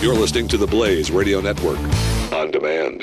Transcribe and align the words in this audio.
You're 0.00 0.14
listening 0.14 0.46
to 0.48 0.56
the 0.56 0.66
Blaze 0.66 1.10
Radio 1.10 1.40
Network 1.40 1.80
on 2.32 2.52
demand. 2.52 3.02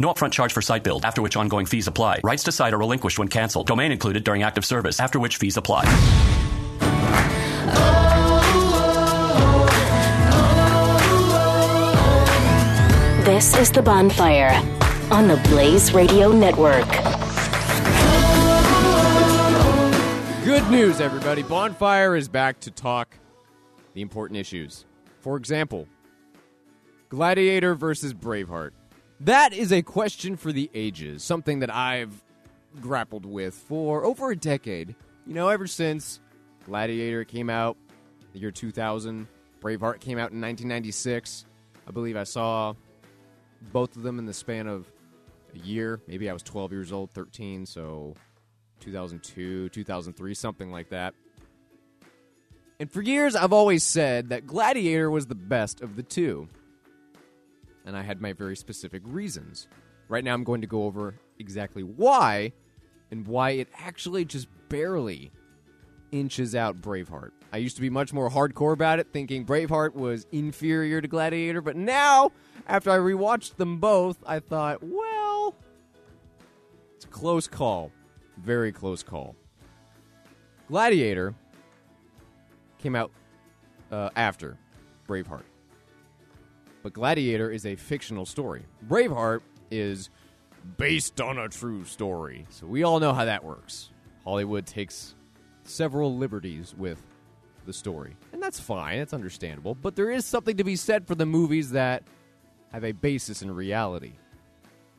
No 0.00 0.08
upfront 0.08 0.32
charge 0.32 0.54
for 0.54 0.62
site 0.62 0.82
build, 0.82 1.04
after 1.04 1.20
which 1.20 1.36
ongoing 1.36 1.66
fees 1.66 1.86
apply. 1.86 2.20
Rights 2.24 2.42
to 2.44 2.52
site 2.52 2.72
are 2.72 2.78
relinquished 2.78 3.18
when 3.18 3.28
canceled. 3.28 3.66
Domain 3.66 3.92
included 3.92 4.24
during 4.24 4.42
active 4.42 4.64
service, 4.64 4.98
after 4.98 5.20
which 5.20 5.36
fees 5.36 5.58
apply. 5.58 5.84
This 13.24 13.54
is 13.58 13.70
The 13.70 13.82
Bonfire 13.82 14.52
on 15.10 15.28
the 15.28 15.36
Blaze 15.50 15.92
Radio 15.92 16.32
Network. 16.32 16.88
Good 20.44 20.68
news, 20.70 21.02
everybody. 21.02 21.42
Bonfire 21.42 22.16
is 22.16 22.26
back 22.26 22.58
to 22.60 22.70
talk 22.70 23.18
the 23.92 24.00
important 24.00 24.40
issues. 24.40 24.86
For 25.20 25.36
example, 25.36 25.86
Gladiator 27.10 27.74
versus 27.74 28.14
Braveheart. 28.14 28.70
That 29.20 29.52
is 29.52 29.70
a 29.70 29.82
question 29.82 30.36
for 30.36 30.50
the 30.50 30.70
ages, 30.72 31.22
something 31.22 31.58
that 31.58 31.74
I've 31.74 32.12
grappled 32.80 33.26
with 33.26 33.54
for 33.54 34.04
over 34.04 34.30
a 34.30 34.36
decade. 34.36 34.94
You 35.26 35.34
know, 35.34 35.48
ever 35.48 35.66
since 35.66 36.20
Gladiator 36.64 37.24
came 37.24 37.50
out 37.50 37.76
the 38.32 38.38
year 38.38 38.50
2000, 38.50 39.26
Braveheart 39.60 40.00
came 40.00 40.16
out 40.16 40.32
in 40.32 40.40
1996. 40.40 41.44
I 41.86 41.90
believe 41.90 42.16
I 42.16 42.24
saw 42.24 42.74
both 43.72 43.94
of 43.94 44.02
them 44.02 44.18
in 44.18 44.24
the 44.24 44.32
span 44.32 44.66
of 44.66 44.90
a 45.54 45.58
year. 45.58 46.00
Maybe 46.06 46.30
I 46.30 46.32
was 46.32 46.42
12 46.42 46.72
years 46.72 46.90
old, 46.90 47.10
13, 47.10 47.66
so 47.66 48.14
2002, 48.80 49.68
2003, 49.68 50.34
something 50.34 50.72
like 50.72 50.88
that. 50.88 51.14
And 52.78 52.90
for 52.90 53.02
years, 53.02 53.36
I've 53.36 53.52
always 53.52 53.84
said 53.84 54.30
that 54.30 54.46
Gladiator 54.46 55.10
was 55.10 55.26
the 55.26 55.34
best 55.34 55.82
of 55.82 55.96
the 55.96 56.02
two. 56.02 56.48
And 57.86 57.96
I 57.96 58.02
had 58.02 58.20
my 58.20 58.32
very 58.32 58.56
specific 58.56 59.02
reasons. 59.04 59.68
Right 60.08 60.24
now, 60.24 60.34
I'm 60.34 60.44
going 60.44 60.60
to 60.60 60.66
go 60.66 60.84
over 60.84 61.14
exactly 61.38 61.82
why 61.82 62.52
and 63.10 63.26
why 63.26 63.50
it 63.50 63.68
actually 63.78 64.24
just 64.24 64.48
barely 64.68 65.30
inches 66.12 66.54
out 66.54 66.80
Braveheart. 66.80 67.30
I 67.52 67.58
used 67.58 67.76
to 67.76 67.82
be 67.82 67.90
much 67.90 68.12
more 68.12 68.30
hardcore 68.30 68.72
about 68.72 68.98
it, 68.98 69.08
thinking 69.12 69.44
Braveheart 69.44 69.94
was 69.94 70.26
inferior 70.32 71.00
to 71.00 71.08
Gladiator, 71.08 71.60
but 71.60 71.76
now, 71.76 72.32
after 72.68 72.90
I 72.90 72.96
rewatched 72.98 73.56
them 73.56 73.78
both, 73.78 74.18
I 74.26 74.38
thought, 74.38 74.82
well, 74.82 75.54
it's 76.94 77.04
a 77.04 77.08
close 77.08 77.48
call. 77.48 77.90
Very 78.38 78.72
close 78.72 79.02
call. 79.02 79.34
Gladiator 80.68 81.34
came 82.78 82.94
out 82.94 83.10
uh, 83.90 84.10
after 84.14 84.56
Braveheart. 85.08 85.42
But 86.82 86.92
Gladiator 86.92 87.50
is 87.50 87.66
a 87.66 87.76
fictional 87.76 88.24
story. 88.24 88.64
Braveheart 88.88 89.40
is 89.70 90.10
based 90.76 91.20
on 91.20 91.38
a 91.38 91.48
true 91.48 91.84
story. 91.84 92.46
So 92.50 92.66
we 92.66 92.82
all 92.82 93.00
know 93.00 93.12
how 93.12 93.24
that 93.24 93.44
works. 93.44 93.90
Hollywood 94.24 94.66
takes 94.66 95.14
several 95.64 96.16
liberties 96.16 96.74
with 96.76 97.00
the 97.66 97.72
story. 97.72 98.16
And 98.32 98.42
that's 98.42 98.58
fine, 98.58 98.98
it's 98.98 99.12
understandable. 99.12 99.74
But 99.74 99.96
there 99.96 100.10
is 100.10 100.24
something 100.24 100.56
to 100.56 100.64
be 100.64 100.76
said 100.76 101.06
for 101.06 101.14
the 101.14 101.26
movies 101.26 101.70
that 101.72 102.02
have 102.72 102.84
a 102.84 102.92
basis 102.92 103.42
in 103.42 103.54
reality, 103.54 104.12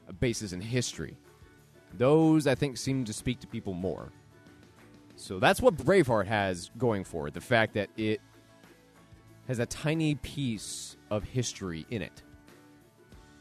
a 0.08 0.14
basis 0.14 0.54
in 0.54 0.62
history. 0.62 1.18
Those, 1.98 2.48
I 2.48 2.56
think, 2.56 2.78
seem 2.78 3.06
to 3.06 3.14
speak 3.14 3.40
to 3.42 3.48
people 3.48 3.74
more. 3.74 4.12
So 5.16 5.40
that's 5.40 5.62
what 5.62 5.76
Braveheart 5.76 6.28
has 6.28 6.72
going 6.78 7.04
for 7.04 7.28
it 7.28 7.34
the 7.34 7.42
fact 7.42 7.74
that 7.76 7.90
it 7.98 8.22
has 9.48 9.60
a 9.60 9.66
tiny 9.66 10.16
piece 10.16 10.98
of 11.10 11.24
history 11.24 11.86
in 11.90 12.02
it. 12.02 12.24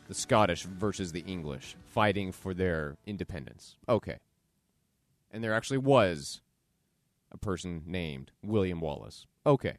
The 0.08 0.14
Scottish 0.14 0.64
versus 0.64 1.12
the 1.12 1.20
English 1.20 1.76
fighting 1.86 2.32
for 2.32 2.52
their 2.52 2.96
independence. 3.06 3.76
Okay. 3.88 4.18
And 5.30 5.44
there 5.44 5.54
actually 5.54 5.78
was 5.78 6.40
a 7.30 7.38
person 7.38 7.82
named 7.86 8.32
William 8.42 8.80
Wallace. 8.80 9.26
Okay. 9.46 9.76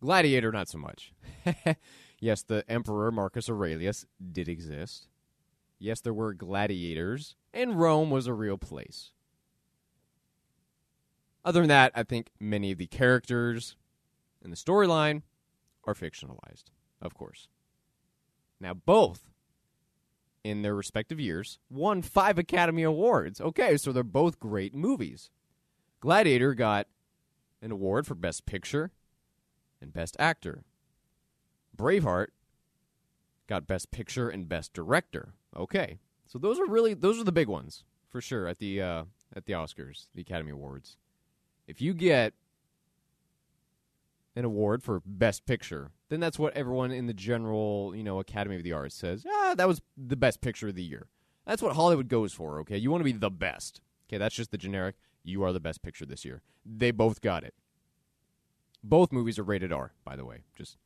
Gladiator, 0.00 0.50
not 0.50 0.68
so 0.68 0.78
much. 0.78 1.12
yes, 2.18 2.42
the 2.42 2.64
Emperor 2.68 3.12
Marcus 3.12 3.48
Aurelius 3.48 4.04
did 4.32 4.48
exist. 4.48 5.06
Yes, 5.78 6.00
there 6.00 6.12
were 6.12 6.34
gladiators, 6.34 7.36
and 7.54 7.78
Rome 7.78 8.10
was 8.10 8.26
a 8.26 8.34
real 8.34 8.58
place. 8.58 9.12
Other 11.44 11.60
than 11.60 11.68
that, 11.68 11.92
I 11.94 12.02
think 12.02 12.30
many 12.40 12.72
of 12.72 12.78
the 12.78 12.86
characters 12.86 13.76
and 14.42 14.52
the 14.52 14.56
storyline 14.56 15.22
are 15.84 15.94
fictionalized, 15.94 16.64
of 17.00 17.14
course. 17.14 17.48
Now, 18.60 18.74
both 18.74 19.30
in 20.44 20.62
their 20.62 20.74
respective 20.74 21.20
years 21.20 21.58
won 21.70 22.02
five 22.02 22.38
Academy 22.38 22.82
Awards. 22.82 23.40
Okay, 23.40 23.76
so 23.76 23.92
they're 23.92 24.02
both 24.02 24.40
great 24.40 24.74
movies. 24.74 25.30
Gladiator 26.00 26.54
got 26.54 26.88
an 27.60 27.70
award 27.70 28.06
for 28.06 28.14
Best 28.14 28.44
Picture 28.44 28.90
and 29.80 29.92
Best 29.92 30.16
Actor. 30.18 30.64
Braveheart 31.76 32.28
got 33.46 33.66
Best 33.66 33.90
Picture 33.90 34.28
and 34.28 34.48
Best 34.48 34.72
Director. 34.72 35.34
Okay, 35.56 35.98
so 36.26 36.38
those 36.38 36.58
are 36.58 36.66
really 36.66 36.94
those 36.94 37.20
are 37.20 37.24
the 37.24 37.32
big 37.32 37.48
ones 37.48 37.84
for 38.08 38.20
sure 38.20 38.46
at 38.46 38.58
the 38.58 38.80
uh, 38.80 39.04
at 39.34 39.46
the 39.46 39.52
Oscars, 39.52 40.06
the 40.14 40.22
Academy 40.22 40.52
Awards. 40.52 40.96
If 41.66 41.80
you 41.80 41.94
get 41.94 42.34
an 44.34 44.44
award 44.44 44.82
for 44.82 45.02
Best 45.04 45.46
Picture, 45.46 45.90
then 46.08 46.20
that's 46.20 46.38
what 46.38 46.54
everyone 46.54 46.90
in 46.90 47.06
the 47.06 47.14
general, 47.14 47.92
you 47.94 48.02
know, 48.02 48.18
Academy 48.18 48.56
of 48.56 48.62
the 48.62 48.72
Arts 48.72 48.94
says. 48.94 49.26
Ah, 49.28 49.54
that 49.56 49.68
was 49.68 49.82
the 49.96 50.16
best 50.16 50.40
picture 50.40 50.68
of 50.68 50.74
the 50.74 50.82
year. 50.82 51.08
That's 51.46 51.62
what 51.62 51.74
Hollywood 51.74 52.08
goes 52.08 52.32
for. 52.32 52.60
Okay, 52.60 52.76
you 52.76 52.90
want 52.90 53.00
to 53.00 53.04
be 53.04 53.12
the 53.12 53.30
best. 53.30 53.80
Okay, 54.08 54.18
that's 54.18 54.34
just 54.34 54.50
the 54.50 54.58
generic. 54.58 54.96
You 55.24 55.42
are 55.44 55.52
the 55.52 55.60
best 55.60 55.82
picture 55.82 56.06
this 56.06 56.24
year. 56.24 56.42
They 56.64 56.90
both 56.90 57.20
got 57.20 57.44
it. 57.44 57.54
Both 58.82 59.12
movies 59.12 59.38
are 59.38 59.44
rated 59.44 59.72
R, 59.72 59.92
by 60.04 60.16
the 60.16 60.24
way. 60.24 60.42
Just 60.56 60.76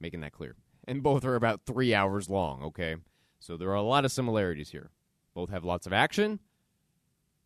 making 0.00 0.20
that 0.20 0.32
clear. 0.32 0.56
And 0.88 1.02
both 1.02 1.24
are 1.24 1.34
about 1.34 1.62
three 1.66 1.94
hours 1.94 2.30
long. 2.30 2.62
Okay, 2.62 2.96
so 3.40 3.56
there 3.56 3.70
are 3.70 3.74
a 3.74 3.82
lot 3.82 4.04
of 4.04 4.12
similarities 4.12 4.70
here. 4.70 4.90
Both 5.34 5.50
have 5.50 5.64
lots 5.64 5.86
of 5.86 5.92
action 5.92 6.40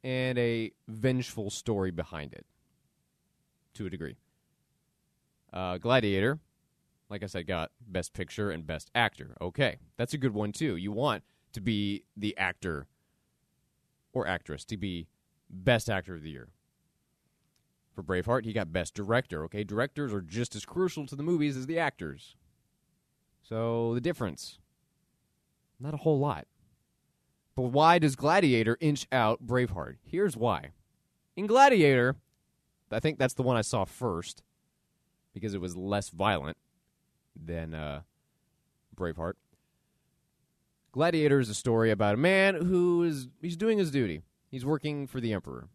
and 0.03 0.38
a 0.38 0.73
vengeful 0.88 1.50
story 1.50 1.91
behind 1.91 2.32
it, 2.32 2.47
to 3.75 3.87
a 3.87 3.91
degree. 3.91 4.17
Uh, 5.52 5.79
Gladiator, 5.79 6.38
like 7.08 7.23
I 7.23 7.26
said, 7.26 7.47
got 7.47 7.70
Best 7.87 8.12
Picture 8.12 8.50
and 8.50 8.67
Best 8.67 8.91
Actor. 8.94 9.37
Okay, 9.41 9.79
that's 9.97 10.14
a 10.14 10.19
good 10.19 10.35
one 10.35 10.52
too. 10.52 10.76
You 10.76 10.93
want 10.93 11.25
to 11.52 11.61
be 11.61 12.05
the 12.17 12.37
actor 12.37 12.87
or 14.12 14.26
actress 14.26 14.64
to 14.67 14.76
be 14.76 15.08
Best 15.49 15.91
Actor 15.91 16.17
of 16.17 16.23
the 16.23 16.31
Year. 16.31 16.49
For 17.94 18.02
Braveheart, 18.02 18.44
he 18.44 18.52
got 18.52 18.73
Best 18.73 18.94
Director. 18.94 19.44
Okay, 19.44 19.64
directors 19.64 20.12
are 20.12 20.20
just 20.20 20.55
as 20.55 20.64
crucial 20.64 21.06
to 21.06 21.17
the 21.17 21.23
movies 21.23 21.56
as 21.56 21.67
the 21.67 21.79
actors. 21.79 22.37
So 23.43 23.94
the 23.94 24.00
difference, 24.00 24.58
not 25.81 25.94
a 25.94 25.99
whole 25.99 26.19
lot. 26.19 26.47
But 27.56 27.62
why 27.62 27.99
does 27.99 28.14
Gladiator 28.14 28.76
inch 28.81 29.06
out 29.11 29.44
Braveheart? 29.44 29.97
Here's 30.05 30.37
why. 30.37 30.70
In 31.37 31.47
Gladiator, 31.47 32.17
I 32.93 33.00
think 33.00 33.19
that's 33.19 33.35
the 33.35 33.43
one 33.43 33.56
I 33.56 33.62
saw 33.62 33.85
first 33.85 34.44
because 35.32 35.55
it 35.55 35.61
was 35.61 35.77
less 35.77 36.11
violent 36.11 36.56
than 37.37 37.75
uh, 37.75 38.03
Braveheart. 38.97 39.35
Gladiator 40.93 41.38
is 41.38 41.49
a 41.49 41.55
story 41.55 41.91
about 41.91 42.15
a 42.15 42.19
man 42.19 42.55
who 42.55 43.03
is 43.05 43.29
he's 43.41 43.56
doing 43.56 43.79
his 43.79 43.91
duty. 43.91 44.23
He's 44.50 44.67
working 44.67 45.06
for 45.06 45.21
the 45.21 45.32
emperor, 45.32 45.69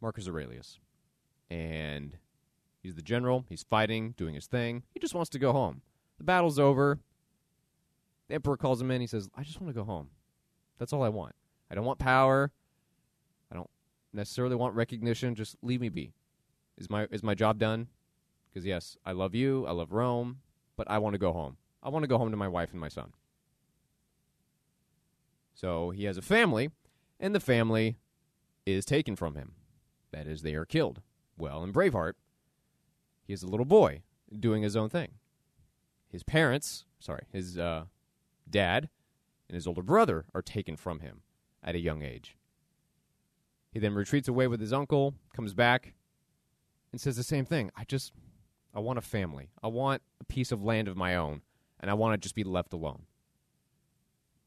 Marcus 0.00 0.28
Aurelius. 0.28 0.78
And 1.50 2.16
he's 2.82 2.94
the 2.94 3.02
general, 3.02 3.44
he's 3.48 3.64
fighting, 3.64 4.14
doing 4.16 4.34
his 4.34 4.46
thing. 4.46 4.84
He 4.94 5.00
just 5.00 5.14
wants 5.14 5.30
to 5.30 5.38
go 5.40 5.52
home. 5.52 5.82
The 6.18 6.24
battle's 6.24 6.58
over. 6.58 7.00
The 8.28 8.34
emperor 8.36 8.56
calls 8.56 8.80
him 8.80 8.92
in. 8.92 9.00
He 9.00 9.08
says, 9.08 9.28
"I 9.34 9.42
just 9.42 9.60
want 9.60 9.74
to 9.74 9.78
go 9.78 9.84
home. 9.84 10.10
That's 10.78 10.92
all 10.92 11.02
I 11.02 11.08
want. 11.08 11.34
I 11.70 11.74
don't 11.74 11.84
want 11.84 11.98
power. 11.98 12.52
I 13.50 13.56
don't 13.56 13.70
necessarily 14.12 14.54
want 14.54 14.74
recognition. 14.74 15.34
Just 15.34 15.56
leave 15.62 15.80
me 15.80 15.88
be. 15.88 16.12
Is 16.78 16.88
my 16.88 17.06
is 17.10 17.22
my 17.22 17.34
job 17.34 17.58
done? 17.58 17.88
Because 18.52 18.66
yes, 18.66 18.96
I 19.06 19.12
love 19.12 19.34
you. 19.34 19.66
I 19.66 19.72
love 19.72 19.92
Rome, 19.92 20.40
but 20.76 20.90
I 20.90 20.98
want 20.98 21.14
to 21.14 21.18
go 21.18 21.32
home. 21.32 21.56
I 21.82 21.88
want 21.88 22.02
to 22.02 22.08
go 22.08 22.18
home 22.18 22.30
to 22.30 22.36
my 22.36 22.48
wife 22.48 22.72
and 22.72 22.80
my 22.80 22.88
son." 22.88 23.12
So 25.54 25.90
he 25.90 26.04
has 26.04 26.16
a 26.16 26.22
family, 26.22 26.70
and 27.18 27.34
the 27.34 27.40
family 27.40 27.96
is 28.66 28.84
taken 28.84 29.16
from 29.16 29.34
him. 29.34 29.52
That 30.12 30.26
is, 30.26 30.42
they 30.42 30.54
are 30.54 30.64
killed. 30.64 31.00
Well, 31.36 31.62
in 31.62 31.72
Braveheart, 31.72 32.14
he 33.24 33.32
is 33.32 33.42
a 33.42 33.48
little 33.48 33.66
boy 33.66 34.02
doing 34.38 34.62
his 34.62 34.76
own 34.76 34.88
thing. 34.88 35.12
His 36.08 36.22
parents, 36.22 36.84
sorry, 36.98 37.24
his 37.32 37.58
uh, 37.58 37.84
dad 38.48 38.88
and 39.48 39.54
his 39.54 39.66
older 39.66 39.82
brother 39.82 40.26
are 40.34 40.42
taken 40.42 40.76
from 40.76 41.00
him 41.00 41.22
at 41.62 41.74
a 41.74 41.80
young 41.80 42.02
age. 42.02 42.36
He 43.72 43.78
then 43.78 43.94
retreats 43.94 44.28
away 44.28 44.46
with 44.46 44.60
his 44.60 44.72
uncle, 44.72 45.14
comes 45.34 45.54
back, 45.54 45.94
and 46.90 47.00
says 47.00 47.16
the 47.16 47.22
same 47.22 47.46
thing. 47.46 47.70
I 47.74 47.84
just, 47.84 48.12
I 48.74 48.80
want 48.80 48.98
a 48.98 49.02
family. 49.02 49.50
I 49.62 49.68
want 49.68 50.02
a 50.20 50.24
piece 50.24 50.52
of 50.52 50.62
land 50.62 50.88
of 50.88 50.96
my 50.96 51.14
own, 51.14 51.42
and 51.80 51.90
I 51.90 51.94
want 51.94 52.14
to 52.14 52.24
just 52.24 52.34
be 52.34 52.44
left 52.44 52.72
alone. 52.72 53.02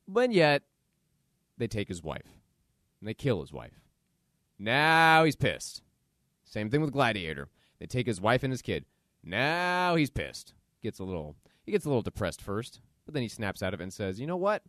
But 0.08 0.32
yet, 0.32 0.64
they 1.58 1.68
take 1.68 1.88
his 1.88 2.04
wife, 2.04 2.40
and 3.00 3.08
they 3.08 3.14
kill 3.14 3.42
his 3.42 3.54
wife. 3.54 3.82
Now 4.58 5.24
he's 5.24 5.36
pissed. 5.36 5.82
Same 6.44 6.70
thing 6.70 6.82
with 6.82 6.94
Gladiator. 6.94 7.50
They 7.80 7.86
take 7.86 8.08
his 8.08 8.22
wife 8.22 8.44
and 8.44 8.52
his 8.52 8.62
kid. 8.62 8.86
Now 9.24 9.96
he's 9.96 10.10
pissed. 10.10 10.54
Gets 10.82 11.00
a 11.00 11.04
little 11.04 11.36
he 11.66 11.72
gets 11.72 11.86
a 11.86 11.90
little 11.90 12.04
depressed 12.04 12.42
first, 12.42 12.80
but 13.06 13.14
then 13.14 13.24
he 13.24 13.30
snaps 13.30 13.64
out 13.64 13.74
of 13.74 13.80
it 13.80 13.84
and 13.84 13.94
says, 13.94 14.20
"You 14.20 14.28
know 14.28 14.38
what? 14.38 14.64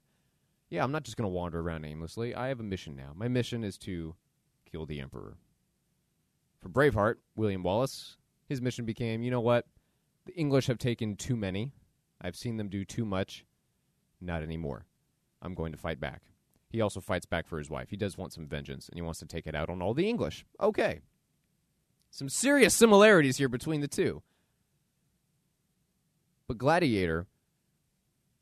Yeah, 0.71 0.83
I'm 0.83 0.93
not 0.93 1.05
just 1.05 1.17
going 1.17 1.29
to 1.29 1.35
wander 1.35 1.61
around 1.61 1.85
aimlessly. 1.85 2.35
I 2.35 2.49
have 2.49 2.59
a 2.59 2.65
mission 2.65 2.97
now. 2.97 3.13
My 3.15 3.29
mission 3.29 3.63
is 3.63 3.79
to 3.79 4.17
kill 4.65 4.87
the 4.87 5.01
emperor." 5.01 5.37
For 6.59 6.69
Braveheart, 6.69 7.17
William 7.37 7.63
Wallace, 7.63 8.17
his 8.47 8.63
mission 8.63 8.85
became, 8.85 9.23
"You 9.23 9.31
know 9.31 9.41
what? 9.41 9.67
The 10.25 10.35
English 10.35 10.67
have 10.67 10.79
taken 10.79 11.17
too 11.17 11.37
many. 11.37 11.73
I've 12.21 12.37
seen 12.37 12.57
them 12.57 12.69
do 12.69 12.85
too 12.85 13.05
much. 13.05 13.45
Not 14.21 14.43
anymore. 14.43 14.87
I'm 15.43 15.55
going 15.55 15.73
to 15.73 15.79
fight 15.79 16.01
back." 16.01 16.23
He 16.69 16.81
also 16.81 17.01
fights 17.01 17.27
back 17.27 17.47
for 17.47 17.59
his 17.59 17.71
wife. 17.71 17.91
He 17.91 17.97
does 17.97 18.19
want 18.19 18.33
some 18.33 18.49
vengeance, 18.49 18.89
and 18.89 18.97
he 18.97 19.03
wants 19.03 19.21
to 19.21 19.27
take 19.27 19.47
it 19.47 19.55
out 19.55 19.71
on 19.71 19.81
all 19.81 19.95
the 19.95 20.09
English. 20.09 20.45
Okay. 20.61 21.01
Some 22.11 22.29
serious 22.29 22.75
similarities 22.75 23.37
here 23.37 23.49
between 23.49 23.81
the 23.81 23.89
two. 23.89 24.23
But 26.49 26.59
Gladiator, 26.59 27.27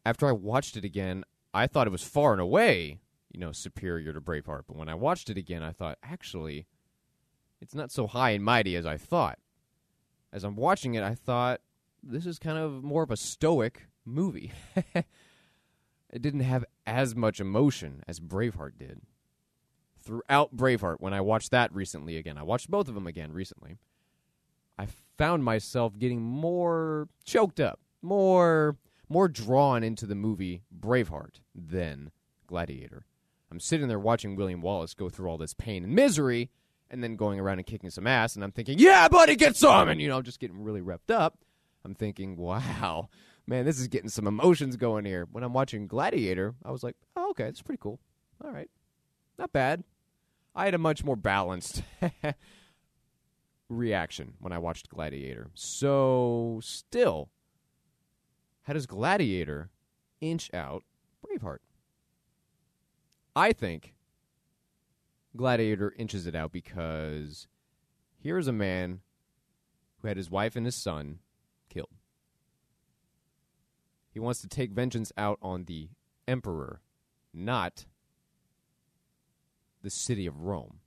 after 0.05 0.27
I 0.27 0.33
watched 0.33 0.77
it 0.77 0.85
again, 0.85 1.25
I 1.53 1.67
thought 1.67 1.87
it 1.87 1.91
was 1.91 2.03
far 2.03 2.33
and 2.33 2.41
away, 2.41 3.01
you 3.31 3.41
know, 3.41 3.53
superior 3.53 4.13
to 4.13 4.21
Braveheart. 4.21 4.65
But 4.67 4.77
when 4.77 4.89
I 4.89 4.95
watched 4.95 5.31
it 5.31 5.39
again, 5.39 5.63
I 5.63 5.73
thought, 5.73 5.99
actually, 6.03 6.67
it's 7.61 7.75
not 7.75 7.91
so 7.91 8.07
high 8.07 8.31
and 8.31 8.45
mighty 8.45 8.77
as 8.77 8.87
I 8.87 8.97
thought. 8.97 9.39
As 10.35 10.43
I'm 10.43 10.57
watching 10.57 10.95
it, 10.95 11.05
I 11.05 11.15
thought, 11.15 11.61
this 12.03 12.27
is 12.27 12.41
kind 12.41 12.59
of 12.59 12.83
more 12.83 13.05
of 13.05 13.13
a 13.13 13.17
stoic 13.17 13.87
movie. 14.05 14.51
it 14.95 16.21
didn't 16.21 16.41
have 16.41 16.65
as 16.85 17.15
much 17.15 17.39
emotion 17.39 18.03
as 18.09 18.19
Braveheart 18.19 18.77
did. 18.77 19.01
Throughout 20.03 20.57
Braveheart, 20.57 20.97
when 20.99 21.15
I 21.15 21.21
watched 21.21 21.53
that 21.53 21.73
recently 21.73 22.17
again, 22.17 22.37
I 22.37 22.43
watched 22.43 22.69
both 22.69 22.89
of 22.89 22.97
them 22.97 23.07
again 23.07 23.33
recently, 23.33 23.79
I 24.77 24.89
found 25.17 25.45
myself 25.45 25.97
getting 25.97 26.21
more 26.21 27.09
choked 27.25 27.61
up, 27.61 27.79
more 28.03 28.77
more 29.09 29.29
drawn 29.29 29.85
into 29.85 30.07
the 30.07 30.15
movie 30.17 30.63
Braveheart 30.77 31.41
than 31.55 32.11
Gladiator. 32.49 33.07
I'm 33.51 33.61
sitting 33.61 33.87
there 33.87 34.01
watching 34.01 34.35
William 34.35 34.63
Wallace 34.63 34.95
go 34.95 35.09
through 35.09 35.29
all 35.29 35.39
this 35.39 35.55
pain 35.55 35.85
and 35.85 35.95
misery 35.95 36.51
and 36.95 37.03
then 37.03 37.17
going 37.17 37.39
around 37.39 37.59
and 37.59 37.67
kicking 37.67 37.91
some 37.91 38.07
ass 38.07 38.35
and 38.35 38.43
I'm 38.45 38.53
thinking, 38.53 38.79
"Yeah, 38.79 39.09
buddy, 39.09 39.37
get 39.37 39.57
some." 39.57 39.89
And 39.89 40.01
you 40.01 40.09
know, 40.09 40.17
I'm 40.17 40.23
just 40.23 40.41
getting 40.41 40.63
really 40.63 40.81
repped 40.81 41.11
up. 41.11 41.39
I'm 41.85 41.95
thinking, 41.95 42.37
"Wow, 42.37 43.11
man, 43.47 43.67
this 43.67 43.79
is 43.79 43.89
getting 43.89 44.09
some 44.09 44.27
emotions 44.27 44.77
going 44.77 45.05
here." 45.05 45.27
When 45.31 45.45
I'm 45.45 45.53
watching 45.53 45.87
Gladiator, 45.87 46.55
I 46.65 46.71
was 46.71 46.83
like, 46.83 46.97
"Oh, 47.17 47.31
okay, 47.31 47.45
it's 47.45 47.61
pretty 47.61 47.81
cool. 47.83 48.01
All 48.43 48.51
right. 48.51 48.71
Not 49.39 49.53
bad." 49.53 49.85
I 50.55 50.67
had 50.67 50.75
a 50.75 50.79
much 50.79 51.03
more 51.05 51.17
balanced 51.17 51.83
reaction 53.69 54.35
when 54.39 54.53
I 54.53 54.59
watched 54.59 54.89
Gladiator. 54.89 55.51
So, 55.55 56.61
still, 56.63 57.31
how 58.63 58.73
does 58.73 58.87
Gladiator 58.87 59.71
inch 60.21 60.49
out 60.55 60.85
Braveheart? 61.27 61.59
I 63.35 63.53
think 63.53 63.95
Gladiator 65.37 65.95
inches 65.99 66.27
it 66.27 66.35
out 66.35 66.53
because 66.53 67.49
here's 68.19 68.49
a 68.49 68.53
man 68.53 69.01
who 70.01 70.09
had 70.09 70.17
his 70.17 70.31
wife 70.31 70.57
and 70.57 70.67
his 70.67 70.77
son 70.77 71.19
killed. 71.69 71.89
He 74.11 74.21
wants 74.21 74.41
to 74.43 74.49
take 74.49 74.71
vengeance 74.71 75.13
out 75.17 75.39
on 75.43 75.65
the 75.65 75.89
emperor, 76.29 76.81
not 77.33 77.87
the 79.83 79.91
city 79.91 80.27
of 80.27 80.43
Rome 80.43 80.81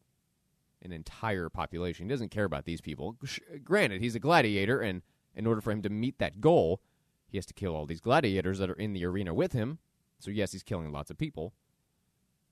an 0.82 0.92
entire 0.92 1.50
population. 1.50 2.06
He 2.06 2.10
doesn't 2.10 2.32
care 2.32 2.46
about 2.46 2.66
these 2.66 2.82
people. 2.82 3.18
Granted, 3.64 4.02
he's 4.02 4.16
a 4.16 4.20
gladiator, 4.20 4.82
and 4.82 5.02
in 5.36 5.46
order 5.46 5.62
for 5.62 5.72
him 5.72 5.82
to 5.84 5.90
meet 5.90 6.20
that 6.20 6.42
goal, 6.42 6.82
he 7.28 7.38
has 7.38 7.46
to 7.48 7.54
kill 7.54 7.76
all 7.76 7.86
these 7.86 8.02
gladiators 8.02 8.60
that 8.60 8.70
are 8.70 8.74
in 8.74 8.94
the 8.94 9.06
arena 9.06 9.34
with 9.34 9.54
him. 9.54 9.80
So, 10.20 10.32
yes, 10.32 10.52
he's 10.52 10.64
killing 10.64 10.92
lots 10.92 11.12
of 11.12 11.18
people. 11.18 11.54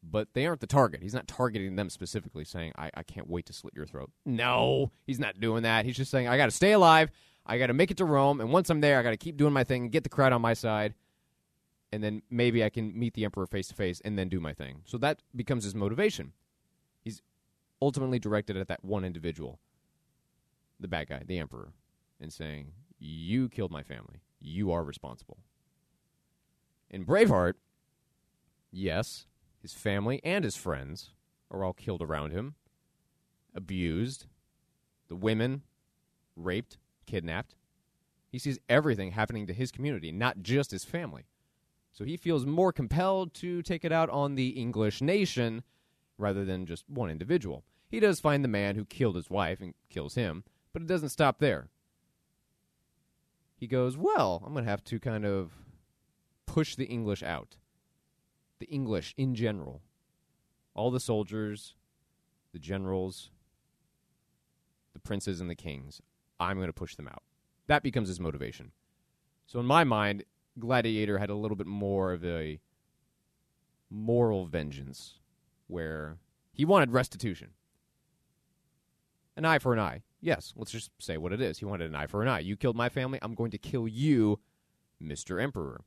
But 0.08 0.30
they 0.34 0.46
aren't 0.46 0.62
the 0.62 0.68
target. 0.68 1.02
He's 1.02 1.14
not 1.16 1.28
targeting 1.28 1.76
them 1.76 1.90
specifically, 1.90 2.46
saying, 2.46 2.74
I, 2.78 2.92
I 2.94 3.04
can't 3.04 3.30
wait 3.30 3.48
to 3.48 3.54
slit 3.54 3.74
your 3.76 3.88
throat. 3.88 4.12
No, 4.26 4.92
he's 5.08 5.20
not 5.20 5.40
doing 5.40 5.64
that. 5.64 5.86
He's 5.86 5.98
just 5.98 6.12
saying, 6.12 6.28
I 6.28 6.38
got 6.38 6.46
to 6.46 6.52
stay 6.52 6.74
alive. 6.74 7.10
I 7.46 7.58
got 7.58 7.68
to 7.68 7.74
make 7.74 7.90
it 7.92 7.98
to 7.98 8.06
Rome. 8.06 8.40
And 8.40 8.52
once 8.52 8.70
I'm 8.70 8.82
there, 8.82 9.00
I 9.00 9.04
got 9.04 9.12
to 9.12 9.18
keep 9.18 9.36
doing 9.36 9.54
my 9.54 9.64
thing 9.64 9.84
and 9.84 9.92
get 9.92 10.04
the 10.04 10.10
crowd 10.10 10.32
on 10.32 10.42
my 10.42 10.54
side. 10.54 10.94
And 11.92 12.04
then 12.04 12.22
maybe 12.30 12.64
I 12.64 12.70
can 12.70 12.98
meet 12.98 13.14
the 13.14 13.26
emperor 13.26 13.48
face 13.48 13.68
to 13.70 13.76
face 13.76 14.02
and 14.06 14.18
then 14.18 14.30
do 14.30 14.40
my 14.40 14.54
thing. 14.54 14.82
So 14.86 14.98
that 15.00 15.22
becomes 15.36 15.64
his 15.64 15.74
motivation 15.74 16.34
He's 17.06 17.22
ultimately 17.82 18.20
directed 18.20 18.58
at 18.58 18.68
that 18.68 18.84
one 18.84 19.06
individual, 19.06 19.60
the 20.80 20.88
bad 20.88 21.08
guy, 21.08 21.22
the 21.26 21.38
emperor, 21.38 21.72
and 22.20 22.34
saying, 22.34 22.72
You 22.98 23.48
killed 23.48 23.72
my 23.72 23.84
family. 23.84 24.24
You 24.42 24.72
are 24.72 24.84
responsible. 24.84 25.38
In 26.90 27.06
Braveheart, 27.06 27.54
yes, 28.72 29.28
his 29.66 29.74
family 29.74 30.22
and 30.24 30.44
his 30.44 30.56
friends 30.56 31.10
are 31.50 31.64
all 31.64 31.74
killed 31.74 32.04
around 32.04 32.30
him, 32.30 32.54
abused, 33.56 34.28
the 35.08 35.16
women 35.16 35.64
raped, 36.36 36.78
kidnapped. 37.08 37.56
He 38.32 38.38
sees 38.38 38.60
everything 38.70 39.14
happening 39.14 39.48
to 39.48 39.54
his 39.54 39.72
community, 39.72 40.12
not 40.12 40.44
just 40.44 40.70
his 40.70 40.84
family. 40.84 41.26
So 41.94 42.04
he 42.04 42.16
feels 42.16 42.46
more 42.46 42.72
compelled 42.72 43.34
to 43.36 43.64
take 43.64 43.84
it 43.84 43.92
out 43.92 44.08
on 44.12 44.36
the 44.36 44.50
English 44.50 45.02
nation 45.02 45.64
rather 46.20 46.46
than 46.46 46.68
just 46.68 46.88
one 46.88 47.10
individual. 47.10 47.64
He 47.90 48.00
does 48.00 48.20
find 48.20 48.44
the 48.44 48.50
man 48.50 48.76
who 48.76 48.86
killed 48.86 49.16
his 49.16 49.32
wife 49.32 49.62
and 49.62 49.74
kills 49.90 50.14
him, 50.14 50.44
but 50.74 50.84
it 50.84 50.88
doesn't 50.88 51.10
stop 51.10 51.40
there. 51.40 51.70
He 53.58 53.66
goes, 53.66 53.98
Well, 53.98 54.44
I'm 54.46 54.54
going 54.54 54.66
to 54.66 54.70
have 54.70 54.84
to 54.84 55.00
kind 55.00 55.26
of 55.26 55.54
push 56.46 56.76
the 56.76 56.86
English 56.86 57.24
out. 57.24 57.58
The 58.60 58.68
English 58.68 59.14
in 59.18 59.36
general. 59.36 59.82
All 60.74 60.92
the 60.92 61.00
soldiers, 61.00 61.76
the 62.54 62.60
generals, 62.60 63.32
the 64.94 65.00
princes, 65.00 65.42
and 65.42 65.50
the 65.50 65.56
kings. 65.56 66.02
I'm 66.40 66.58
going 66.58 66.68
to 66.68 66.74
push 66.74 66.96
them 66.96 67.08
out. 67.08 67.24
That 67.68 67.84
becomes 67.84 68.08
his 68.08 68.20
motivation. 68.20 68.72
So, 69.48 69.60
in 69.60 69.66
my 69.66 69.84
mind, 69.84 70.24
Gladiator 70.60 71.18
had 71.18 71.30
a 71.30 71.36
little 71.36 71.58
bit 71.58 71.68
more 71.68 72.14
of 72.14 72.24
a 72.26 72.60
moral 73.90 74.46
vengeance 74.46 75.20
where 75.68 76.18
he 76.52 76.66
wanted 76.66 76.92
restitution 76.92 77.52
an 79.38 79.46
eye 79.46 79.60
for 79.60 79.74
an 79.74 79.80
eye. 79.80 80.02
Yes, 80.22 80.54
let's 80.56 80.72
just 80.72 80.92
say 81.00 81.18
what 81.18 81.34
it 81.34 81.42
is. 81.42 81.60
He 81.60 81.66
wanted 81.66 81.90
an 81.90 81.96
eye 81.96 82.08
for 82.08 82.22
an 82.22 82.28
eye. 82.28 82.40
You 82.40 82.56
killed 82.56 82.76
my 82.76 82.90
family. 82.90 83.20
I'm 83.22 83.36
going 83.36 83.52
to 83.52 83.58
kill 83.58 83.88
you, 83.88 84.40
Mr. 85.02 85.42
Emperor. 85.42 85.82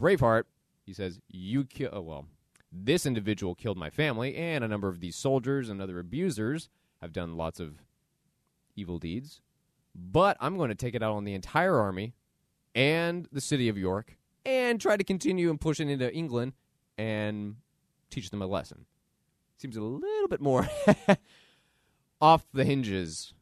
Braveheart, 0.00 0.44
he 0.86 0.92
says, 0.92 1.20
you 1.28 1.64
kill. 1.64 1.90
Oh, 1.92 2.00
well, 2.00 2.26
this 2.72 3.04
individual 3.04 3.54
killed 3.54 3.76
my 3.76 3.90
family, 3.90 4.36
and 4.36 4.62
a 4.62 4.68
number 4.68 4.88
of 4.88 5.00
these 5.00 5.16
soldiers 5.16 5.68
and 5.68 5.82
other 5.82 5.98
abusers 5.98 6.68
have 7.02 7.12
done 7.12 7.36
lots 7.36 7.58
of 7.60 7.82
evil 8.76 8.98
deeds. 8.98 9.40
But 9.94 10.36
I'm 10.40 10.56
going 10.56 10.68
to 10.68 10.74
take 10.74 10.94
it 10.94 11.02
out 11.02 11.14
on 11.14 11.24
the 11.24 11.34
entire 11.34 11.78
army 11.78 12.14
and 12.74 13.28
the 13.32 13.40
city 13.40 13.68
of 13.68 13.76
York 13.76 14.16
and 14.44 14.80
try 14.80 14.96
to 14.96 15.04
continue 15.04 15.50
and 15.50 15.60
push 15.60 15.80
it 15.80 15.88
into 15.88 16.12
England 16.14 16.52
and 16.96 17.56
teach 18.10 18.30
them 18.30 18.42
a 18.42 18.46
lesson. 18.46 18.84
Seems 19.58 19.76
a 19.76 19.82
little 19.82 20.28
bit 20.28 20.40
more 20.40 20.68
off 22.20 22.46
the 22.52 22.64
hinges. 22.64 23.32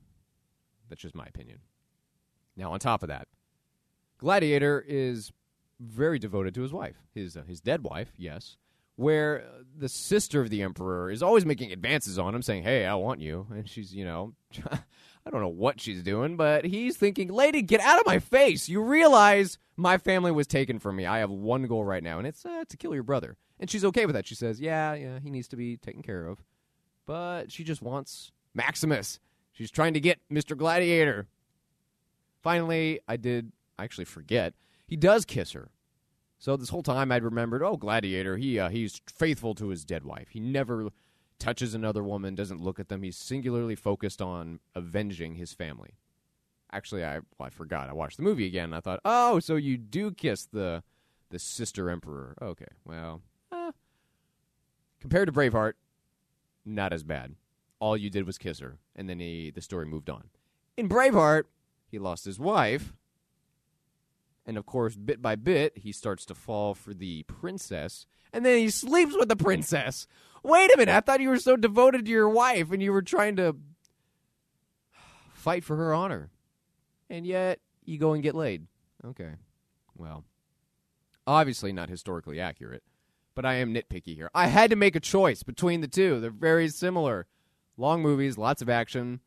That's 0.89 1.03
just 1.03 1.15
my 1.15 1.27
opinion. 1.27 1.59
Now, 2.57 2.73
on 2.73 2.79
top 2.79 3.03
of 3.03 3.09
that, 3.09 3.27
Gladiator 4.19 4.83
is 4.87 5.33
very 5.85 6.19
devoted 6.19 6.55
to 6.55 6.63
his 6.63 6.73
wife, 6.73 6.97
his 7.15 7.37
uh, 7.37 7.43
his 7.47 7.61
dead 7.61 7.83
wife, 7.83 8.13
yes. 8.17 8.57
Where 8.97 9.45
the 9.77 9.89
sister 9.89 10.41
of 10.41 10.51
the 10.51 10.63
emperor 10.63 11.11
is 11.11 11.23
always 11.23 11.45
making 11.45 11.73
advances 11.73 12.19
on 12.19 12.35
him, 12.35 12.43
saying, 12.43 12.63
"Hey, 12.63 12.87
I 12.87 12.95
want 12.95 13.21
you," 13.21 13.47
and 13.51 13.69
she's, 13.69 13.95
you 13.95 14.05
know, 14.05 14.35
I 14.71 15.31
don't 15.31 15.41
know 15.41 15.49
what 15.49 15.81
she's 15.81 16.03
doing, 16.03 16.37
but 16.37 16.65
he's 16.65 16.97
thinking, 16.97 17.29
"Lady, 17.29 17.63
get 17.63 17.81
out 17.81 17.99
of 17.99 18.07
my 18.07 18.19
face! 18.19 18.69
You 18.69 18.83
realize 18.83 19.59
my 19.77 19.99
family 19.99 20.31
was 20.31 20.47
taken 20.47 20.79
from 20.79 20.97
me. 20.97 21.07
I 21.07 21.19
have 21.19 21.31
one 21.31 21.67
goal 21.67 21.85
right 21.85 22.03
now, 22.03 22.19
and 22.19 22.27
it's 22.27 22.45
uh, 22.47 22.65
to 22.69 22.77
kill 22.77 22.95
your 22.95 23.03
brother." 23.03 23.37
And 23.59 23.71
she's 23.71 23.85
okay 23.85 24.07
with 24.07 24.15
that. 24.15 24.27
She 24.27 24.35
says, 24.35 24.61
"Yeah, 24.61 24.95
yeah, 24.95 25.19
he 25.19 25.31
needs 25.31 25.49
to 25.49 25.57
be 25.57 25.77
taken 25.77 26.03
care 26.03 26.27
of," 26.27 26.45
but 27.07 27.51
she 27.51 27.65
just 27.65 27.83
wants 27.83 28.31
Maximus. 28.55 29.19
She's 29.53 29.71
trying 29.71 29.95
to 29.95 30.01
get 30.01 30.21
Mister 30.31 30.55
Gladiator. 30.55 31.27
Finally, 32.43 33.01
I 33.09 33.17
did 33.17 33.51
I 33.79 33.85
actually 33.85 34.05
forget. 34.05 34.55
He 34.87 34.97
does 34.97 35.25
kiss 35.25 35.53
her. 35.53 35.71
So 36.39 36.57
this 36.57 36.69
whole 36.69 36.83
time 36.83 37.11
I'd 37.11 37.25
remembered, 37.25 37.63
oh, 37.63 37.77
Gladiator, 37.77 38.37
he 38.37 38.59
uh, 38.59 38.69
he's 38.69 39.01
faithful 39.07 39.55
to 39.55 39.69
his 39.69 39.85
dead 39.85 40.05
wife. 40.05 40.29
He 40.31 40.41
never 40.41 40.89
touches 41.39 41.75
another 41.75 42.03
woman, 42.03 42.35
doesn't 42.35 42.61
look 42.61 42.79
at 42.79 42.89
them. 42.89 43.03
He's 43.03 43.17
singularly 43.17 43.75
focused 43.75 44.21
on 44.21 44.61
avenging 44.75 45.35
his 45.35 45.53
family. 45.53 45.95
Actually, 46.73 47.05
I 47.05 47.21
well, 47.39 47.47
I 47.47 47.51
forgot. 47.51 47.89
I 47.89 47.93
watched 47.93 48.17
the 48.17 48.23
movie 48.23 48.47
again. 48.47 48.65
And 48.65 48.75
I 48.75 48.81
thought, 48.81 49.01
oh, 49.05 49.41
so 49.41 49.57
you 49.57 49.77
do 49.77 50.11
kiss 50.11 50.47
the 50.47 50.83
the 51.31 51.39
sister 51.39 51.89
emperor? 51.91 52.35
Okay, 52.43 52.69
well, 52.85 53.23
uh, 53.51 53.73
compared 55.01 55.27
to 55.29 55.33
Braveheart, 55.33 55.75
not 56.65 56.93
as 56.93 57.03
bad. 57.03 57.35
All 57.81 57.97
you 57.97 58.11
did 58.11 58.27
was 58.27 58.39
kiss 58.39 58.61
her, 58.61 58.79
and 58.97 59.09
then 59.09 59.19
he, 59.19 59.51
the 59.51 59.61
story 59.61 59.85
moved 59.85 60.09
on. 60.09 60.31
In 60.77 60.89
Braveheart, 60.89 61.45
he 61.91 61.99
lost 61.99 62.25
his 62.25 62.39
wife, 62.39 62.95
and 64.47 64.57
of 64.59 64.67
course, 64.67 64.97
bit 64.97 65.23
by 65.23 65.37
bit, 65.37 65.79
he 65.79 65.93
starts 65.93 66.25
to 66.27 66.35
fall 66.35 66.75
for 66.75 66.93
the 66.93 67.23
princess, 67.25 68.07
and 68.33 68.45
then 68.45 68.59
he 68.59 68.71
sleeps 68.71 69.15
with 69.17 69.29
the 69.29 69.37
princess. 69.37 70.07
Wait 70.43 70.73
a 70.75 70.77
minute, 70.77 70.95
I 70.95 71.01
thought 71.01 71.21
you 71.21 71.31
were 71.31 71.39
so 71.39 71.57
devoted 71.57 72.05
to 72.05 72.11
your 72.11 72.29
wife 72.29 72.71
and 72.71 72.83
you 72.83 72.93
were 72.93 73.01
trying 73.01 73.37
to 73.37 73.57
fight 75.33 75.65
for 75.65 75.77
her 75.77 75.95
honor. 75.95 76.31
And 77.09 77.27
yet, 77.27 77.61
you 77.85 77.99
go 77.99 78.13
and 78.13 78.23
get 78.23 78.35
laid. 78.35 78.67
Okay. 79.05 79.33
Well, 79.97 80.25
obviously 81.27 81.73
not 81.73 81.89
historically 81.89 82.41
accurate, 82.41 82.83
but 83.35 83.47
I 83.47 83.55
am 83.55 83.73
nitpicky 83.73 84.15
here. 84.15 84.31
I 84.35 84.49
had 84.49 84.71
to 84.71 84.77
make 84.77 84.97
a 84.97 85.01
choice 85.01 85.43
between 85.43 85.81
the 85.81 85.89
two. 85.89 86.21
They're 86.21 86.31
very 86.31 86.69
similar. 86.69 87.27
Long 87.77 88.03
movies, 88.03 88.39
lots 88.39 88.63
of 88.63 88.69
action, 88.69 89.21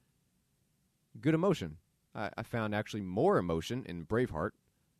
good 1.19 1.33
emotion. 1.33 1.77
I, 2.15 2.29
I 2.37 2.43
found 2.43 2.73
actually 2.73 3.01
more 3.01 3.37
emotion 3.37 3.83
in 3.87 4.05
Braveheart 4.05 4.51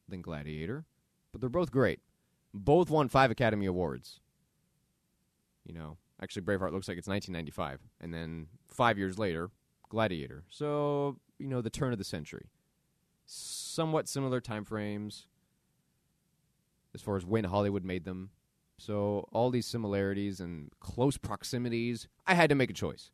than 0.07 0.21
Gladiator, 0.21 0.85
but 1.31 1.41
they're 1.41 1.49
both 1.49 1.71
great. 1.71 1.99
Both 2.53 2.89
won 2.89 3.09
five 3.09 3.31
Academy 3.31 3.65
Awards. 3.65 4.19
You 5.65 5.73
know, 5.73 5.97
actually, 6.21 6.43
Braveheart 6.43 6.71
looks 6.71 6.87
like 6.87 6.97
it's 6.97 7.07
1995, 7.07 7.81
and 7.99 8.13
then 8.13 8.47
five 8.69 8.97
years 8.97 9.19
later, 9.19 9.49
Gladiator. 9.89 10.43
So, 10.49 11.17
you 11.37 11.47
know, 11.47 11.61
the 11.61 11.69
turn 11.69 11.91
of 11.91 11.99
the 11.99 12.05
century. 12.05 12.47
Somewhat 13.25 14.07
similar 14.07 14.39
time 14.39 14.63
frames 14.63 15.27
as 16.95 17.01
far 17.01 17.17
as 17.17 17.25
when 17.25 17.43
Hollywood 17.43 17.83
made 17.83 18.05
them. 18.05 18.29
So, 18.77 19.27
all 19.33 19.49
these 19.49 19.65
similarities 19.65 20.39
and 20.39 20.71
close 20.79 21.17
proximities, 21.17 22.07
I 22.25 22.35
had 22.35 22.49
to 22.49 22.55
make 22.55 22.69
a 22.69 22.73
choice. 22.73 23.11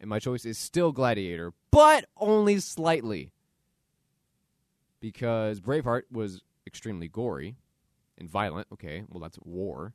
And 0.00 0.10
my 0.10 0.18
choice 0.18 0.44
is 0.44 0.58
still 0.58 0.92
Gladiator, 0.92 1.52
but 1.70 2.06
only 2.16 2.58
slightly 2.58 3.30
because 5.00 5.60
Braveheart 5.60 6.02
was 6.10 6.42
extremely 6.66 7.08
gory 7.08 7.56
and 8.18 8.28
violent. 8.28 8.66
Okay, 8.72 9.04
well, 9.08 9.20
that's 9.20 9.38
war. 9.42 9.94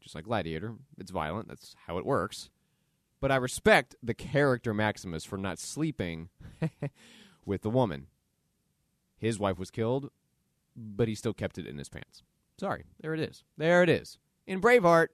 Just 0.00 0.14
like 0.14 0.24
Gladiator, 0.24 0.74
it's 0.96 1.10
violent. 1.10 1.48
That's 1.48 1.74
how 1.86 1.98
it 1.98 2.06
works. 2.06 2.50
But 3.20 3.32
I 3.32 3.36
respect 3.36 3.96
the 4.02 4.14
character 4.14 4.72
Maximus 4.72 5.24
for 5.24 5.36
not 5.36 5.58
sleeping 5.58 6.28
with 7.44 7.62
the 7.62 7.70
woman. 7.70 8.06
His 9.16 9.40
wife 9.40 9.58
was 9.58 9.72
killed, 9.72 10.10
but 10.76 11.08
he 11.08 11.16
still 11.16 11.34
kept 11.34 11.58
it 11.58 11.66
in 11.66 11.78
his 11.78 11.88
pants. 11.88 12.22
Sorry, 12.60 12.84
there 13.00 13.14
it 13.14 13.20
is. 13.20 13.42
There 13.56 13.82
it 13.82 13.88
is. 13.88 14.18
In 14.46 14.60
Braveheart, 14.60 15.08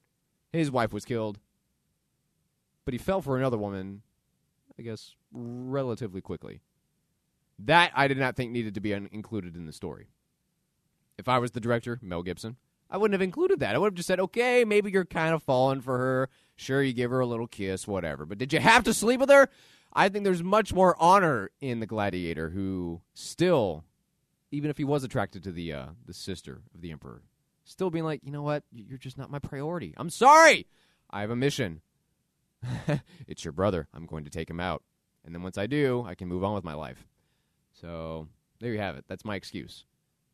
his 0.52 0.71
wife 0.71 0.93
was 0.93 1.04
killed, 1.04 1.38
but 2.85 2.93
he 2.93 2.99
fell 2.99 3.23
for 3.23 3.38
another 3.38 3.57
woman, 3.57 4.02
I 4.78 4.83
guess, 4.83 5.14
relatively 5.33 6.21
quickly. 6.21 6.61
That 7.58 7.92
I 7.94 8.08
did 8.08 8.18
not 8.18 8.37
think 8.37 8.50
needed 8.50 8.75
to 8.75 8.80
be 8.80 8.94
un- 8.94 9.08
included 9.12 9.56
in 9.56 9.66
the 9.66 9.73
story. 9.73 10.08
If 11.16 11.28
I 11.28 11.38
was 11.38 11.52
the 11.52 11.61
director, 11.61 12.00
Mel 12.02 12.23
Gibson, 12.23 12.56
I 12.90 12.96
wouldn't 12.96 13.14
have 13.14 13.23
included 13.23 13.61
that. 13.61 13.75
I 13.75 13.78
would 13.78 13.88
have 13.88 13.94
just 13.94 14.06
said, 14.06 14.20
okay, 14.20 14.64
maybe 14.64 14.90
you're 14.90 15.04
kind 15.04 15.34
of 15.34 15.42
falling 15.42 15.80
for 15.80 15.99
her. 15.99 16.28
Sure, 16.56 16.82
you 16.82 16.92
give 16.92 17.11
her 17.11 17.20
a 17.20 17.26
little 17.26 17.46
kiss, 17.46 17.87
whatever. 17.88 18.26
But 18.26 18.38
did 18.38 18.52
you 18.52 18.61
have 18.61 18.84
to 18.84 18.94
sleep 18.94 19.20
with 19.20 19.30
her? 19.30 19.49
I 19.92 20.08
think 20.08 20.25
there's 20.25 20.42
much 20.42 20.75
more 20.75 20.96
honor 20.99 21.50
in 21.61 21.80
the 21.80 21.87
gladiator 21.87 22.50
who 22.50 23.00
still, 23.14 23.84
even 24.50 24.70
if 24.70 24.76
he 24.76 24.84
was 24.84 25.04
attracted 25.04 25.44
to 25.44 25.52
the 25.52 25.73
uh, 25.73 25.87
the 26.04 26.14
sister 26.14 26.62
of 26.75 26.80
the 26.80 26.90
emperor, 26.90 27.23
still 27.64 27.90
being 27.90 28.04
like, 28.04 28.20
you 28.25 28.32
know 28.32 28.42
what, 28.42 28.64
you're 28.73 28.99
just 28.99 29.18
not 29.18 29.30
my 29.30 29.38
priority. 29.38 29.94
I'm 29.96 30.11
sorry. 30.11 30.66
I 31.11 31.20
have 31.20 31.30
a 31.30 31.37
mission. 31.37 31.80
it's 33.28 33.44
your 33.44 33.52
brother. 33.52 33.87
I'm 33.94 34.06
going 34.06 34.25
to 34.25 34.30
take 34.30 34.50
him 34.50 34.58
out, 34.61 34.82
and 35.25 35.34
then 35.34 35.42
once 35.42 35.58
I 35.58 35.66
do, 35.66 36.04
I 36.06 36.16
can 36.16 36.28
move 36.28 36.42
on 36.42 36.54
with 36.54 36.64
my 36.64 36.75
life. 36.75 37.06
So 37.81 38.28
there 38.61 38.73
you 38.73 38.78
have 38.78 38.97
it. 38.97 39.04
That's 39.09 39.25
my 39.25 39.35
excuse. 39.35 39.85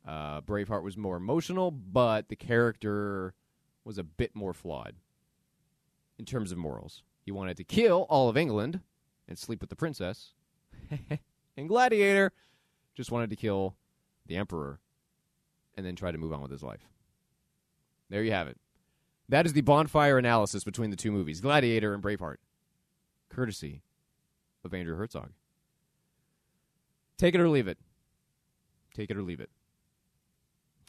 Uh, 0.07 0.41
Braveheart 0.43 0.83
was 0.83 0.97
more 0.97 1.17
emotional, 1.17 1.71
but 1.71 2.29
the 2.29 2.37
character 2.37 3.35
was 3.85 3.99
a 3.99 4.05
bit 4.05 4.35
more 4.35 4.55
flawed 4.55 4.95
in 6.19 6.25
terms 6.25 6.53
of 6.53 6.59
morals. 6.59 7.03
He 7.25 7.33
wanted 7.33 7.57
to 7.59 7.65
kill 7.65 8.07
all 8.09 8.29
of 8.29 8.37
England 8.37 8.81
and 9.29 9.39
sleep 9.39 9.61
with 9.61 9.71
the 9.71 9.77
princess. 9.77 10.33
and 11.57 11.69
Gladiator 11.69 12.33
just 12.95 13.11
wanted 13.11 13.31
to 13.31 13.37
kill 13.37 13.77
the 14.27 14.37
emperor 14.37 14.81
and 15.77 15.85
then 15.85 15.97
try 15.97 16.11
to 16.11 16.19
move 16.19 16.33
on 16.33 16.43
with 16.43 16.51
his 16.51 16.63
life. 16.63 16.89
There 18.09 18.23
you 18.23 18.33
have 18.33 18.49
it. 18.49 18.59
That 19.29 19.47
is 19.47 19.53
the 19.53 19.61
bonfire 19.61 20.19
analysis 20.19 20.65
between 20.65 20.91
the 20.91 20.97
two 20.97 21.13
movies, 21.13 21.41
Gladiator 21.41 21.95
and 21.95 22.03
Braveheart, 22.03 22.39
courtesy 23.29 23.83
of 24.65 24.75
Andrew 24.75 24.99
Hertzog. 24.99 25.31
Take 27.21 27.35
it 27.35 27.41
or 27.43 27.51
leave 27.51 27.69
it. 27.69 27.77
Take 28.95 29.11
it 29.11 29.17
or 29.19 29.23
leave 29.23 29.41
it. 29.41 29.51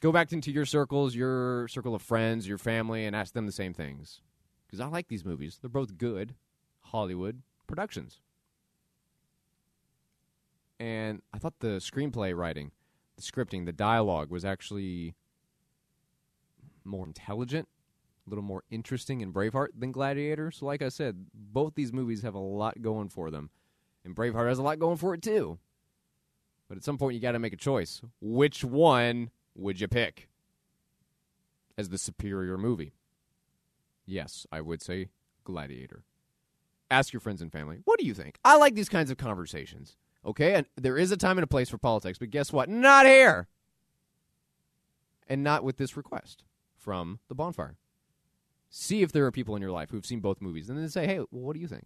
Go 0.00 0.12
back 0.12 0.32
into 0.32 0.50
your 0.50 0.64
circles, 0.64 1.14
your 1.14 1.68
circle 1.68 1.94
of 1.94 2.00
friends, 2.00 2.48
your 2.48 2.56
family, 2.56 3.04
and 3.04 3.14
ask 3.14 3.34
them 3.34 3.44
the 3.44 3.52
same 3.52 3.74
things. 3.74 4.22
Because 4.66 4.80
I 4.80 4.86
like 4.86 5.08
these 5.08 5.26
movies. 5.26 5.58
They're 5.60 5.68
both 5.68 5.98
good 5.98 6.34
Hollywood 6.84 7.42
productions. 7.66 8.22
And 10.80 11.20
I 11.34 11.38
thought 11.38 11.58
the 11.58 11.76
screenplay 11.76 12.34
writing, 12.34 12.70
the 13.16 13.22
scripting, 13.22 13.66
the 13.66 13.72
dialogue 13.72 14.30
was 14.30 14.42
actually 14.42 15.14
more 16.82 17.04
intelligent, 17.04 17.68
a 18.26 18.30
little 18.30 18.42
more 18.42 18.64
interesting 18.70 19.20
in 19.20 19.34
Braveheart 19.34 19.68
than 19.78 19.92
Gladiator. 19.92 20.50
So, 20.50 20.64
like 20.64 20.80
I 20.80 20.88
said, 20.88 21.26
both 21.34 21.74
these 21.74 21.92
movies 21.92 22.22
have 22.22 22.34
a 22.34 22.38
lot 22.38 22.80
going 22.80 23.10
for 23.10 23.30
them. 23.30 23.50
And 24.02 24.16
Braveheart 24.16 24.48
has 24.48 24.58
a 24.58 24.62
lot 24.62 24.78
going 24.78 24.96
for 24.96 25.12
it, 25.12 25.20
too. 25.20 25.58
But 26.72 26.78
at 26.78 26.84
some 26.84 26.96
point, 26.96 27.12
you 27.12 27.20
got 27.20 27.32
to 27.32 27.38
make 27.38 27.52
a 27.52 27.58
choice. 27.58 28.00
Which 28.22 28.64
one 28.64 29.28
would 29.54 29.78
you 29.78 29.88
pick 29.88 30.30
as 31.76 31.90
the 31.90 31.98
superior 31.98 32.56
movie? 32.56 32.94
Yes, 34.06 34.46
I 34.50 34.62
would 34.62 34.80
say 34.80 35.10
Gladiator. 35.44 36.02
Ask 36.90 37.12
your 37.12 37.20
friends 37.20 37.42
and 37.42 37.52
family. 37.52 37.80
What 37.84 38.00
do 38.00 38.06
you 38.06 38.14
think? 38.14 38.38
I 38.42 38.56
like 38.56 38.74
these 38.74 38.88
kinds 38.88 39.10
of 39.10 39.18
conversations. 39.18 39.98
Okay, 40.24 40.54
and 40.54 40.66
there 40.74 40.96
is 40.96 41.12
a 41.12 41.16
time 41.18 41.36
and 41.36 41.44
a 41.44 41.46
place 41.46 41.68
for 41.68 41.76
politics, 41.76 42.16
but 42.16 42.30
guess 42.30 42.54
what? 42.54 42.70
Not 42.70 43.04
here. 43.04 43.48
And 45.28 45.44
not 45.44 45.64
with 45.64 45.76
this 45.76 45.94
request 45.94 46.42
from 46.74 47.18
the 47.28 47.34
bonfire. 47.34 47.76
See 48.70 49.02
if 49.02 49.12
there 49.12 49.26
are 49.26 49.30
people 49.30 49.54
in 49.56 49.60
your 49.60 49.72
life 49.72 49.90
who've 49.90 50.06
seen 50.06 50.20
both 50.20 50.40
movies 50.40 50.70
and 50.70 50.78
then 50.78 50.88
say, 50.88 51.06
hey, 51.06 51.18
what 51.28 51.52
do 51.52 51.60
you 51.60 51.68
think? 51.68 51.84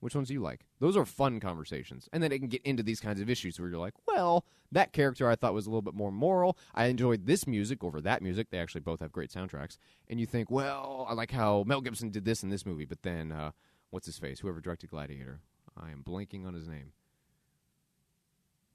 Which 0.00 0.14
ones 0.14 0.28
do 0.28 0.34
you 0.34 0.40
like? 0.40 0.64
Those 0.78 0.96
are 0.96 1.04
fun 1.04 1.40
conversations. 1.40 2.08
And 2.12 2.22
then 2.22 2.30
it 2.30 2.38
can 2.38 2.48
get 2.48 2.62
into 2.62 2.82
these 2.82 3.00
kinds 3.00 3.20
of 3.20 3.28
issues 3.28 3.58
where 3.58 3.68
you're 3.68 3.78
like, 3.78 3.94
well, 4.06 4.44
that 4.70 4.92
character 4.92 5.28
I 5.28 5.34
thought 5.34 5.54
was 5.54 5.66
a 5.66 5.70
little 5.70 5.82
bit 5.82 5.94
more 5.94 6.12
moral. 6.12 6.56
I 6.74 6.86
enjoyed 6.86 7.26
this 7.26 7.46
music 7.46 7.82
over 7.82 8.00
that 8.02 8.22
music. 8.22 8.50
They 8.50 8.58
actually 8.58 8.82
both 8.82 9.00
have 9.00 9.10
great 9.10 9.30
soundtracks. 9.30 9.76
And 10.08 10.20
you 10.20 10.26
think, 10.26 10.50
well, 10.50 11.06
I 11.08 11.14
like 11.14 11.32
how 11.32 11.64
Mel 11.66 11.80
Gibson 11.80 12.10
did 12.10 12.24
this 12.24 12.44
in 12.44 12.50
this 12.50 12.64
movie. 12.64 12.84
But 12.84 13.02
then, 13.02 13.32
uh, 13.32 13.50
what's 13.90 14.06
his 14.06 14.18
face? 14.18 14.40
Whoever 14.40 14.60
directed 14.60 14.90
Gladiator. 14.90 15.40
I 15.76 15.90
am 15.90 16.04
blanking 16.06 16.46
on 16.46 16.54
his 16.54 16.68
name. 16.68 16.92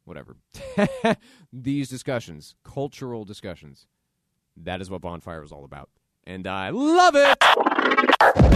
Whatever. 0.03 0.35
these 1.53 1.87
discussions, 1.87 2.55
cultural 2.65 3.23
discussions, 3.23 3.87
that 4.57 4.81
is 4.81 4.89
what 4.89 5.01
Bonfire 5.01 5.43
is 5.43 5.53
all 5.53 5.63
about. 5.63 5.89
And 6.25 6.47
I 6.47 6.69
love 6.69 7.15
it. 7.15 8.12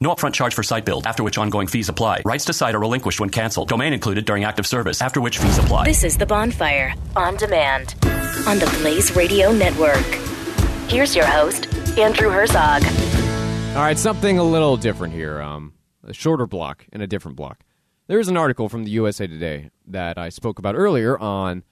No 0.00 0.14
upfront 0.14 0.32
charge 0.32 0.54
for 0.54 0.62
site 0.62 0.84
build, 0.84 1.08
after 1.08 1.24
which 1.24 1.38
ongoing 1.38 1.66
fees 1.66 1.88
apply. 1.88 2.22
Rights 2.24 2.44
to 2.44 2.52
site 2.52 2.76
are 2.76 2.78
relinquished 2.78 3.18
when 3.18 3.30
canceled. 3.30 3.68
Domain 3.68 3.92
included 3.92 4.24
during 4.26 4.44
active 4.44 4.64
service, 4.64 5.02
after 5.02 5.20
which 5.20 5.38
fees 5.38 5.58
apply. 5.58 5.86
This 5.86 6.04
is 6.04 6.16
The 6.16 6.24
Bonfire 6.24 6.94
on 7.16 7.34
demand 7.34 7.96
on 8.46 8.60
the 8.60 8.72
Blaze 8.78 9.16
Radio 9.16 9.50
Network. 9.50 9.96
Here's 10.88 11.16
your 11.16 11.26
host, 11.26 11.66
Andrew 11.98 12.28
Hertzog. 12.30 12.84
All 13.74 13.82
right, 13.82 13.98
something 13.98 14.38
a 14.38 14.44
little 14.44 14.76
different 14.76 15.14
here. 15.14 15.42
Um, 15.42 15.74
a 16.04 16.14
shorter 16.14 16.46
block 16.46 16.86
and 16.92 17.02
a 17.02 17.08
different 17.08 17.36
block. 17.36 17.64
There's 18.06 18.28
an 18.28 18.36
article 18.36 18.68
from 18.68 18.84
the 18.84 18.90
USA 18.92 19.26
Today 19.26 19.70
that 19.88 20.16
I 20.16 20.28
spoke 20.28 20.60
about 20.60 20.76
earlier 20.76 21.18
on 21.18 21.64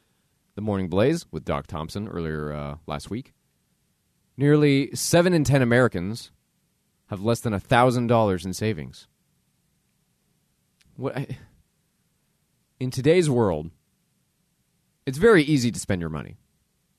the 0.57 0.63
Morning 0.63 0.89
Blaze 0.89 1.27
with 1.31 1.45
Doc 1.45 1.69
Thompson 1.69 2.09
earlier 2.09 2.53
uh, 2.53 2.77
last 2.89 3.09
week. 3.09 3.35
Nearly 4.37 4.91
seven 4.97 5.33
in 5.33 5.45
ten 5.45 5.63
Americans 5.63 6.33
have 7.09 7.23
less 7.23 7.41
than 7.41 7.53
$1,000 7.53 8.45
in 8.45 8.53
savings. 8.53 9.07
What 10.97 11.31
in 12.81 12.91
today's 12.91 13.31
world, 13.31 13.71
it's 15.05 15.19
very 15.19 15.43
easy 15.43 15.71
to 15.71 15.79
spend 15.79 16.01
your 16.01 16.11
money. 16.11 16.37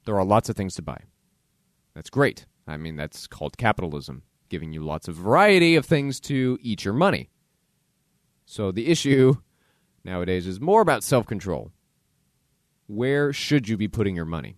There 0.05 0.17
are 0.17 0.25
lots 0.25 0.49
of 0.49 0.55
things 0.55 0.75
to 0.75 0.81
buy. 0.81 1.01
That's 1.93 2.09
great. 2.09 2.45
I 2.67 2.77
mean, 2.77 2.95
that's 2.95 3.27
called 3.27 3.57
capitalism, 3.57 4.23
giving 4.49 4.71
you 4.71 4.83
lots 4.83 5.07
of 5.07 5.15
variety 5.15 5.75
of 5.75 5.85
things 5.85 6.19
to 6.21 6.57
eat 6.61 6.85
your 6.85 6.93
money. 6.93 7.29
So 8.45 8.71
the 8.71 8.87
issue 8.87 9.35
nowadays 10.03 10.47
is 10.47 10.61
more 10.61 10.81
about 10.81 11.03
self 11.03 11.25
control. 11.27 11.71
Where 12.87 13.33
should 13.33 13.67
you 13.67 13.75
be 13.77 13.87
putting 13.87 14.15
your 14.15 14.25
money? 14.25 14.57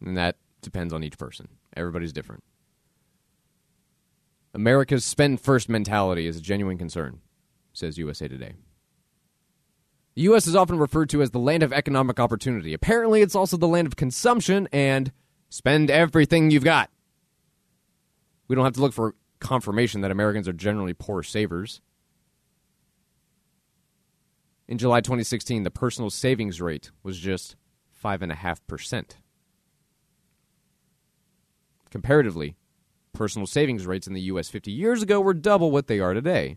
And 0.00 0.16
that 0.16 0.36
depends 0.62 0.92
on 0.92 1.02
each 1.02 1.18
person. 1.18 1.48
Everybody's 1.76 2.12
different. 2.12 2.44
America's 4.54 5.04
spend 5.04 5.40
first 5.40 5.68
mentality 5.68 6.26
is 6.26 6.36
a 6.36 6.40
genuine 6.40 6.78
concern, 6.78 7.20
says 7.72 7.98
USA 7.98 8.28
Today. 8.28 8.54
The 10.14 10.22
U.S. 10.22 10.46
is 10.46 10.54
often 10.54 10.78
referred 10.78 11.10
to 11.10 11.22
as 11.22 11.32
the 11.32 11.40
land 11.40 11.64
of 11.64 11.72
economic 11.72 12.20
opportunity. 12.20 12.72
Apparently, 12.72 13.20
it's 13.20 13.34
also 13.34 13.56
the 13.56 13.66
land 13.66 13.88
of 13.88 13.96
consumption 13.96 14.68
and 14.72 15.10
spend 15.48 15.90
everything 15.90 16.52
you've 16.52 16.62
got. 16.62 16.88
We 18.46 18.54
don't 18.54 18.64
have 18.64 18.74
to 18.74 18.80
look 18.80 18.92
for 18.92 19.16
confirmation 19.40 20.02
that 20.02 20.12
Americans 20.12 20.46
are 20.46 20.52
generally 20.52 20.94
poor 20.94 21.24
savers. 21.24 21.80
In 24.68 24.78
July 24.78 25.00
2016, 25.00 25.64
the 25.64 25.70
personal 25.70 26.10
savings 26.10 26.60
rate 26.60 26.92
was 27.02 27.18
just 27.18 27.56
5.5%. 28.02 29.04
Comparatively, 31.94 32.56
personal 33.12 33.46
savings 33.46 33.86
rates 33.86 34.08
in 34.08 34.14
the 34.14 34.22
U.S. 34.22 34.48
50 34.48 34.72
years 34.72 35.00
ago 35.00 35.20
were 35.20 35.32
double 35.32 35.70
what 35.70 35.86
they 35.86 36.00
are 36.00 36.12
today. 36.12 36.56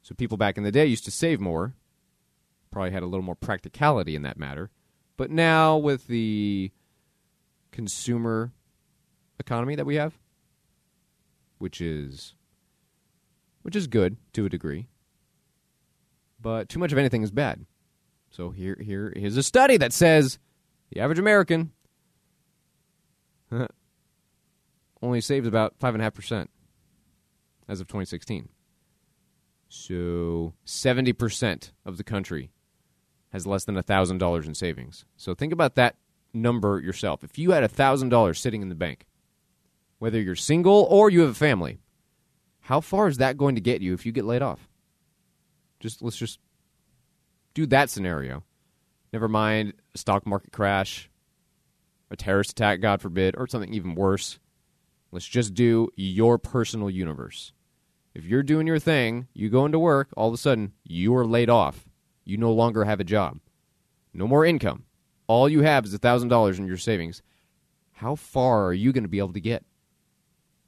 So 0.00 0.14
people 0.14 0.38
back 0.38 0.56
in 0.56 0.64
the 0.64 0.72
day 0.72 0.86
used 0.86 1.04
to 1.04 1.10
save 1.10 1.38
more, 1.38 1.74
probably 2.70 2.92
had 2.92 3.02
a 3.02 3.06
little 3.06 3.26
more 3.26 3.34
practicality 3.34 4.16
in 4.16 4.22
that 4.22 4.38
matter. 4.38 4.70
But 5.18 5.30
now, 5.30 5.76
with 5.76 6.06
the 6.06 6.72
consumer 7.72 8.52
economy 9.38 9.74
that 9.74 9.84
we 9.84 9.96
have, 9.96 10.14
which 11.58 11.82
is 11.82 12.34
which 13.60 13.76
is 13.76 13.86
good 13.86 14.16
to 14.32 14.46
a 14.46 14.48
degree, 14.48 14.88
but 16.40 16.70
too 16.70 16.78
much 16.78 16.90
of 16.90 16.96
anything 16.96 17.22
is 17.22 17.30
bad. 17.30 17.66
So 18.30 18.48
here 18.48 18.78
here 18.80 19.12
here's 19.14 19.36
a 19.36 19.42
study 19.42 19.76
that 19.76 19.92
says 19.92 20.38
the 20.90 21.00
average 21.00 21.18
American 21.18 21.72
only 25.02 25.20
saved 25.20 25.46
about 25.46 25.78
5.5% 25.78 26.48
as 27.68 27.80
of 27.80 27.86
2016. 27.86 28.48
So 29.68 30.54
70% 30.66 31.70
of 31.84 31.96
the 31.96 32.04
country 32.04 32.50
has 33.30 33.46
less 33.46 33.64
than 33.64 33.76
$1,000 33.76 34.46
in 34.46 34.54
savings. 34.54 35.06
So 35.16 35.34
think 35.34 35.52
about 35.52 35.74
that 35.76 35.96
number 36.34 36.78
yourself. 36.80 37.24
If 37.24 37.38
you 37.38 37.52
had 37.52 37.64
$1,000 37.64 38.36
sitting 38.36 38.62
in 38.62 38.68
the 38.68 38.74
bank, 38.74 39.06
whether 39.98 40.20
you're 40.20 40.36
single 40.36 40.86
or 40.90 41.10
you 41.10 41.20
have 41.20 41.30
a 41.30 41.34
family, 41.34 41.78
how 42.60 42.80
far 42.80 43.08
is 43.08 43.18
that 43.18 43.36
going 43.36 43.54
to 43.54 43.60
get 43.60 43.80
you 43.80 43.94
if 43.94 44.04
you 44.04 44.12
get 44.12 44.24
laid 44.24 44.42
off? 44.42 44.68
Just 45.80 46.02
let's 46.02 46.16
just 46.16 46.38
do 47.54 47.66
that 47.66 47.90
scenario. 47.90 48.44
Never 49.12 49.28
mind 49.28 49.74
stock 49.94 50.26
market 50.26 50.52
crash, 50.52 51.10
a 52.12 52.16
terrorist 52.16 52.50
attack, 52.50 52.80
God 52.80 53.00
forbid, 53.00 53.34
or 53.36 53.48
something 53.48 53.72
even 53.72 53.94
worse. 53.94 54.38
Let's 55.10 55.26
just 55.26 55.54
do 55.54 55.88
your 55.96 56.38
personal 56.38 56.90
universe. 56.90 57.52
If 58.14 58.24
you're 58.24 58.42
doing 58.42 58.66
your 58.66 58.78
thing, 58.78 59.28
you 59.32 59.48
go 59.48 59.64
into 59.64 59.78
work, 59.78 60.10
all 60.16 60.28
of 60.28 60.34
a 60.34 60.38
sudden, 60.38 60.74
you 60.84 61.16
are 61.16 61.26
laid 61.26 61.48
off. 61.48 61.88
You 62.24 62.36
no 62.36 62.52
longer 62.52 62.84
have 62.84 63.00
a 63.00 63.04
job. 63.04 63.40
No 64.12 64.28
more 64.28 64.44
income. 64.44 64.84
All 65.26 65.48
you 65.48 65.62
have 65.62 65.86
is 65.86 65.98
$1,000 65.98 66.58
in 66.58 66.66
your 66.66 66.76
savings. 66.76 67.22
How 67.92 68.14
far 68.14 68.66
are 68.66 68.74
you 68.74 68.92
going 68.92 69.04
to 69.04 69.08
be 69.08 69.18
able 69.18 69.32
to 69.32 69.40
get 69.40 69.64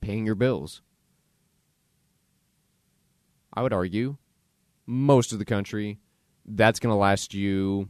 paying 0.00 0.24
your 0.24 0.34
bills? 0.34 0.80
I 3.52 3.62
would 3.62 3.72
argue 3.72 4.16
most 4.86 5.32
of 5.32 5.38
the 5.38 5.44
country, 5.44 5.98
that's 6.46 6.80
going 6.80 6.92
to 6.92 6.96
last 6.96 7.34
you 7.34 7.88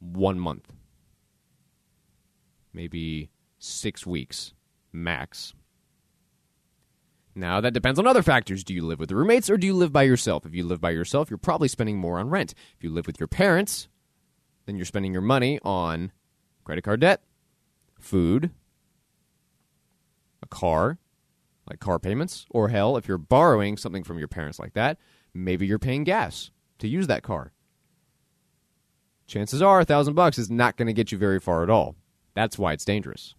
one 0.00 0.40
month 0.40 0.70
maybe 2.72 3.30
six 3.58 4.06
weeks 4.06 4.54
max. 4.92 5.54
Now, 7.34 7.60
that 7.60 7.74
depends 7.74 7.98
on 7.98 8.06
other 8.06 8.22
factors. 8.22 8.64
Do 8.64 8.74
you 8.74 8.84
live 8.84 8.98
with 8.98 9.12
roommates 9.12 9.48
or 9.48 9.56
do 9.56 9.66
you 9.66 9.74
live 9.74 9.92
by 9.92 10.02
yourself? 10.02 10.44
If 10.44 10.54
you 10.54 10.64
live 10.64 10.80
by 10.80 10.90
yourself, 10.90 11.30
you're 11.30 11.38
probably 11.38 11.68
spending 11.68 11.96
more 11.96 12.18
on 12.18 12.28
rent. 12.28 12.54
If 12.76 12.82
you 12.82 12.90
live 12.90 13.06
with 13.06 13.20
your 13.20 13.28
parents, 13.28 13.88
then 14.66 14.76
you're 14.76 14.84
spending 14.84 15.12
your 15.12 15.22
money 15.22 15.60
on 15.62 16.12
credit 16.64 16.82
card 16.82 17.00
debt, 17.00 17.22
food, 18.00 18.50
a 20.42 20.46
car, 20.46 20.98
like 21.68 21.78
car 21.78 21.98
payments, 21.98 22.46
or 22.50 22.68
hell, 22.68 22.96
if 22.96 23.06
you're 23.06 23.18
borrowing 23.18 23.76
something 23.76 24.02
from 24.02 24.18
your 24.18 24.28
parents 24.28 24.58
like 24.58 24.72
that, 24.74 24.98
maybe 25.32 25.66
you're 25.66 25.78
paying 25.78 26.04
gas 26.04 26.50
to 26.78 26.88
use 26.88 27.06
that 27.06 27.22
car. 27.22 27.52
Chances 29.26 29.62
are 29.62 29.80
a 29.80 29.84
thousand 29.84 30.14
bucks 30.14 30.38
is 30.38 30.50
not 30.50 30.76
going 30.76 30.88
to 30.88 30.92
get 30.92 31.12
you 31.12 31.18
very 31.18 31.38
far 31.38 31.62
at 31.62 31.70
all. 31.70 31.94
That's 32.34 32.58
why 32.58 32.72
it's 32.72 32.84
dangerous. 32.84 33.34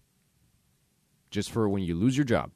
Just 1.29 1.51
for 1.51 1.67
when 1.69 1.83
you 1.83 1.95
lose 1.95 2.17
your 2.17 2.25
job 2.25 2.51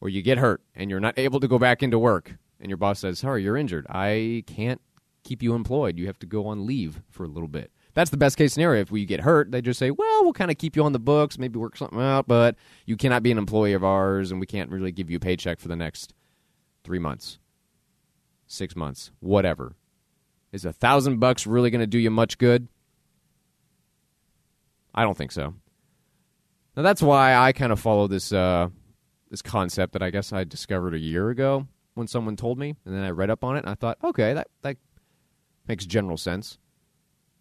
or 0.00 0.08
you 0.08 0.22
get 0.22 0.38
hurt 0.38 0.62
and 0.74 0.90
you're 0.90 1.00
not 1.00 1.18
able 1.18 1.40
to 1.40 1.48
go 1.48 1.58
back 1.58 1.82
into 1.82 1.98
work 1.98 2.36
and 2.60 2.70
your 2.70 2.76
boss 2.76 3.00
says, 3.00 3.18
Sorry, 3.18 3.42
you're 3.42 3.56
injured. 3.56 3.86
I 3.88 4.44
can't 4.46 4.80
keep 5.22 5.42
you 5.42 5.54
employed. 5.54 5.98
You 5.98 6.06
have 6.06 6.18
to 6.20 6.26
go 6.26 6.46
on 6.46 6.66
leave 6.66 7.02
for 7.10 7.24
a 7.24 7.28
little 7.28 7.48
bit. 7.48 7.70
That's 7.94 8.10
the 8.10 8.16
best 8.16 8.36
case 8.36 8.52
scenario. 8.52 8.80
If 8.80 8.90
we 8.90 9.04
get 9.04 9.20
hurt, 9.20 9.50
they 9.50 9.62
just 9.62 9.78
say, 9.78 9.90
Well, 9.90 10.24
we'll 10.24 10.32
kind 10.32 10.50
of 10.50 10.58
keep 10.58 10.76
you 10.76 10.84
on 10.84 10.92
the 10.92 10.98
books, 10.98 11.38
maybe 11.38 11.58
work 11.58 11.76
something 11.76 12.00
out, 12.00 12.26
but 12.26 12.56
you 12.86 12.96
cannot 12.96 13.22
be 13.22 13.30
an 13.32 13.38
employee 13.38 13.74
of 13.74 13.84
ours 13.84 14.30
and 14.30 14.40
we 14.40 14.46
can't 14.46 14.70
really 14.70 14.92
give 14.92 15.10
you 15.10 15.16
a 15.16 15.20
paycheck 15.20 15.60
for 15.60 15.68
the 15.68 15.76
next 15.76 16.14
three 16.84 16.98
months, 16.98 17.38
six 18.46 18.74
months, 18.74 19.10
whatever. 19.20 19.74
Is 20.52 20.64
a 20.64 20.72
thousand 20.72 21.18
bucks 21.18 21.46
really 21.46 21.70
going 21.70 21.80
to 21.80 21.86
do 21.86 21.98
you 21.98 22.10
much 22.10 22.38
good? 22.38 22.68
I 24.94 25.02
don't 25.02 25.16
think 25.16 25.32
so. 25.32 25.54
Now 26.76 26.82
that's 26.82 27.02
why 27.02 27.34
I 27.34 27.52
kind 27.52 27.72
of 27.72 27.80
follow 27.80 28.06
this 28.06 28.32
uh, 28.32 28.68
this 29.30 29.42
concept 29.42 29.92
that 29.92 30.02
I 30.02 30.10
guess 30.10 30.32
I 30.32 30.44
discovered 30.44 30.94
a 30.94 30.98
year 30.98 31.30
ago 31.30 31.66
when 31.94 32.06
someone 32.06 32.36
told 32.36 32.58
me, 32.58 32.74
and 32.84 32.94
then 32.94 33.02
I 33.02 33.10
read 33.10 33.30
up 33.30 33.44
on 33.44 33.56
it, 33.56 33.60
and 33.60 33.68
I 33.68 33.74
thought, 33.74 33.98
okay, 34.02 34.34
that 34.34 34.48
that 34.62 34.76
makes 35.66 35.86
general 35.86 36.16
sense. 36.16 36.58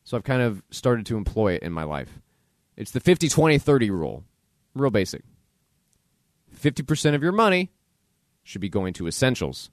So 0.04 0.18
I've 0.18 0.24
kind 0.24 0.42
of 0.42 0.63
started 0.70 1.06
to 1.08 1.18
employ 1.18 1.54
it 1.54 1.63
in 1.63 1.72
my 1.72 1.84
life. 1.84 2.20
It's 2.76 2.92
the 2.92 3.00
50 3.00 3.30
20 3.30 3.58
30 3.58 3.92
rule. 3.92 4.24
Real 4.74 4.92
basic. 4.92 5.24
50% 6.60 7.16
of 7.16 7.24
your 7.24 7.32
money 7.32 7.72
should 8.44 8.62
be 8.62 8.70
going 8.70 8.94
to 8.94 9.08
essentials, 9.08 9.70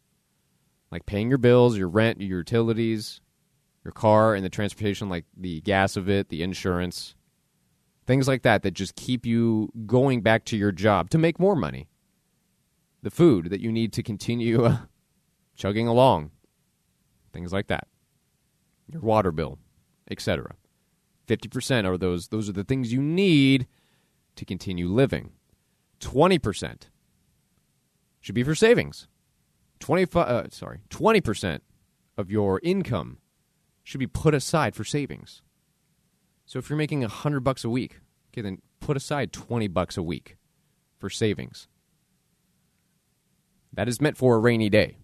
like 0.90 1.06
paying 1.06 1.28
your 1.28 1.38
bills, 1.38 1.76
your 1.76 1.88
rent, 1.88 2.20
your 2.20 2.38
utilities, 2.38 3.20
your 3.84 3.92
car, 3.92 4.34
and 4.34 4.44
the 4.44 4.50
transportation, 4.50 5.08
like 5.08 5.24
the 5.36 5.60
gas 5.60 5.96
of 5.96 6.08
it, 6.08 6.28
the 6.28 6.42
insurance, 6.42 7.14
things 8.10 8.26
like 8.26 8.42
that, 8.42 8.62
that 8.62 8.72
just 8.72 8.96
keep 8.96 9.24
you 9.24 9.70
going 9.86 10.20
back 10.20 10.44
to 10.44 10.56
your 10.56 10.72
job 10.72 11.10
to 11.10 11.16
make 11.16 11.38
more 11.38 11.54
money. 11.54 11.88
The 13.02 13.10
food 13.10 13.50
that 13.50 13.60
you 13.60 13.70
need 13.70 13.92
to 13.92 14.02
continue 14.02 14.64
uh, 14.64 14.78
chugging 15.54 15.86
along, 15.86 16.32
things 17.32 17.52
like 17.52 17.68
that. 17.68 17.86
Your 18.88 19.00
water 19.00 19.30
bill, 19.30 19.60
etc. 20.10 20.56
50% 21.28 21.84
are 21.84 21.96
those 21.96 22.28
those 22.28 22.48
are 22.48 22.52
the 22.52 22.64
things 22.64 22.92
you 22.92 23.00
need 23.00 23.68
to 24.34 24.44
continue 24.44 24.88
living. 24.88 25.30
20% 26.00 26.88
should 28.20 28.34
be 28.34 28.42
for 28.42 28.56
savings. 28.56 29.06
25 29.78 30.26
uh, 30.26 30.50
sorry, 30.50 30.80
20% 30.90 31.60
of 32.18 32.28
your 32.28 32.58
income 32.64 33.18
should 33.84 34.00
be 34.00 34.08
put 34.08 34.34
aside 34.34 34.74
for 34.74 34.82
savings. 34.82 35.42
So 36.50 36.58
if 36.58 36.68
you're 36.68 36.76
making 36.76 37.02
100 37.02 37.44
bucks 37.44 37.62
a 37.62 37.70
week, 37.70 38.00
okay, 38.32 38.40
then 38.40 38.60
put 38.80 38.96
aside 38.96 39.32
20 39.32 39.68
bucks 39.68 39.96
a 39.96 40.02
week 40.02 40.36
for 40.98 41.08
savings. 41.08 41.68
That 43.72 43.88
is 43.88 44.00
meant 44.00 44.16
for 44.16 44.34
a 44.34 44.40
rainy 44.40 44.68
day. 44.68 44.96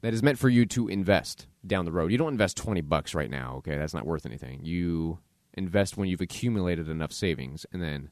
That 0.00 0.14
is 0.14 0.22
meant 0.22 0.38
for 0.38 0.48
you 0.48 0.64
to 0.64 0.88
invest 0.88 1.46
down 1.66 1.84
the 1.84 1.92
road. 1.92 2.10
You 2.10 2.16
don't 2.16 2.32
invest 2.32 2.56
20 2.56 2.80
bucks 2.80 3.14
right 3.14 3.28
now, 3.28 3.56
okay? 3.56 3.76
That's 3.76 3.92
not 3.92 4.06
worth 4.06 4.24
anything. 4.24 4.64
You 4.64 5.18
invest 5.52 5.98
when 5.98 6.08
you've 6.08 6.22
accumulated 6.22 6.88
enough 6.88 7.12
savings 7.12 7.66
and 7.70 7.82
then 7.82 8.08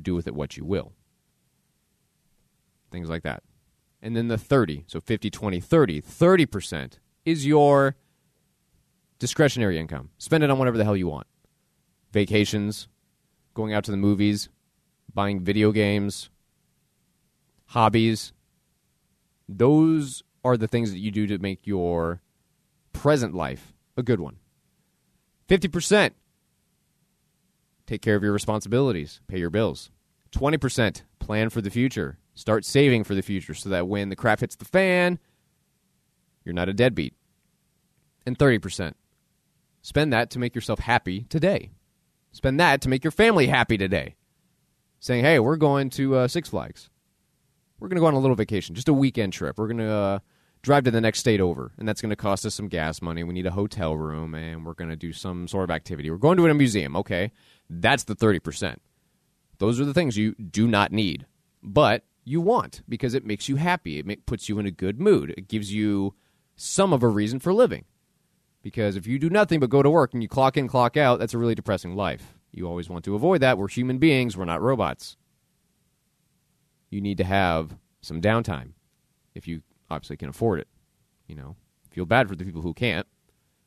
do 0.00 0.14
with 0.14 0.26
it 0.26 0.34
what 0.34 0.56
you 0.56 0.64
will. 0.64 0.94
Things 2.90 3.10
like 3.10 3.24
that. 3.24 3.42
And 4.00 4.16
then 4.16 4.28
the 4.28 4.38
30, 4.38 4.84
so 4.86 5.00
50, 5.00 5.28
20, 5.28 5.60
30, 5.60 6.00
30% 6.00 6.92
is 7.26 7.44
your 7.44 7.94
discretionary 9.18 9.78
income. 9.78 10.08
Spend 10.16 10.42
it 10.42 10.50
on 10.50 10.58
whatever 10.58 10.78
the 10.78 10.84
hell 10.84 10.96
you 10.96 11.08
want. 11.08 11.26
Vacations, 12.12 12.88
going 13.54 13.72
out 13.72 13.84
to 13.84 13.90
the 13.90 13.96
movies, 13.96 14.48
buying 15.12 15.40
video 15.40 15.72
games, 15.72 16.30
hobbies. 17.66 18.32
Those 19.48 20.22
are 20.44 20.56
the 20.56 20.68
things 20.68 20.90
that 20.92 20.98
you 20.98 21.10
do 21.10 21.26
to 21.26 21.38
make 21.38 21.66
your 21.66 22.22
present 22.92 23.34
life 23.34 23.74
a 23.96 24.02
good 24.02 24.20
one. 24.20 24.36
50% 25.48 26.12
take 27.86 28.02
care 28.02 28.16
of 28.16 28.22
your 28.22 28.32
responsibilities, 28.32 29.20
pay 29.28 29.38
your 29.38 29.50
bills. 29.50 29.90
20% 30.32 31.02
plan 31.18 31.48
for 31.48 31.60
the 31.60 31.70
future, 31.70 32.18
start 32.34 32.64
saving 32.64 33.02
for 33.02 33.14
the 33.14 33.22
future 33.22 33.54
so 33.54 33.68
that 33.70 33.88
when 33.88 34.10
the 34.10 34.16
crap 34.16 34.40
hits 34.40 34.56
the 34.56 34.64
fan, 34.64 35.18
you're 36.44 36.54
not 36.54 36.68
a 36.68 36.74
deadbeat. 36.74 37.14
And 38.26 38.38
30% 38.38 38.92
spend 39.80 40.12
that 40.12 40.30
to 40.30 40.38
make 40.38 40.54
yourself 40.54 40.80
happy 40.80 41.22
today. 41.30 41.70
Spend 42.32 42.60
that 42.60 42.80
to 42.82 42.88
make 42.88 43.04
your 43.04 43.10
family 43.10 43.46
happy 43.46 43.76
today. 43.76 44.14
Saying, 45.00 45.24
hey, 45.24 45.38
we're 45.38 45.56
going 45.56 45.90
to 45.90 46.16
uh, 46.16 46.28
Six 46.28 46.48
Flags. 46.48 46.90
We're 47.78 47.88
going 47.88 47.96
to 47.96 48.00
go 48.00 48.06
on 48.06 48.14
a 48.14 48.18
little 48.18 48.36
vacation, 48.36 48.74
just 48.74 48.88
a 48.88 48.92
weekend 48.92 49.32
trip. 49.32 49.58
We're 49.58 49.68
going 49.68 49.78
to 49.78 49.90
uh, 49.90 50.18
drive 50.62 50.84
to 50.84 50.90
the 50.90 51.00
next 51.00 51.20
state 51.20 51.40
over, 51.40 51.72
and 51.78 51.88
that's 51.88 52.00
going 52.00 52.10
to 52.10 52.16
cost 52.16 52.44
us 52.44 52.54
some 52.54 52.68
gas 52.68 53.00
money. 53.00 53.22
We 53.22 53.34
need 53.34 53.46
a 53.46 53.52
hotel 53.52 53.96
room, 53.96 54.34
and 54.34 54.66
we're 54.66 54.74
going 54.74 54.90
to 54.90 54.96
do 54.96 55.12
some 55.12 55.46
sort 55.46 55.64
of 55.64 55.70
activity. 55.70 56.10
We're 56.10 56.16
going 56.16 56.36
to 56.38 56.46
a 56.46 56.54
museum. 56.54 56.96
Okay, 56.96 57.30
that's 57.70 58.04
the 58.04 58.16
30%. 58.16 58.76
Those 59.58 59.80
are 59.80 59.84
the 59.84 59.94
things 59.94 60.16
you 60.16 60.34
do 60.34 60.66
not 60.66 60.92
need, 60.92 61.26
but 61.62 62.04
you 62.24 62.40
want 62.40 62.82
because 62.88 63.14
it 63.14 63.24
makes 63.24 63.48
you 63.48 63.56
happy. 63.56 63.98
It 63.98 64.26
puts 64.26 64.48
you 64.48 64.58
in 64.58 64.66
a 64.66 64.70
good 64.70 65.00
mood. 65.00 65.34
It 65.36 65.48
gives 65.48 65.72
you 65.72 66.14
some 66.56 66.92
of 66.92 67.02
a 67.02 67.08
reason 67.08 67.38
for 67.38 67.52
living. 67.52 67.84
Because 68.62 68.96
if 68.96 69.06
you 69.06 69.18
do 69.18 69.30
nothing 69.30 69.60
but 69.60 69.70
go 69.70 69.82
to 69.82 69.90
work 69.90 70.12
and 70.12 70.22
you 70.22 70.28
clock 70.28 70.56
in, 70.56 70.68
clock 70.68 70.96
out, 70.96 71.18
that's 71.18 71.34
a 71.34 71.38
really 71.38 71.54
depressing 71.54 71.94
life. 71.94 72.34
You 72.52 72.66
always 72.66 72.88
want 72.88 73.04
to 73.04 73.14
avoid 73.14 73.40
that. 73.40 73.58
We're 73.58 73.68
human 73.68 73.98
beings, 73.98 74.36
we're 74.36 74.44
not 74.44 74.62
robots. 74.62 75.16
You 76.90 77.00
need 77.00 77.18
to 77.18 77.24
have 77.24 77.76
some 78.00 78.20
downtime 78.20 78.72
if 79.34 79.46
you 79.46 79.62
obviously 79.90 80.16
can 80.16 80.28
afford 80.28 80.60
it. 80.60 80.68
You 81.26 81.36
know, 81.36 81.56
feel 81.90 82.06
bad 82.06 82.28
for 82.28 82.36
the 82.36 82.44
people 82.44 82.62
who 82.62 82.74
can't, 82.74 83.06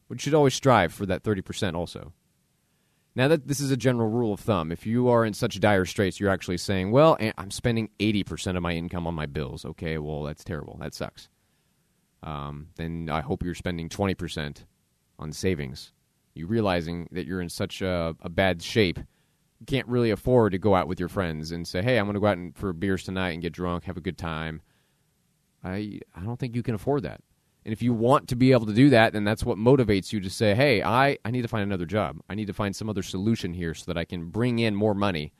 but 0.09 0.15
you 0.15 0.19
should 0.19 0.33
always 0.33 0.53
strive 0.53 0.93
for 0.93 1.05
that 1.05 1.23
30% 1.23 1.75
also. 1.75 2.13
Now 3.13 3.27
that 3.27 3.47
this 3.47 3.59
is 3.59 3.71
a 3.71 3.77
general 3.77 4.09
rule 4.09 4.33
of 4.33 4.39
thumb, 4.39 4.71
if 4.71 4.85
you 4.85 5.09
are 5.09 5.25
in 5.25 5.33
such 5.33 5.59
dire 5.59 5.85
straits, 5.85 6.19
you're 6.19 6.29
actually 6.29 6.57
saying, 6.57 6.91
"Well, 6.91 7.17
I'm 7.37 7.51
spending 7.51 7.89
80% 7.99 8.55
of 8.55 8.63
my 8.63 8.73
income 8.73 9.05
on 9.05 9.13
my 9.13 9.25
bills." 9.25 9.65
Okay, 9.65 9.97
well, 9.97 10.23
that's 10.23 10.45
terrible. 10.45 10.77
That 10.79 10.93
sucks. 10.93 11.27
Um, 12.23 12.69
then 12.75 13.09
I 13.11 13.19
hope 13.19 13.43
you're 13.43 13.55
spending 13.55 13.89
20% 13.89 14.65
on 15.21 15.31
savings. 15.31 15.93
You 16.33 16.47
realizing 16.47 17.07
that 17.11 17.25
you're 17.25 17.41
in 17.41 17.49
such 17.49 17.81
a, 17.81 18.15
a 18.21 18.29
bad 18.29 18.61
shape, 18.61 18.97
you 18.97 19.65
can't 19.65 19.87
really 19.87 20.11
afford 20.11 20.53
to 20.53 20.57
go 20.57 20.75
out 20.75 20.87
with 20.87 20.99
your 20.99 21.09
friends 21.09 21.51
and 21.51 21.67
say, 21.67 21.81
"Hey, 21.81 21.97
I'm 21.97 22.05
going 22.05 22.15
to 22.15 22.19
go 22.19 22.27
out 22.27 22.37
and, 22.37 22.55
for 22.55 22.73
beers 22.73 23.03
tonight 23.03 23.31
and 23.31 23.41
get 23.41 23.53
drunk, 23.53 23.85
have 23.85 23.97
a 23.97 24.01
good 24.01 24.17
time." 24.17 24.61
I 25.63 25.99
I 26.15 26.21
don't 26.21 26.39
think 26.39 26.55
you 26.55 26.63
can 26.63 26.75
afford 26.75 27.03
that. 27.03 27.21
And 27.63 27.71
if 27.71 27.81
you 27.81 27.93
want 27.93 28.27
to 28.29 28.35
be 28.35 28.51
able 28.53 28.65
to 28.65 28.73
do 28.73 28.89
that, 28.89 29.13
then 29.13 29.23
that's 29.23 29.45
what 29.45 29.57
motivates 29.57 30.11
you 30.11 30.19
to 30.21 30.29
say, 30.29 30.55
hey, 30.55 30.81
I, 30.81 31.17
I 31.23 31.29
need 31.29 31.43
to 31.43 31.47
find 31.47 31.63
another 31.63 31.85
job. 31.85 32.19
I 32.27 32.33
need 32.33 32.47
to 32.47 32.53
find 32.53 32.75
some 32.75 32.89
other 32.89 33.03
solution 33.03 33.53
here 33.53 33.75
so 33.75 33.83
that 33.85 33.97
I 33.97 34.05
can 34.05 34.29
bring 34.29 34.57
in 34.57 34.75
more 34.75 34.95
money 34.95 35.31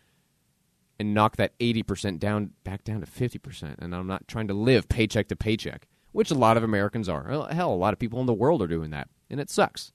and 1.00 1.16
knock 1.16 1.38
that 1.38 1.58
80% 1.58 2.20
down 2.20 2.52
back 2.64 2.84
down 2.84 3.02
to 3.02 3.08
50%. 3.08 3.76
And 3.80 3.96
I'm 3.96 4.06
not 4.06 4.28
trying 4.28 4.48
to 4.50 4.54
live 4.54 4.88
paycheck 4.88 5.30
to 5.30 5.36
paycheck, 5.36 5.88
which 6.12 6.32
a 6.32 6.36
lot 6.36 6.58
of 6.58 6.64
Americans 6.64 7.08
are. 7.08 7.48
Hell, 7.52 7.74
a 7.74 7.76
lot 7.76 7.94
of 7.94 8.00
people 8.00 8.20
in 8.20 8.26
the 8.26 8.34
world 8.34 8.62
are 8.62 8.68
doing 8.68 8.92
that. 8.92 9.10
And 9.30 9.40
it 9.40 9.50
sucks. 9.50 9.94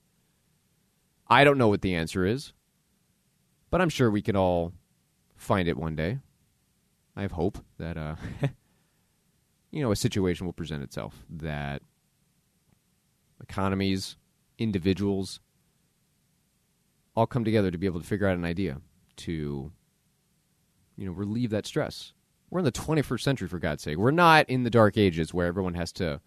I 1.27 1.43
don't 1.43 1.57
know 1.57 1.67
what 1.67 1.81
the 1.81 1.95
answer 1.95 2.25
is, 2.25 2.53
but 3.69 3.81
I'm 3.81 3.89
sure 3.89 4.09
we 4.09 4.21
can 4.21 4.35
all 4.35 4.73
find 5.35 5.67
it 5.67 5.77
one 5.77 5.95
day. 5.95 6.19
I 7.15 7.21
have 7.21 7.33
hope 7.33 7.57
that, 7.77 7.97
uh, 7.97 8.15
you 9.71 9.81
know, 9.81 9.91
a 9.91 9.95
situation 9.95 10.45
will 10.45 10.53
present 10.53 10.83
itself 10.83 11.25
that 11.29 11.81
economies, 13.41 14.15
individuals 14.57 15.39
all 17.15 17.27
come 17.27 17.43
together 17.43 17.71
to 17.71 17.77
be 17.77 17.87
able 17.87 17.99
to 17.99 18.05
figure 18.05 18.27
out 18.27 18.37
an 18.37 18.45
idea 18.45 18.79
to 19.15 19.71
you 20.95 21.05
know 21.05 21.11
relieve 21.11 21.49
that 21.49 21.65
stress. 21.65 22.13
We're 22.49 22.59
in 22.59 22.65
the 22.65 22.71
21st 22.71 23.21
century 23.21 23.47
for 23.47 23.59
God's 23.59 23.83
sake. 23.83 23.97
We're 23.97 24.11
not 24.11 24.49
in 24.49 24.63
the 24.63 24.69
dark 24.69 24.97
ages 24.97 25.33
where 25.33 25.47
everyone 25.47 25.73
has 25.73 25.91
to 25.93 26.21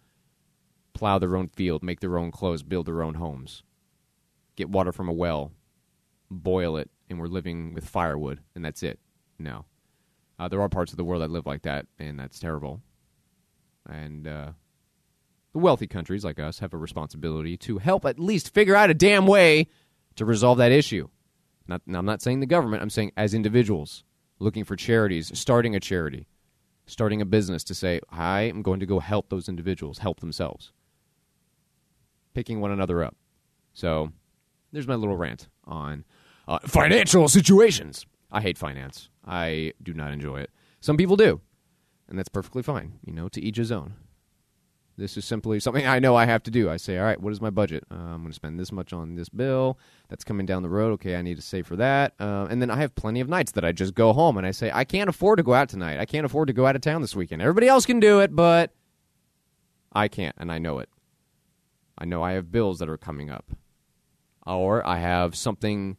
plow 0.93 1.17
their 1.17 1.35
own 1.35 1.47
field, 1.47 1.81
make 1.83 1.99
their 1.99 2.17
own 2.17 2.31
clothes, 2.31 2.63
build 2.63 2.85
their 2.85 3.01
own 3.01 3.15
homes, 3.15 3.63
get 4.55 4.69
water 4.69 4.91
from 4.91 5.09
a 5.09 5.13
well, 5.13 5.51
boil 6.29 6.77
it, 6.77 6.89
and 7.09 7.19
we're 7.19 7.27
living 7.27 7.73
with 7.73 7.87
firewood, 7.87 8.39
and 8.55 8.63
that's 8.63 8.83
it. 8.83 8.99
No. 9.39 9.65
Uh, 10.37 10.47
there 10.47 10.61
are 10.61 10.69
parts 10.69 10.91
of 10.91 10.97
the 10.97 11.03
world 11.03 11.21
that 11.21 11.31
live 11.31 11.45
like 11.45 11.63
that, 11.63 11.87
and 11.97 12.19
that's 12.19 12.39
terrible. 12.39 12.81
And 13.89 14.27
uh, 14.27 14.51
the 15.53 15.59
wealthy 15.59 15.87
countries 15.87 16.23
like 16.23 16.39
us 16.39 16.59
have 16.59 16.73
a 16.73 16.77
responsibility 16.77 17.57
to 17.57 17.79
help 17.79 18.05
at 18.05 18.19
least 18.19 18.53
figure 18.53 18.75
out 18.75 18.89
a 18.89 18.95
damn 18.95 19.25
way 19.25 19.67
to 20.15 20.25
resolve 20.25 20.59
that 20.59 20.71
issue. 20.71 21.09
Not, 21.67 21.81
I'm 21.91 22.05
not 22.05 22.21
saying 22.21 22.41
the 22.41 22.45
government, 22.45 22.83
I'm 22.83 22.89
saying 22.89 23.11
as 23.17 23.33
individuals 23.33 24.03
looking 24.41 24.63
for 24.63 24.75
charities, 24.75 25.31
starting 25.37 25.75
a 25.75 25.79
charity, 25.79 26.27
starting 26.85 27.21
a 27.21 27.25
business 27.25 27.63
to 27.65 27.75
say, 27.75 28.01
I 28.09 28.41
am 28.41 28.61
going 28.61 28.79
to 28.79 28.85
go 28.85 28.99
help 28.99 29.29
those 29.29 29.47
individuals 29.47 29.99
help 29.99 30.19
themselves, 30.19 30.73
picking 32.33 32.59
one 32.59 32.71
another 32.71 33.03
up. 33.03 33.15
So 33.73 34.11
there's 34.71 34.87
my 34.87 34.95
little 34.95 35.15
rant 35.15 35.47
on 35.65 36.03
uh, 36.47 36.59
financial 36.65 37.27
situations. 37.27 38.05
I 38.31 38.41
hate 38.41 38.57
finance. 38.57 39.09
I 39.25 39.73
do 39.81 39.93
not 39.93 40.11
enjoy 40.11 40.41
it. 40.41 40.49
Some 40.79 40.97
people 40.97 41.15
do, 41.15 41.41
and 42.09 42.17
that's 42.17 42.29
perfectly 42.29 42.63
fine. 42.63 42.93
You 43.05 43.13
know, 43.13 43.29
to 43.29 43.41
each 43.41 43.57
his 43.57 43.71
own. 43.71 43.93
This 45.01 45.17
is 45.17 45.25
simply 45.25 45.59
something 45.59 45.87
I 45.87 45.97
know 45.97 46.15
I 46.15 46.25
have 46.25 46.43
to 46.43 46.51
do. 46.51 46.69
I 46.69 46.77
say, 46.77 46.99
all 46.99 47.05
right, 47.05 47.19
what 47.19 47.33
is 47.33 47.41
my 47.41 47.49
budget? 47.49 47.83
Uh, 47.89 47.95
I'm 47.95 48.21
going 48.21 48.27
to 48.27 48.33
spend 48.33 48.59
this 48.59 48.71
much 48.71 48.93
on 48.93 49.15
this 49.15 49.29
bill. 49.29 49.79
That's 50.09 50.23
coming 50.23 50.45
down 50.45 50.61
the 50.61 50.69
road. 50.69 50.93
Okay, 50.93 51.15
I 51.15 51.23
need 51.23 51.37
to 51.37 51.41
save 51.41 51.65
for 51.65 51.75
that. 51.77 52.13
Uh, 52.19 52.45
and 52.51 52.61
then 52.61 52.69
I 52.69 52.75
have 52.75 52.93
plenty 52.93 53.19
of 53.19 53.27
nights 53.27 53.53
that 53.53 53.65
I 53.65 53.71
just 53.71 53.95
go 53.95 54.13
home 54.13 54.37
and 54.37 54.45
I 54.45 54.51
say, 54.51 54.69
I 54.71 54.83
can't 54.83 55.09
afford 55.09 55.37
to 55.37 55.43
go 55.43 55.55
out 55.55 55.69
tonight. 55.69 55.99
I 55.99 56.05
can't 56.05 56.23
afford 56.23 56.49
to 56.49 56.53
go 56.53 56.67
out 56.67 56.75
of 56.75 56.83
town 56.83 57.01
this 57.01 57.15
weekend. 57.15 57.41
Everybody 57.41 57.67
else 57.67 57.87
can 57.87 57.99
do 57.99 58.19
it, 58.19 58.35
but 58.35 58.75
I 59.91 60.07
can't, 60.07 60.35
and 60.37 60.51
I 60.51 60.59
know 60.59 60.77
it. 60.77 60.89
I 61.97 62.05
know 62.05 62.21
I 62.21 62.33
have 62.33 62.51
bills 62.51 62.77
that 62.77 62.87
are 62.87 62.97
coming 62.97 63.31
up. 63.31 63.45
Or 64.45 64.85
I 64.85 64.99
have 64.99 65.35
something 65.35 65.97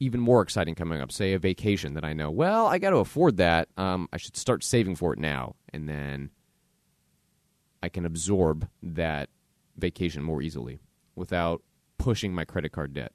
even 0.00 0.20
more 0.20 0.40
exciting 0.40 0.74
coming 0.74 1.02
up, 1.02 1.12
say 1.12 1.34
a 1.34 1.38
vacation 1.38 1.92
that 1.92 2.04
I 2.04 2.14
know, 2.14 2.30
well, 2.30 2.68
I 2.68 2.78
got 2.78 2.90
to 2.90 2.98
afford 2.98 3.36
that. 3.36 3.68
Um, 3.76 4.08
I 4.14 4.16
should 4.16 4.36
start 4.38 4.64
saving 4.64 4.96
for 4.96 5.12
it 5.12 5.18
now. 5.18 5.56
And 5.74 5.86
then 5.86 6.30
I 7.82 7.88
can 7.88 8.04
absorb 8.04 8.68
that 8.82 9.28
vacation 9.76 10.22
more 10.22 10.42
easily 10.42 10.80
without 11.14 11.62
pushing 11.98 12.34
my 12.34 12.44
credit 12.44 12.72
card 12.72 12.94
debt. 12.94 13.12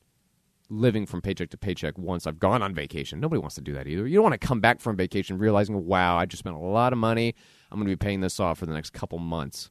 Living 0.70 1.06
from 1.06 1.22
paycheck 1.22 1.50
to 1.50 1.58
paycheck 1.58 1.98
once 1.98 2.26
I've 2.26 2.40
gone 2.40 2.64
on 2.64 2.74
vacation. 2.74 3.20
Nobody 3.20 3.40
wants 3.40 3.56
to 3.56 3.62
do 3.62 3.74
that 3.74 3.88
either. 3.88 4.08
You 4.08 4.16
don't 4.16 4.24
want 4.24 4.40
to 4.40 4.48
come 4.48 4.62
back 4.62 4.80
from 4.80 4.96
vacation 4.96 5.38
realizing, 5.38 5.86
wow, 5.86 6.18
I 6.18 6.26
just 6.26 6.40
spent 6.40 6.56
a 6.56 6.60
lot 6.60 6.94
of 6.94 7.00
money. 7.00 7.36
I'm 7.70 7.78
going 7.78 7.88
to 7.88 7.96
be 7.96 8.04
paying 8.04 8.22
this 8.22 8.40
off 8.40 8.60
for 8.60 8.66
the 8.66 8.74
next 8.74 8.92
couple 8.92 9.20
months, 9.20 9.70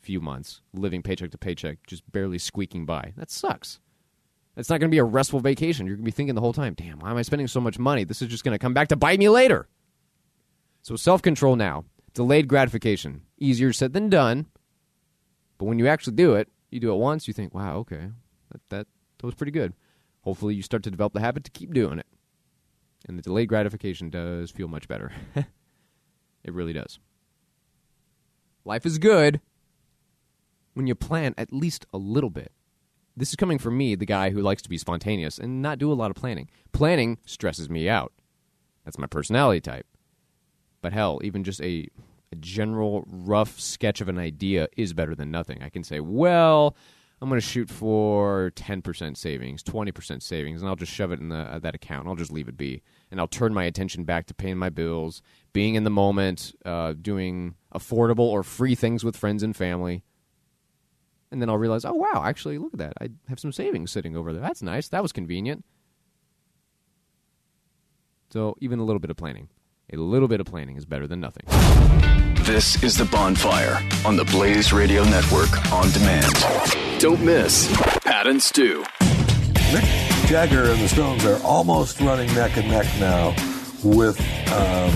few 0.00 0.20
months, 0.20 0.60
living 0.74 1.02
paycheck 1.02 1.30
to 1.30 1.38
paycheck, 1.38 1.78
just 1.86 2.10
barely 2.10 2.38
squeaking 2.38 2.84
by. 2.84 3.12
That 3.16 3.30
sucks. 3.30 3.78
It's 4.56 4.68
not 4.68 4.80
going 4.80 4.90
to 4.90 4.94
be 4.94 4.98
a 4.98 5.04
restful 5.04 5.40
vacation. 5.40 5.86
You're 5.86 5.96
going 5.96 6.04
to 6.04 6.10
be 6.10 6.14
thinking 6.14 6.34
the 6.34 6.40
whole 6.40 6.52
time, 6.52 6.74
damn, 6.74 6.98
why 6.98 7.10
am 7.10 7.16
I 7.16 7.22
spending 7.22 7.48
so 7.48 7.60
much 7.60 7.78
money? 7.78 8.04
This 8.04 8.20
is 8.20 8.28
just 8.28 8.44
going 8.44 8.52
to 8.52 8.58
come 8.58 8.74
back 8.74 8.88
to 8.88 8.96
bite 8.96 9.18
me 9.18 9.28
later. 9.28 9.68
So 10.82 10.96
self 10.96 11.22
control 11.22 11.56
now, 11.56 11.84
delayed 12.14 12.48
gratification. 12.48 13.22
Easier 13.38 13.72
said 13.72 13.92
than 13.92 14.08
done. 14.08 14.46
But 15.58 15.66
when 15.66 15.78
you 15.78 15.86
actually 15.86 16.16
do 16.16 16.34
it, 16.34 16.48
you 16.70 16.80
do 16.80 16.92
it 16.92 16.96
once, 16.96 17.28
you 17.28 17.34
think, 17.34 17.54
wow, 17.54 17.76
okay, 17.78 18.08
that, 18.50 18.60
that, 18.70 18.86
that 19.18 19.26
was 19.26 19.34
pretty 19.34 19.52
good. 19.52 19.74
Hopefully, 20.22 20.54
you 20.54 20.62
start 20.62 20.82
to 20.84 20.90
develop 20.90 21.12
the 21.12 21.20
habit 21.20 21.44
to 21.44 21.50
keep 21.50 21.72
doing 21.72 21.98
it. 21.98 22.06
And 23.06 23.18
the 23.18 23.22
delayed 23.22 23.48
gratification 23.48 24.10
does 24.10 24.50
feel 24.50 24.68
much 24.68 24.88
better. 24.88 25.12
it 25.34 26.52
really 26.52 26.72
does. 26.72 26.98
Life 28.64 28.86
is 28.86 28.98
good 28.98 29.40
when 30.74 30.86
you 30.86 30.94
plan 30.94 31.34
at 31.36 31.52
least 31.52 31.86
a 31.92 31.98
little 31.98 32.30
bit. 32.30 32.52
This 33.16 33.30
is 33.30 33.36
coming 33.36 33.58
from 33.58 33.76
me, 33.76 33.94
the 33.94 34.06
guy 34.06 34.30
who 34.30 34.40
likes 34.40 34.62
to 34.62 34.68
be 34.68 34.78
spontaneous 34.78 35.38
and 35.38 35.60
not 35.60 35.78
do 35.78 35.92
a 35.92 35.94
lot 35.94 36.10
of 36.10 36.16
planning. 36.16 36.48
Planning 36.72 37.18
stresses 37.26 37.68
me 37.68 37.88
out. 37.88 38.12
That's 38.84 38.98
my 38.98 39.06
personality 39.06 39.60
type. 39.60 39.86
But 40.82 40.92
hell, 40.92 41.20
even 41.24 41.44
just 41.44 41.62
a, 41.62 41.88
a 42.30 42.36
general 42.36 43.04
rough 43.06 43.58
sketch 43.58 44.00
of 44.00 44.08
an 44.08 44.18
idea 44.18 44.68
is 44.76 44.92
better 44.92 45.14
than 45.14 45.30
nothing. 45.30 45.62
I 45.62 45.70
can 45.70 45.84
say, 45.84 46.00
well, 46.00 46.76
I'm 47.22 47.28
going 47.28 47.40
to 47.40 47.46
shoot 47.46 47.70
for 47.70 48.50
10% 48.56 49.16
savings, 49.16 49.62
20% 49.62 50.22
savings, 50.22 50.60
and 50.60 50.68
I'll 50.68 50.74
just 50.74 50.92
shove 50.92 51.12
it 51.12 51.20
in 51.20 51.28
the, 51.28 51.36
uh, 51.36 51.58
that 51.60 51.76
account. 51.76 52.08
I'll 52.08 52.16
just 52.16 52.32
leave 52.32 52.48
it 52.48 52.56
be. 52.56 52.82
And 53.12 53.20
I'll 53.20 53.28
turn 53.28 53.54
my 53.54 53.62
attention 53.62 54.02
back 54.02 54.26
to 54.26 54.34
paying 54.34 54.58
my 54.58 54.70
bills, 54.70 55.22
being 55.52 55.76
in 55.76 55.84
the 55.84 55.90
moment, 55.90 56.52
uh, 56.64 56.94
doing 57.00 57.54
affordable 57.72 58.18
or 58.24 58.42
free 58.42 58.74
things 58.74 59.04
with 59.04 59.16
friends 59.16 59.44
and 59.44 59.54
family. 59.54 60.02
And 61.30 61.40
then 61.40 61.48
I'll 61.48 61.58
realize, 61.58 61.84
oh, 61.84 61.94
wow, 61.94 62.24
actually, 62.26 62.58
look 62.58 62.72
at 62.72 62.80
that. 62.80 62.94
I 63.00 63.10
have 63.28 63.38
some 63.38 63.52
savings 63.52 63.92
sitting 63.92 64.16
over 64.16 64.32
there. 64.32 64.42
That's 64.42 64.60
nice. 64.60 64.88
That 64.88 65.02
was 65.02 65.12
convenient. 65.12 65.64
So, 68.32 68.56
even 68.60 68.80
a 68.80 68.84
little 68.84 69.00
bit 69.00 69.10
of 69.10 69.16
planning. 69.16 69.48
A 69.94 69.96
little 69.96 70.26
bit 70.26 70.40
of 70.40 70.46
planning 70.46 70.76
is 70.76 70.86
better 70.86 71.06
than 71.06 71.20
nothing. 71.20 71.44
This 72.46 72.82
is 72.82 72.96
The 72.96 73.04
Bonfire 73.04 73.78
on 74.06 74.16
the 74.16 74.24
Blaze 74.24 74.72
Radio 74.72 75.04
Network 75.04 75.50
on 75.70 75.90
demand. 75.90 76.32
Don't 76.98 77.22
miss 77.22 77.70
Pat 78.02 78.26
and 78.26 78.42
Stu. 78.42 78.84
Mick 79.70 80.26
Jagger 80.28 80.70
and 80.70 80.80
the 80.80 80.88
Stones 80.88 81.26
are 81.26 81.38
almost 81.42 82.00
running 82.00 82.34
neck 82.34 82.56
and 82.56 82.68
neck 82.68 82.86
now 82.98 83.34
with 83.84 84.18
um, 84.50 84.92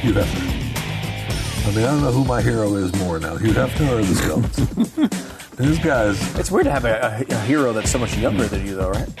Hugh 0.00 0.12
Hefner. 0.12 1.66
I 1.66 1.70
mean, 1.74 1.84
I 1.84 1.90
don't 1.90 2.02
know 2.02 2.12
who 2.12 2.24
my 2.24 2.42
hero 2.42 2.76
is 2.76 2.94
more 2.94 3.18
now, 3.18 3.36
Hugh 3.36 3.54
Hefner 3.54 3.98
or 3.98 4.04
the 4.04 4.14
Stones. 4.14 5.34
These 5.56 5.80
guys. 5.80 6.38
It's 6.38 6.50
weird 6.50 6.66
to 6.66 6.70
have 6.70 6.84
a, 6.84 7.24
a, 7.28 7.34
a, 7.34 7.40
hero 7.40 7.72
that's 7.72 7.90
so 7.90 7.98
much 7.98 8.16
younger 8.16 8.46
than 8.46 8.64
you, 8.64 8.76
though, 8.76 8.90
right? 8.90 9.08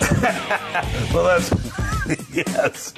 well, 1.12 1.24
that's 1.24 1.52
yes. 2.32 2.92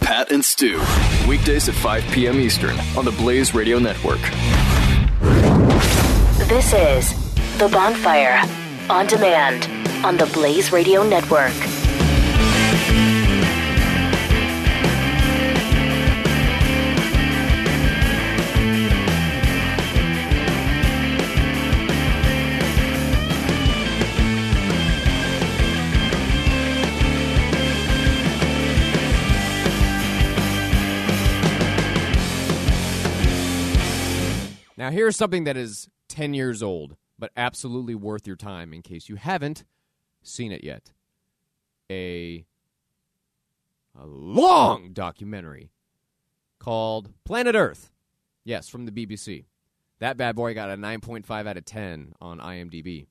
Pat 0.00 0.30
and 0.30 0.44
Stu, 0.44 0.80
weekdays 1.28 1.68
at 1.68 1.74
5 1.74 2.04
p.m. 2.12 2.38
Eastern 2.40 2.78
on 2.96 3.04
the 3.04 3.12
Blaze 3.12 3.54
Radio 3.54 3.78
Network. 3.78 4.20
This 6.48 6.72
is 6.72 7.12
The 7.58 7.68
Bonfire 7.68 8.40
on 8.90 9.06
demand 9.06 9.68
on 10.04 10.16
the 10.16 10.26
Blaze 10.26 10.72
Radio 10.72 11.02
Network. 11.02 11.52
Now, 34.84 34.90
here's 34.90 35.16
something 35.16 35.44
that 35.44 35.56
is 35.56 35.88
10 36.10 36.34
years 36.34 36.62
old, 36.62 36.96
but 37.18 37.30
absolutely 37.38 37.94
worth 37.94 38.26
your 38.26 38.36
time 38.36 38.74
in 38.74 38.82
case 38.82 39.08
you 39.08 39.16
haven't 39.16 39.64
seen 40.22 40.52
it 40.52 40.62
yet. 40.62 40.92
A, 41.90 42.44
a 43.98 44.04
long 44.04 44.92
documentary 44.92 45.70
called 46.58 47.14
Planet 47.24 47.54
Earth. 47.54 47.92
Yes, 48.44 48.68
from 48.68 48.84
the 48.84 48.92
BBC. 48.92 49.46
That 50.00 50.18
bad 50.18 50.36
boy 50.36 50.52
got 50.52 50.68
a 50.68 50.76
9.5 50.76 51.48
out 51.48 51.56
of 51.56 51.64
10 51.64 52.12
on 52.20 52.38
IMDb, 52.38 53.06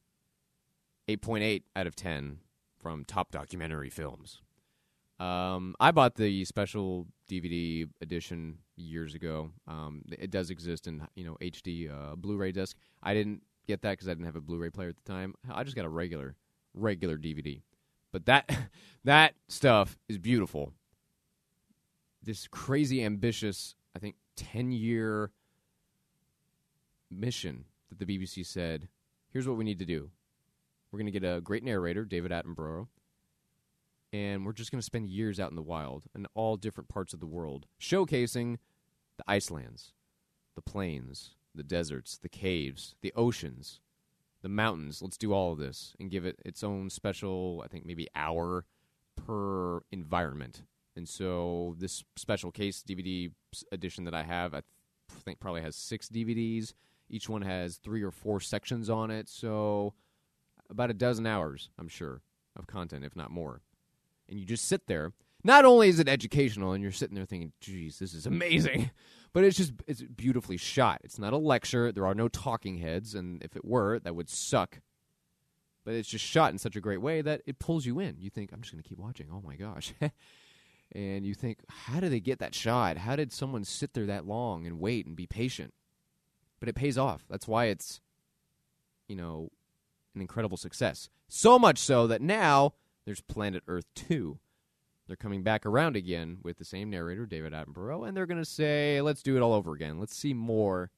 8.8 1.07 1.63
out 1.75 1.87
of 1.87 1.95
10 1.95 2.37
from 2.79 3.03
Top 3.03 3.31
Documentary 3.31 3.89
Films. 3.89 4.43
Um, 5.19 5.75
I 5.79 5.91
bought 5.91 6.15
the 6.15 6.43
special 6.45 7.07
DVD 7.29 7.87
edition 8.01 8.57
years 8.75 9.13
ago. 9.13 9.51
Um, 9.67 10.03
it 10.11 10.31
does 10.31 10.49
exist 10.49 10.87
in 10.87 11.05
you 11.15 11.23
know 11.23 11.37
HD 11.41 11.89
uh, 11.89 12.15
Blu-ray 12.15 12.51
disc. 12.51 12.75
I 13.01 13.13
didn't 13.13 13.43
get 13.67 13.81
that 13.83 13.91
because 13.91 14.07
I 14.07 14.11
didn't 14.11 14.25
have 14.25 14.35
a 14.35 14.41
Blu-ray 14.41 14.69
player 14.69 14.89
at 14.89 14.97
the 14.97 15.11
time. 15.11 15.35
I 15.51 15.63
just 15.63 15.75
got 15.75 15.85
a 15.85 15.89
regular 15.89 16.35
regular 16.73 17.17
DVD. 17.17 17.61
But 18.11 18.25
that 18.25 18.49
that 19.03 19.35
stuff 19.47 19.97
is 20.09 20.17
beautiful. 20.17 20.73
This 22.23 22.47
crazy 22.47 23.03
ambitious, 23.03 23.75
I 23.95 23.99
think, 23.99 24.15
ten 24.35 24.71
year 24.71 25.31
mission 27.11 27.65
that 27.89 27.99
the 27.99 28.05
BBC 28.05 28.45
said, 28.45 28.87
here's 29.29 29.47
what 29.47 29.57
we 29.57 29.63
need 29.63 29.79
to 29.79 29.85
do. 29.85 30.09
We're 30.91 30.99
going 30.99 31.11
to 31.11 31.19
get 31.19 31.27
a 31.27 31.41
great 31.41 31.63
narrator, 31.63 32.05
David 32.05 32.31
Attenborough 32.31 32.87
and 34.13 34.45
we're 34.45 34.53
just 34.53 34.71
going 34.71 34.79
to 34.79 34.85
spend 34.85 35.09
years 35.09 35.39
out 35.39 35.49
in 35.49 35.55
the 35.55 35.61
wild 35.61 36.03
in 36.15 36.27
all 36.35 36.55
different 36.55 36.87
parts 36.87 37.13
of 37.13 37.19
the 37.19 37.25
world, 37.25 37.65
showcasing 37.81 38.57
the 39.17 39.23
icelands, 39.27 39.91
the 40.55 40.61
plains, 40.61 41.31
the 41.55 41.63
deserts, 41.63 42.19
the 42.19 42.29
caves, 42.29 42.93
the 43.01 43.11
oceans, 43.15 43.81
the 44.43 44.49
mountains. 44.49 45.01
Let's 45.01 45.17
do 45.17 45.33
all 45.33 45.51
of 45.51 45.57
this 45.57 45.95
and 45.99 46.11
give 46.11 46.25
it 46.25 46.39
its 46.45 46.63
own 46.63 46.91
special, 46.91 47.63
I 47.65 47.67
think, 47.67 47.87
maybe 47.87 48.07
hour 48.15 48.65
per 49.15 49.81
environment. 49.91 50.61
And 50.95 51.09
so, 51.09 51.75
this 51.79 52.03
special 52.15 52.51
case 52.51 52.83
DVD 52.87 53.31
edition 53.71 54.03
that 54.03 54.13
I 54.13 54.21
have, 54.21 54.53
I 54.53 54.61
think 55.25 55.39
probably 55.39 55.61
has 55.61 55.75
six 55.75 56.07
DVDs. 56.07 56.73
Each 57.09 57.27
one 57.27 57.41
has 57.41 57.77
three 57.77 58.03
or 58.03 58.11
four 58.11 58.39
sections 58.39 58.91
on 58.91 59.09
it. 59.09 59.27
So, 59.27 59.95
about 60.69 60.91
a 60.91 60.93
dozen 60.93 61.25
hours, 61.25 61.69
I'm 61.79 61.87
sure, 61.87 62.21
of 62.55 62.67
content, 62.67 63.03
if 63.05 63.15
not 63.15 63.31
more 63.31 63.61
and 64.29 64.39
you 64.39 64.45
just 64.45 64.65
sit 64.65 64.87
there. 64.87 65.13
Not 65.43 65.65
only 65.65 65.89
is 65.89 65.99
it 65.99 66.07
educational, 66.07 66.71
and 66.71 66.81
you're 66.81 66.91
sitting 66.91 67.15
there 67.15 67.25
thinking, 67.25 67.51
"Geez, 67.59 67.99
this 67.99 68.13
is 68.13 68.25
amazing," 68.25 68.91
but 69.33 69.43
it's 69.43 69.57
just 69.57 69.73
it's 69.87 70.01
beautifully 70.01 70.57
shot. 70.57 71.01
It's 71.03 71.19
not 71.19 71.33
a 71.33 71.37
lecture. 71.37 71.91
There 71.91 72.05
are 72.05 72.15
no 72.15 72.27
talking 72.27 72.77
heads, 72.77 73.13
and 73.13 73.43
if 73.43 73.55
it 73.55 73.65
were, 73.65 73.99
that 73.99 74.15
would 74.15 74.29
suck. 74.29 74.79
But 75.85 75.95
it's 75.95 76.07
just 76.07 76.23
shot 76.23 76.53
in 76.53 76.59
such 76.59 76.77
a 76.77 76.81
great 76.81 77.01
way 77.01 77.21
that 77.21 77.41
it 77.45 77.59
pulls 77.59 77.85
you 77.85 77.99
in. 77.99 78.15
You 78.19 78.29
think, 78.29 78.51
"I'm 78.53 78.61
just 78.61 78.71
going 78.71 78.81
to 78.81 78.87
keep 78.87 78.99
watching." 78.99 79.27
Oh 79.31 79.41
my 79.45 79.55
gosh. 79.55 79.93
and 80.93 81.25
you 81.25 81.33
think, 81.33 81.59
how 81.67 81.99
did 81.99 82.11
they 82.11 82.19
get 82.19 82.39
that 82.39 82.53
shot? 82.53 82.97
How 82.97 83.15
did 83.15 83.31
someone 83.31 83.63
sit 83.63 83.93
there 83.93 84.05
that 84.05 84.27
long 84.27 84.67
and 84.67 84.79
wait 84.79 85.05
and 85.05 85.15
be 85.15 85.25
patient? 85.25 85.73
But 86.59 86.69
it 86.69 86.75
pays 86.75 86.97
off. 86.97 87.25
That's 87.29 87.47
why 87.47 87.65
it's, 87.65 87.99
you 89.07 89.15
know, 89.15 89.49
an 90.13 90.21
incredible 90.21 90.57
success. 90.57 91.09
So 91.27 91.57
much 91.57 91.79
so 91.79 92.07
that 92.07 92.21
now 92.21 92.73
there's 93.05 93.21
Planet 93.21 93.63
Earth 93.67 93.85
2. 93.95 94.37
They're 95.07 95.15
coming 95.15 95.43
back 95.43 95.65
around 95.65 95.95
again 95.95 96.37
with 96.43 96.57
the 96.57 96.65
same 96.65 96.89
narrator, 96.89 97.25
David 97.25 97.53
Attenborough, 97.53 98.07
and 98.07 98.15
they're 98.15 98.25
going 98.25 98.41
to 98.41 98.45
say, 98.45 99.01
let's 99.01 99.21
do 99.21 99.35
it 99.35 99.41
all 99.41 99.53
over 99.53 99.73
again. 99.73 99.99
Let's 99.99 100.15
see 100.15 100.33
more 100.33 100.91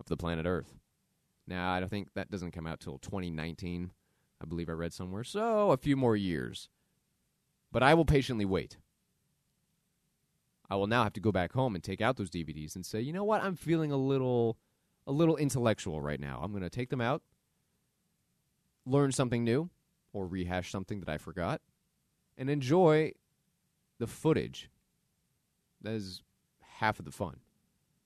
of 0.00 0.06
the 0.06 0.16
planet 0.16 0.46
Earth. 0.46 0.74
Now, 1.46 1.70
I 1.70 1.80
don't 1.80 1.90
think 1.90 2.08
that 2.14 2.30
doesn't 2.30 2.52
come 2.52 2.66
out 2.66 2.80
till 2.80 2.98
2019, 2.98 3.92
I 4.42 4.46
believe 4.46 4.68
I 4.68 4.72
read 4.72 4.92
somewhere. 4.92 5.22
So, 5.22 5.70
a 5.70 5.76
few 5.76 5.96
more 5.96 6.16
years. 6.16 6.68
But 7.70 7.82
I 7.82 7.94
will 7.94 8.04
patiently 8.04 8.44
wait. 8.44 8.78
I 10.68 10.76
will 10.76 10.86
now 10.86 11.04
have 11.04 11.12
to 11.12 11.20
go 11.20 11.30
back 11.30 11.52
home 11.52 11.74
and 11.74 11.84
take 11.84 12.00
out 12.00 12.16
those 12.16 12.30
DVDs 12.30 12.74
and 12.74 12.84
say, 12.84 13.00
you 13.00 13.12
know 13.12 13.22
what? 13.22 13.42
I'm 13.42 13.54
feeling 13.54 13.92
a 13.92 13.96
little 13.96 14.56
a 15.06 15.12
little 15.12 15.36
intellectual 15.36 16.00
right 16.00 16.18
now. 16.18 16.40
I'm 16.42 16.50
going 16.50 16.64
to 16.64 16.70
take 16.70 16.90
them 16.90 17.00
out, 17.00 17.22
learn 18.84 19.12
something 19.12 19.44
new, 19.44 19.70
or 20.16 20.26
rehash 20.26 20.70
something 20.70 21.00
that 21.00 21.10
I 21.10 21.18
forgot 21.18 21.60
and 22.38 22.48
enjoy 22.48 23.12
the 23.98 24.06
footage. 24.06 24.70
That 25.82 25.92
is 25.92 26.22
half 26.78 26.98
of 26.98 27.04
the 27.04 27.10
fun. 27.10 27.36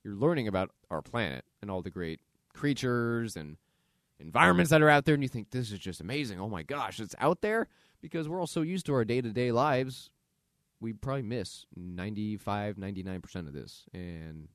You're 0.02 0.16
learning 0.16 0.48
about 0.48 0.72
our 0.90 1.02
planet 1.02 1.44
and 1.62 1.70
all 1.70 1.82
the 1.82 1.90
great 1.90 2.18
creatures 2.52 3.36
and 3.36 3.58
environments 4.18 4.70
that 4.70 4.82
are 4.82 4.88
out 4.88 5.04
there, 5.04 5.14
and 5.14 5.22
you 5.22 5.28
think 5.28 5.50
this 5.50 5.70
is 5.70 5.78
just 5.78 6.00
amazing. 6.00 6.40
Oh 6.40 6.48
my 6.48 6.64
gosh, 6.64 6.98
it's 6.98 7.14
out 7.20 7.42
there 7.42 7.68
because 8.02 8.28
we're 8.28 8.40
all 8.40 8.48
so 8.48 8.62
used 8.62 8.86
to 8.86 8.94
our 8.94 9.04
day 9.04 9.20
to 9.20 9.30
day 9.30 9.52
lives. 9.52 10.10
We 10.80 10.92
probably 10.92 11.22
miss 11.22 11.66
95, 11.76 12.74
99% 12.74 13.34
of 13.46 13.52
this. 13.52 13.84
And 13.94 14.48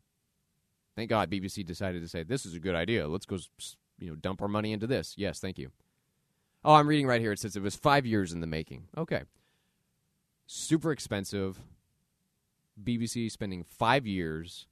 thank 0.97 1.09
God 1.09 1.31
BBC 1.31 1.65
decided 1.65 2.01
to 2.01 2.09
say, 2.09 2.23
this 2.23 2.45
is 2.45 2.53
a 2.53 2.59
good 2.59 2.75
idea. 2.75 3.07
Let's 3.07 3.25
go, 3.25 3.37
you 3.97 4.09
know, 4.09 4.15
dump 4.15 4.41
our 4.41 4.49
money 4.49 4.73
into 4.73 4.87
this. 4.87 5.13
Yes, 5.15 5.39
thank 5.39 5.57
you. 5.57 5.71
Oh, 6.65 6.73
I'm 6.73 6.87
reading 6.87 7.05
right 7.05 7.21
here. 7.21 7.31
It 7.31 7.37
says 7.37 7.55
it 7.55 7.61
was 7.61 7.75
five 7.75 8.07
years 8.07 8.33
in 8.33 8.41
the 8.41 8.47
making. 8.47 8.87
Okay. 8.97 9.21
Super 10.47 10.91
expensive. 10.91 11.59
BBC 12.83 13.31
spending 13.31 13.63
five 13.63 14.07
years 14.07 14.65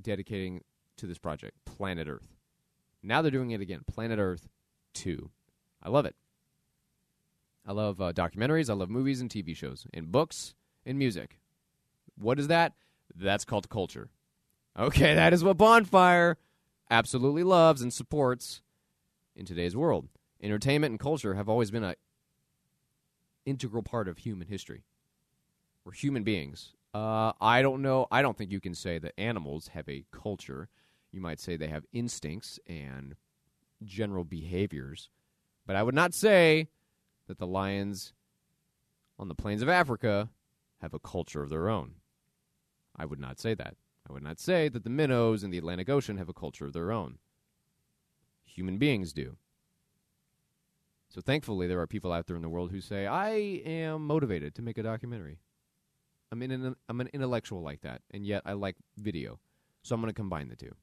dedicating 0.00 0.62
to 0.96 1.08
this 1.08 1.18
project, 1.18 1.56
Planet 1.64 2.06
Earth. 2.06 2.36
Now 3.02 3.20
they're 3.20 3.32
doing 3.32 3.50
it 3.50 3.60
again, 3.60 3.80
Planet 3.84 4.20
Earth 4.20 4.48
2. 4.94 5.28
I 5.82 5.88
love 5.88 6.06
it. 6.06 6.14
I 7.66 7.72
love 7.72 8.00
uh, 8.00 8.12
documentaries, 8.12 8.70
I 8.70 8.74
love 8.74 8.88
movies 8.88 9.20
and 9.20 9.28
TV 9.28 9.56
shows, 9.56 9.86
and 9.92 10.12
books 10.12 10.54
and 10.86 10.98
music. 10.98 11.40
What 12.16 12.38
is 12.38 12.46
that? 12.46 12.74
That's 13.14 13.44
called 13.44 13.68
culture. 13.68 14.08
Okay, 14.78 15.14
that 15.16 15.32
is 15.32 15.42
what 15.42 15.56
Bonfire 15.56 16.36
absolutely 16.90 17.42
loves 17.42 17.82
and 17.82 17.92
supports 17.92 18.62
in 19.34 19.46
today's 19.46 19.76
world. 19.76 20.08
Entertainment 20.42 20.92
and 20.92 21.00
culture 21.00 21.34
have 21.34 21.48
always 21.48 21.70
been 21.70 21.84
an 21.84 21.94
integral 23.46 23.82
part 23.82 24.08
of 24.08 24.18
human 24.18 24.48
history. 24.48 24.84
We're 25.84 25.92
human 25.92 26.22
beings. 26.22 26.72
Uh, 26.92 27.32
I 27.40 27.62
don't 27.62 27.82
know. 27.82 28.06
I 28.10 28.22
don't 28.22 28.36
think 28.36 28.52
you 28.52 28.60
can 28.60 28.74
say 28.74 28.98
that 28.98 29.18
animals 29.18 29.68
have 29.68 29.88
a 29.88 30.04
culture. 30.12 30.68
You 31.12 31.20
might 31.20 31.40
say 31.40 31.56
they 31.56 31.68
have 31.68 31.84
instincts 31.92 32.58
and 32.66 33.16
general 33.84 34.24
behaviors. 34.24 35.08
But 35.66 35.76
I 35.76 35.82
would 35.82 35.94
not 35.94 36.14
say 36.14 36.68
that 37.26 37.38
the 37.38 37.46
lions 37.46 38.12
on 39.18 39.28
the 39.28 39.34
plains 39.34 39.62
of 39.62 39.68
Africa 39.68 40.28
have 40.80 40.94
a 40.94 40.98
culture 40.98 41.42
of 41.42 41.50
their 41.50 41.68
own. 41.68 41.94
I 42.96 43.06
would 43.06 43.20
not 43.20 43.40
say 43.40 43.54
that. 43.54 43.76
I 44.08 44.12
would 44.12 44.22
not 44.22 44.38
say 44.38 44.68
that 44.68 44.84
the 44.84 44.90
minnows 44.90 45.42
in 45.42 45.50
the 45.50 45.58
Atlantic 45.58 45.88
Ocean 45.88 46.18
have 46.18 46.28
a 46.28 46.34
culture 46.34 46.66
of 46.66 46.72
their 46.74 46.92
own. 46.92 47.18
Human 48.44 48.78
beings 48.78 49.12
do. 49.12 49.36
So 51.14 51.20
thankfully, 51.20 51.68
there 51.68 51.78
are 51.78 51.86
people 51.86 52.12
out 52.12 52.26
there 52.26 52.34
in 52.34 52.42
the 52.42 52.48
world 52.48 52.72
who 52.72 52.80
say, 52.80 53.06
I 53.06 53.30
am 53.30 54.04
motivated 54.04 54.56
to 54.56 54.62
make 54.62 54.78
a 54.78 54.82
documentary. 54.82 55.38
I'm, 56.32 56.42
in 56.42 56.50
an, 56.50 56.74
I'm 56.88 57.00
an 57.00 57.08
intellectual 57.12 57.62
like 57.62 57.82
that, 57.82 58.02
and 58.10 58.26
yet 58.26 58.42
I 58.44 58.54
like 58.54 58.74
video. 58.96 59.38
So 59.84 59.94
I'm 59.94 60.00
going 60.00 60.10
to 60.10 60.14
combine 60.14 60.48
the 60.48 60.56
two. 60.56 60.74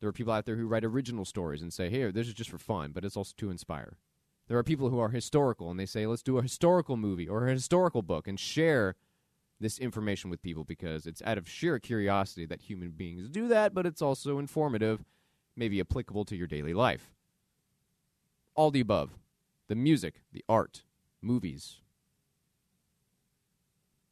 There 0.00 0.08
are 0.08 0.12
people 0.12 0.32
out 0.32 0.44
there 0.44 0.56
who 0.56 0.66
write 0.66 0.84
original 0.84 1.24
stories 1.24 1.62
and 1.62 1.72
say, 1.72 1.88
here, 1.88 2.10
this 2.10 2.26
is 2.26 2.34
just 2.34 2.50
for 2.50 2.58
fun, 2.58 2.90
but 2.92 3.04
it's 3.04 3.16
also 3.16 3.32
to 3.36 3.50
inspire. 3.50 3.96
There 4.48 4.58
are 4.58 4.64
people 4.64 4.90
who 4.90 4.98
are 4.98 5.10
historical 5.10 5.70
and 5.70 5.78
they 5.78 5.86
say, 5.86 6.04
let's 6.04 6.22
do 6.22 6.38
a 6.38 6.42
historical 6.42 6.96
movie 6.96 7.28
or 7.28 7.46
a 7.46 7.52
historical 7.52 8.02
book 8.02 8.26
and 8.26 8.40
share 8.40 8.96
this 9.60 9.78
information 9.78 10.30
with 10.30 10.42
people 10.42 10.64
because 10.64 11.06
it's 11.06 11.22
out 11.22 11.38
of 11.38 11.48
sheer 11.48 11.78
curiosity 11.78 12.44
that 12.46 12.62
human 12.62 12.90
beings 12.90 13.28
do 13.28 13.46
that, 13.46 13.72
but 13.72 13.86
it's 13.86 14.02
also 14.02 14.40
informative, 14.40 15.04
maybe 15.54 15.78
applicable 15.78 16.24
to 16.24 16.34
your 16.34 16.48
daily 16.48 16.74
life. 16.74 17.12
All 18.56 18.72
the 18.72 18.80
above 18.80 19.10
the 19.68 19.74
music, 19.74 20.22
the 20.32 20.44
art, 20.48 20.82
movies, 21.22 21.80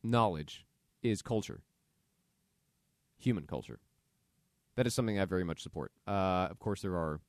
knowledge 0.02 0.66
is 1.02 1.22
culture, 1.22 1.62
human 3.18 3.46
culture. 3.46 3.80
That 4.76 4.86
is 4.86 4.94
something 4.94 5.18
I 5.18 5.24
very 5.24 5.44
much 5.44 5.62
support. 5.62 5.92
Uh, 6.06 6.48
of 6.50 6.58
course, 6.58 6.82
there 6.82 6.96
are 6.96 7.20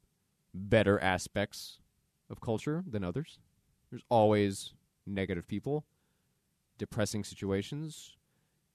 better 0.54 1.00
aspects 1.00 1.80
of 2.30 2.42
culture 2.42 2.84
than 2.88 3.04
others. 3.04 3.40
There's 3.90 4.04
always 4.10 4.74
negative 5.06 5.48
people, 5.48 5.86
depressing 6.78 7.24
situations, 7.24 8.18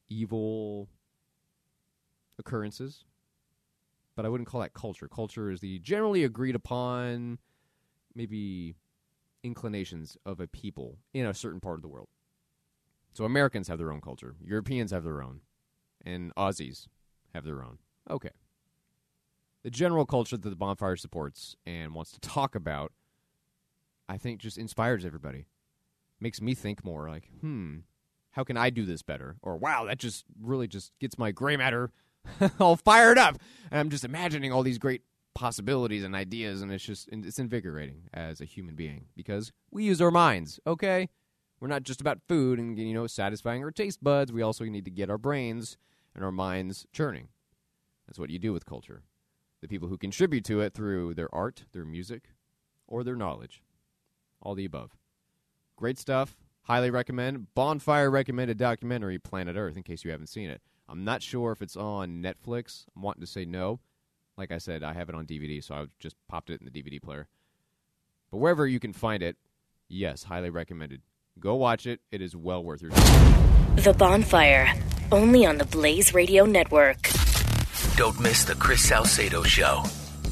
evil 0.08 0.88
occurrences. 2.38 3.04
But 4.16 4.24
I 4.24 4.28
wouldn't 4.28 4.48
call 4.48 4.60
that 4.60 4.74
culture. 4.74 5.08
Culture 5.08 5.50
is 5.50 5.60
the 5.60 5.78
generally 5.78 6.24
agreed 6.24 6.54
upon, 6.54 7.38
maybe 8.14 8.76
inclinations 9.42 10.16
of 10.24 10.40
a 10.40 10.46
people 10.46 10.98
in 11.12 11.26
a 11.26 11.34
certain 11.34 11.60
part 11.60 11.76
of 11.76 11.82
the 11.82 11.88
world. 11.88 12.08
So 13.12 13.24
Americans 13.24 13.68
have 13.68 13.78
their 13.78 13.92
own 13.92 14.00
culture, 14.00 14.34
Europeans 14.42 14.90
have 14.90 15.04
their 15.04 15.22
own, 15.22 15.40
and 16.04 16.34
Aussies 16.34 16.86
have 17.34 17.44
their 17.44 17.62
own. 17.62 17.78
Okay. 18.10 18.30
The 19.62 19.70
general 19.70 20.06
culture 20.06 20.36
that 20.36 20.48
the 20.48 20.56
bonfire 20.56 20.96
supports 20.96 21.56
and 21.66 21.94
wants 21.94 22.10
to 22.12 22.20
talk 22.20 22.54
about, 22.54 22.92
I 24.08 24.16
think 24.16 24.40
just 24.40 24.58
inspires 24.58 25.04
everybody. 25.04 25.46
Makes 26.20 26.40
me 26.40 26.54
think 26.54 26.84
more 26.84 27.08
like, 27.08 27.28
hmm, 27.40 27.78
how 28.32 28.44
can 28.44 28.56
I 28.56 28.70
do 28.70 28.84
this 28.84 29.02
better? 29.02 29.36
Or 29.42 29.56
wow, 29.56 29.84
that 29.84 29.98
just 29.98 30.24
really 30.40 30.66
just 30.66 30.92
gets 30.98 31.18
my 31.18 31.30
gray 31.30 31.56
matter 31.56 31.90
all 32.58 32.76
fired 32.76 33.18
up. 33.18 33.38
And 33.70 33.78
I'm 33.78 33.90
just 33.90 34.04
imagining 34.04 34.52
all 34.52 34.62
these 34.62 34.78
great 34.78 35.02
possibilities 35.34 36.04
and 36.04 36.14
ideas 36.14 36.62
and 36.62 36.72
it's 36.72 36.84
just 36.84 37.08
it's 37.10 37.38
invigorating 37.38 38.08
as 38.12 38.40
a 38.40 38.44
human 38.44 38.74
being 38.74 39.06
because 39.16 39.52
we 39.70 39.84
use 39.84 40.00
our 40.00 40.10
minds, 40.10 40.60
okay? 40.66 41.08
We're 41.60 41.68
not 41.68 41.84
just 41.84 42.00
about 42.00 42.18
food 42.28 42.58
and 42.58 42.78
you 42.78 42.94
know 42.94 43.06
satisfying 43.06 43.62
our 43.62 43.70
taste 43.70 44.02
buds. 44.02 44.32
We 44.32 44.42
also 44.42 44.64
need 44.64 44.84
to 44.84 44.90
get 44.90 45.10
our 45.10 45.18
brains 45.18 45.76
and 46.14 46.24
our 46.24 46.32
minds 46.32 46.86
churning. 46.92 47.28
That's 48.06 48.18
what 48.18 48.30
you 48.30 48.38
do 48.38 48.52
with 48.52 48.66
culture. 48.66 49.02
The 49.60 49.68
people 49.68 49.88
who 49.88 49.96
contribute 49.96 50.44
to 50.46 50.60
it 50.60 50.74
through 50.74 51.14
their 51.14 51.32
art, 51.32 51.64
their 51.72 51.84
music, 51.84 52.30
or 52.88 53.04
their 53.04 53.14
knowledge. 53.14 53.62
All 54.40 54.54
the 54.56 54.64
above. 54.64 54.96
Great 55.76 55.98
stuff. 55.98 56.36
Highly 56.62 56.90
recommend. 56.90 57.54
Bonfire 57.54 58.10
recommended 58.10 58.58
documentary 58.58 59.18
Planet 59.18 59.56
Earth 59.56 59.76
in 59.76 59.82
case 59.82 60.04
you 60.04 60.10
haven't 60.10 60.28
seen 60.28 60.50
it. 60.50 60.60
I'm 60.88 61.04
not 61.04 61.22
sure 61.22 61.52
if 61.52 61.62
it's 61.62 61.76
on 61.76 62.22
Netflix. 62.22 62.86
I'm 62.94 63.02
wanting 63.02 63.22
to 63.22 63.26
say 63.26 63.44
no. 63.44 63.80
Like 64.36 64.50
I 64.50 64.58
said, 64.58 64.82
I 64.82 64.92
have 64.94 65.08
it 65.08 65.14
on 65.14 65.26
DVD, 65.26 65.62
so 65.62 65.74
I 65.74 65.86
just 65.98 66.16
popped 66.28 66.50
it 66.50 66.60
in 66.60 66.68
the 66.70 66.82
DVD 66.82 67.00
player. 67.02 67.28
But 68.30 68.38
wherever 68.38 68.66
you 68.66 68.80
can 68.80 68.92
find 68.92 69.22
it, 69.22 69.36
yes, 69.88 70.24
highly 70.24 70.50
recommended. 70.50 71.02
Go 71.38 71.54
watch 71.56 71.86
it. 71.86 72.00
It 72.10 72.22
is 72.22 72.34
well 72.34 72.62
worth 72.64 72.82
your 72.82 72.90
time. 72.92 73.76
The 73.76 73.92
Bonfire, 73.92 74.72
only 75.10 75.44
on 75.44 75.58
the 75.58 75.64
Blaze 75.64 76.14
Radio 76.14 76.46
Network. 76.46 77.08
Don't 77.96 78.18
miss 78.20 78.44
the 78.44 78.54
Chris 78.54 78.88
Salcedo 78.88 79.42
Show. 79.42 79.82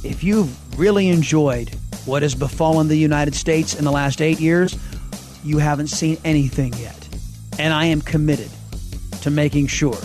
If 0.02 0.24
you've 0.24 0.78
really 0.78 1.08
enjoyed 1.08 1.70
what 2.06 2.22
has 2.22 2.34
befallen 2.34 2.88
the 2.88 2.96
United 2.96 3.34
States 3.34 3.74
in 3.74 3.84
the 3.84 3.92
last 3.92 4.22
eight 4.22 4.40
years, 4.40 4.78
you 5.44 5.58
haven't 5.58 5.88
seen 5.88 6.16
anything 6.24 6.72
yet. 6.74 7.08
And 7.58 7.74
I 7.74 7.86
am 7.86 8.00
committed 8.00 8.50
to 9.20 9.30
making 9.30 9.66
sure 9.66 9.98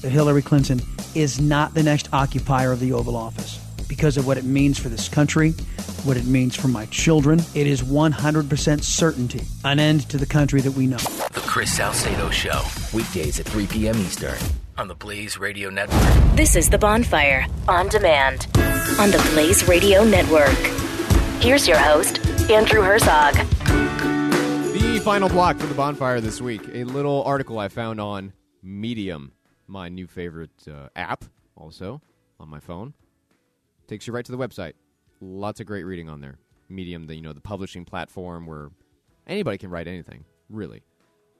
that 0.00 0.10
Hillary 0.10 0.42
Clinton 0.42 0.80
is 1.16 1.40
not 1.40 1.72
the 1.72 1.82
next 1.82 2.08
occupier 2.12 2.72
of 2.72 2.80
the 2.80 2.92
Oval 2.92 3.16
Office 3.16 3.58
because 3.88 4.16
of 4.16 4.26
what 4.26 4.36
it 4.36 4.44
means 4.44 4.78
for 4.78 4.88
this 4.88 5.08
country, 5.08 5.52
what 6.04 6.16
it 6.16 6.26
means 6.26 6.54
for 6.54 6.68
my 6.68 6.84
children. 6.86 7.40
It 7.54 7.66
is 7.66 7.82
100% 7.82 8.82
certainty 8.82 9.40
an 9.64 9.78
end 9.80 10.08
to 10.10 10.18
the 10.18 10.26
country 10.26 10.60
that 10.60 10.72
we 10.72 10.86
know. 10.86 10.98
The 10.98 11.42
Chris 11.46 11.72
Salcedo 11.72 12.30
Show, 12.30 12.62
weekdays 12.92 13.40
at 13.40 13.46
3 13.46 13.66
p.m. 13.66 13.96
Eastern 13.96 14.36
on 14.76 14.88
the 14.88 14.94
Blaze 14.94 15.38
Radio 15.38 15.70
Network. 15.70 16.02
This 16.36 16.54
is 16.54 16.68
The 16.68 16.76
Bonfire 16.76 17.46
on 17.66 17.88
demand 17.88 18.46
on 19.00 19.10
the 19.10 19.26
Blaze 19.32 19.66
Radio 19.66 20.04
Network. 20.04 20.50
Here's 21.40 21.66
your 21.66 21.78
host, 21.78 22.18
Andrew 22.50 22.82
Hertzog. 22.82 23.34
The 24.74 25.00
final 25.00 25.30
block 25.30 25.56
for 25.56 25.66
The 25.66 25.74
Bonfire 25.74 26.20
this 26.20 26.42
week 26.42 26.60
a 26.74 26.84
little 26.84 27.22
article 27.24 27.58
I 27.58 27.68
found 27.68 28.00
on 28.02 28.34
Medium, 28.62 29.32
my 29.66 29.88
new 29.88 30.06
favorite 30.06 30.50
uh, 30.68 30.88
app, 30.96 31.24
also 31.56 32.00
on 32.38 32.48
my 32.48 32.60
phone. 32.60 32.94
Takes 33.86 34.06
you 34.06 34.12
right 34.12 34.24
to 34.24 34.32
the 34.32 34.38
website. 34.38 34.74
Lots 35.20 35.60
of 35.60 35.66
great 35.66 35.84
reading 35.84 36.08
on 36.08 36.20
there. 36.20 36.38
Medium, 36.68 37.06
the 37.06 37.14
you 37.14 37.22
know 37.22 37.32
the 37.32 37.40
publishing 37.40 37.84
platform 37.84 38.46
where 38.46 38.70
anybody 39.26 39.58
can 39.58 39.70
write 39.70 39.86
anything, 39.86 40.24
really. 40.48 40.82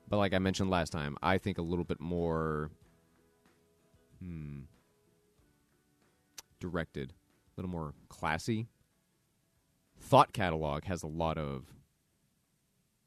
But 0.08 0.18
like 0.18 0.32
I 0.32 0.38
mentioned 0.38 0.70
last 0.70 0.90
time, 0.90 1.16
I 1.22 1.38
think 1.38 1.58
a 1.58 1.62
little 1.62 1.84
bit 1.84 2.00
more 2.00 2.70
hmm, 4.20 4.60
directed, 6.60 7.10
a 7.10 7.60
little 7.60 7.70
more 7.70 7.94
classy. 8.08 8.68
Thought 9.98 10.32
Catalog 10.32 10.84
has 10.84 11.02
a 11.02 11.08
lot 11.08 11.38
of 11.38 11.64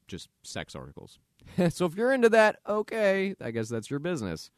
just 0.07 0.27
sex 0.43 0.75
articles. 0.75 1.19
so 1.69 1.85
if 1.85 1.95
you're 1.95 2.11
into 2.11 2.29
that, 2.29 2.59
okay, 2.67 3.35
I 3.41 3.51
guess 3.51 3.69
that's 3.69 3.89
your 3.89 3.99
business. 3.99 4.51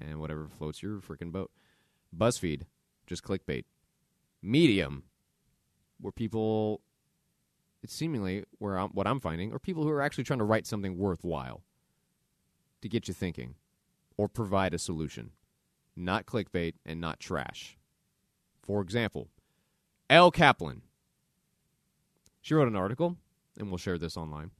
And 0.00 0.20
whatever 0.20 0.48
floats 0.48 0.82
your 0.82 1.00
freaking 1.00 1.32
boat. 1.32 1.50
BuzzFeed, 2.16 2.62
just 3.06 3.22
clickbait. 3.22 3.64
Medium, 4.42 5.04
where 6.00 6.12
people 6.12 6.80
it's 7.82 7.94
seemingly 7.94 8.44
where 8.58 8.76
I'm, 8.76 8.90
what 8.90 9.06
I'm 9.06 9.20
finding 9.20 9.52
are 9.52 9.58
people 9.58 9.82
who 9.82 9.90
are 9.90 10.02
actually 10.02 10.24
trying 10.24 10.40
to 10.40 10.44
write 10.44 10.66
something 10.66 10.96
worthwhile 10.96 11.62
to 12.82 12.88
get 12.88 13.08
you 13.08 13.14
thinking 13.14 13.54
or 14.16 14.28
provide 14.28 14.74
a 14.74 14.78
solution, 14.78 15.30
not 15.96 16.26
clickbait 16.26 16.74
and 16.84 17.00
not 17.00 17.20
trash. 17.20 17.76
For 18.62 18.80
example, 18.82 19.28
Elle 20.10 20.30
Kaplan. 20.30 20.82
She 22.40 22.54
wrote 22.54 22.68
an 22.68 22.76
article, 22.76 23.16
and 23.58 23.68
we'll 23.68 23.78
share 23.78 23.98
this 23.98 24.16
online. 24.16 24.50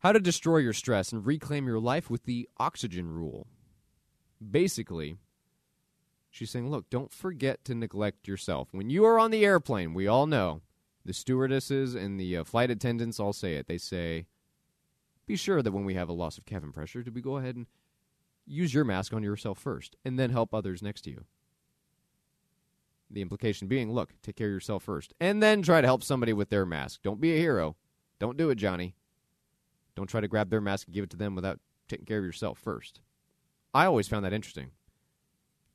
How 0.00 0.12
to 0.12 0.20
destroy 0.20 0.58
your 0.58 0.72
stress 0.72 1.12
and 1.12 1.26
reclaim 1.26 1.66
your 1.66 1.78
life 1.78 2.08
with 2.08 2.24
the 2.24 2.48
oxygen 2.58 3.08
rule. 3.08 3.46
Basically, 4.40 5.16
she's 6.30 6.50
saying, 6.50 6.70
look, 6.70 6.88
don't 6.88 7.12
forget 7.12 7.64
to 7.64 7.74
neglect 7.74 8.26
yourself. 8.26 8.68
When 8.72 8.90
you 8.90 9.04
are 9.04 9.18
on 9.18 9.30
the 9.30 9.44
airplane, 9.44 9.92
we 9.92 10.06
all 10.06 10.26
know 10.26 10.62
the 11.04 11.12
stewardesses 11.12 11.94
and 11.94 12.18
the 12.18 12.38
uh, 12.38 12.44
flight 12.44 12.70
attendants 12.70 13.20
all 13.20 13.32
say 13.32 13.54
it. 13.54 13.66
They 13.66 13.78
say, 13.78 14.26
be 15.26 15.36
sure 15.36 15.62
that 15.62 15.72
when 15.72 15.84
we 15.84 15.94
have 15.94 16.08
a 16.08 16.14
loss 16.14 16.38
of 16.38 16.46
cabin 16.46 16.72
pressure, 16.72 17.02
do 17.02 17.10
we 17.10 17.20
go 17.20 17.36
ahead 17.36 17.56
and 17.56 17.66
use 18.46 18.74
your 18.74 18.84
mask 18.84 19.12
on 19.12 19.22
yourself 19.22 19.58
first 19.58 19.96
and 20.04 20.18
then 20.18 20.30
help 20.30 20.54
others 20.54 20.82
next 20.82 21.02
to 21.02 21.10
you? 21.10 21.24
The 23.10 23.22
implication 23.22 23.68
being, 23.68 23.92
look, 23.92 24.14
take 24.22 24.36
care 24.36 24.46
of 24.46 24.52
yourself 24.52 24.84
first 24.84 25.14
and 25.20 25.42
then 25.42 25.62
try 25.62 25.80
to 25.80 25.86
help 25.86 26.02
somebody 26.02 26.32
with 26.32 26.48
their 26.48 26.64
mask. 26.66 27.00
Don't 27.02 27.20
be 27.20 27.34
a 27.34 27.38
hero. 27.38 27.76
Don't 28.18 28.36
do 28.36 28.50
it, 28.50 28.56
Johnny. 28.56 28.94
Don't 29.96 30.08
try 30.08 30.20
to 30.20 30.28
grab 30.28 30.50
their 30.50 30.60
mask 30.60 30.86
and 30.86 30.94
give 30.94 31.04
it 31.04 31.10
to 31.10 31.16
them 31.16 31.34
without 31.34 31.58
taking 31.88 32.06
care 32.06 32.18
of 32.18 32.24
yourself 32.24 32.58
first. 32.58 33.00
I 33.72 33.86
always 33.86 34.08
found 34.08 34.24
that 34.24 34.32
interesting. 34.32 34.70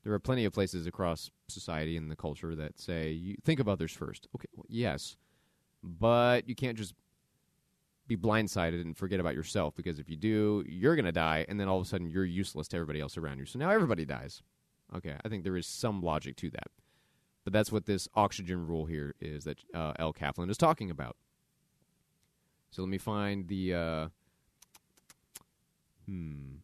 There 0.04 0.12
are 0.12 0.18
plenty 0.18 0.44
of 0.44 0.52
places 0.52 0.86
across 0.86 1.30
society 1.48 1.96
and 1.96 2.10
the 2.10 2.16
culture 2.16 2.54
that 2.54 2.78
say, 2.78 3.10
you 3.10 3.36
think 3.44 3.58
of 3.58 3.68
others 3.68 3.92
first. 3.92 4.28
Okay, 4.36 4.46
well, 4.54 4.66
yes, 4.68 5.16
but 5.82 6.48
you 6.48 6.54
can't 6.54 6.78
just 6.78 6.94
be 8.06 8.16
blindsided 8.16 8.80
and 8.80 8.96
forget 8.96 9.18
about 9.18 9.34
yourself 9.34 9.74
because 9.74 9.98
if 9.98 10.08
you 10.08 10.16
do, 10.16 10.64
you're 10.68 10.94
going 10.94 11.06
to 11.06 11.12
die, 11.12 11.44
and 11.48 11.58
then 11.58 11.68
all 11.68 11.78
of 11.80 11.86
a 11.86 11.88
sudden 11.88 12.08
you're 12.08 12.24
useless 12.24 12.68
to 12.68 12.76
everybody 12.76 13.00
else 13.00 13.16
around 13.16 13.38
you. 13.38 13.46
So 13.46 13.58
now 13.58 13.70
everybody 13.70 14.04
dies. 14.04 14.42
Okay, 14.94 15.16
I 15.24 15.28
think 15.28 15.42
there 15.42 15.56
is 15.56 15.66
some 15.66 16.00
logic 16.00 16.36
to 16.36 16.50
that. 16.50 16.68
But 17.42 17.52
that's 17.52 17.72
what 17.72 17.86
this 17.86 18.08
oxygen 18.14 18.66
rule 18.66 18.86
here 18.86 19.14
is 19.20 19.44
that 19.44 19.58
uh, 19.74 19.92
Elle 19.98 20.12
Kaplan 20.12 20.50
is 20.50 20.58
talking 20.58 20.90
about. 20.90 21.16
So 22.70 22.82
let 22.82 22.88
me 22.88 22.98
find 22.98 23.48
the. 23.48 23.74
Uh, 23.74 24.08
hmm. 26.06 26.56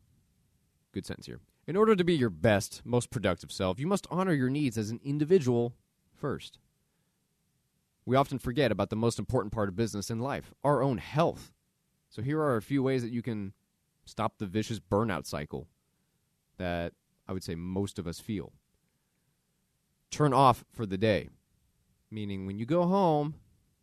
Good 0.93 1.07
sentence 1.07 1.27
here. 1.27 1.41
In 1.67 1.77
order 1.77 1.95
to 1.97 2.05
be 2.05 2.15
your 2.15 2.31
best, 2.31 2.83
most 2.85 3.11
productive 3.11 3.53
self, 3.53 3.79
you 3.79 3.87
must 3.87 4.07
honor 4.11 4.33
your 4.33 4.51
needs 4.51 4.77
as 4.77 4.91
an 4.91 5.01
individual 5.05 5.75
first. 6.15 6.59
We 8.05 8.17
often 8.17 8.39
forget 8.39 8.73
about 8.73 8.91
the 8.91 8.97
most 8.97 9.19
important 9.19 9.53
part 9.53 9.69
of 9.69 9.77
business 9.77 10.11
in 10.11 10.19
life 10.19 10.53
our 10.65 10.83
own 10.83 10.99
health. 10.99 11.53
So, 12.11 12.21
here 12.21 12.41
are 12.41 12.57
a 12.57 12.63
few 12.63 12.83
ways 12.83 13.03
that 13.03 13.13
you 13.13 13.23
can 13.23 13.55
stop 14.05 14.39
the 14.39 14.47
vicious 14.47 14.81
burnout 14.81 15.27
cycle 15.27 15.69
that 16.59 16.93
I 17.27 17.33
would 17.33 17.45
say 17.45 17.55
most 17.55 17.99
of 17.99 18.07
us 18.07 18.21
feel. 18.21 18.53
Turn 20.11 20.35
off 20.35 20.65
for 20.71 20.85
the 20.85 20.99
day, 20.99 21.31
meaning 22.11 22.45
when 22.45 22.59
you 22.59 22.67
go 22.67 22.83
home, 22.83 23.37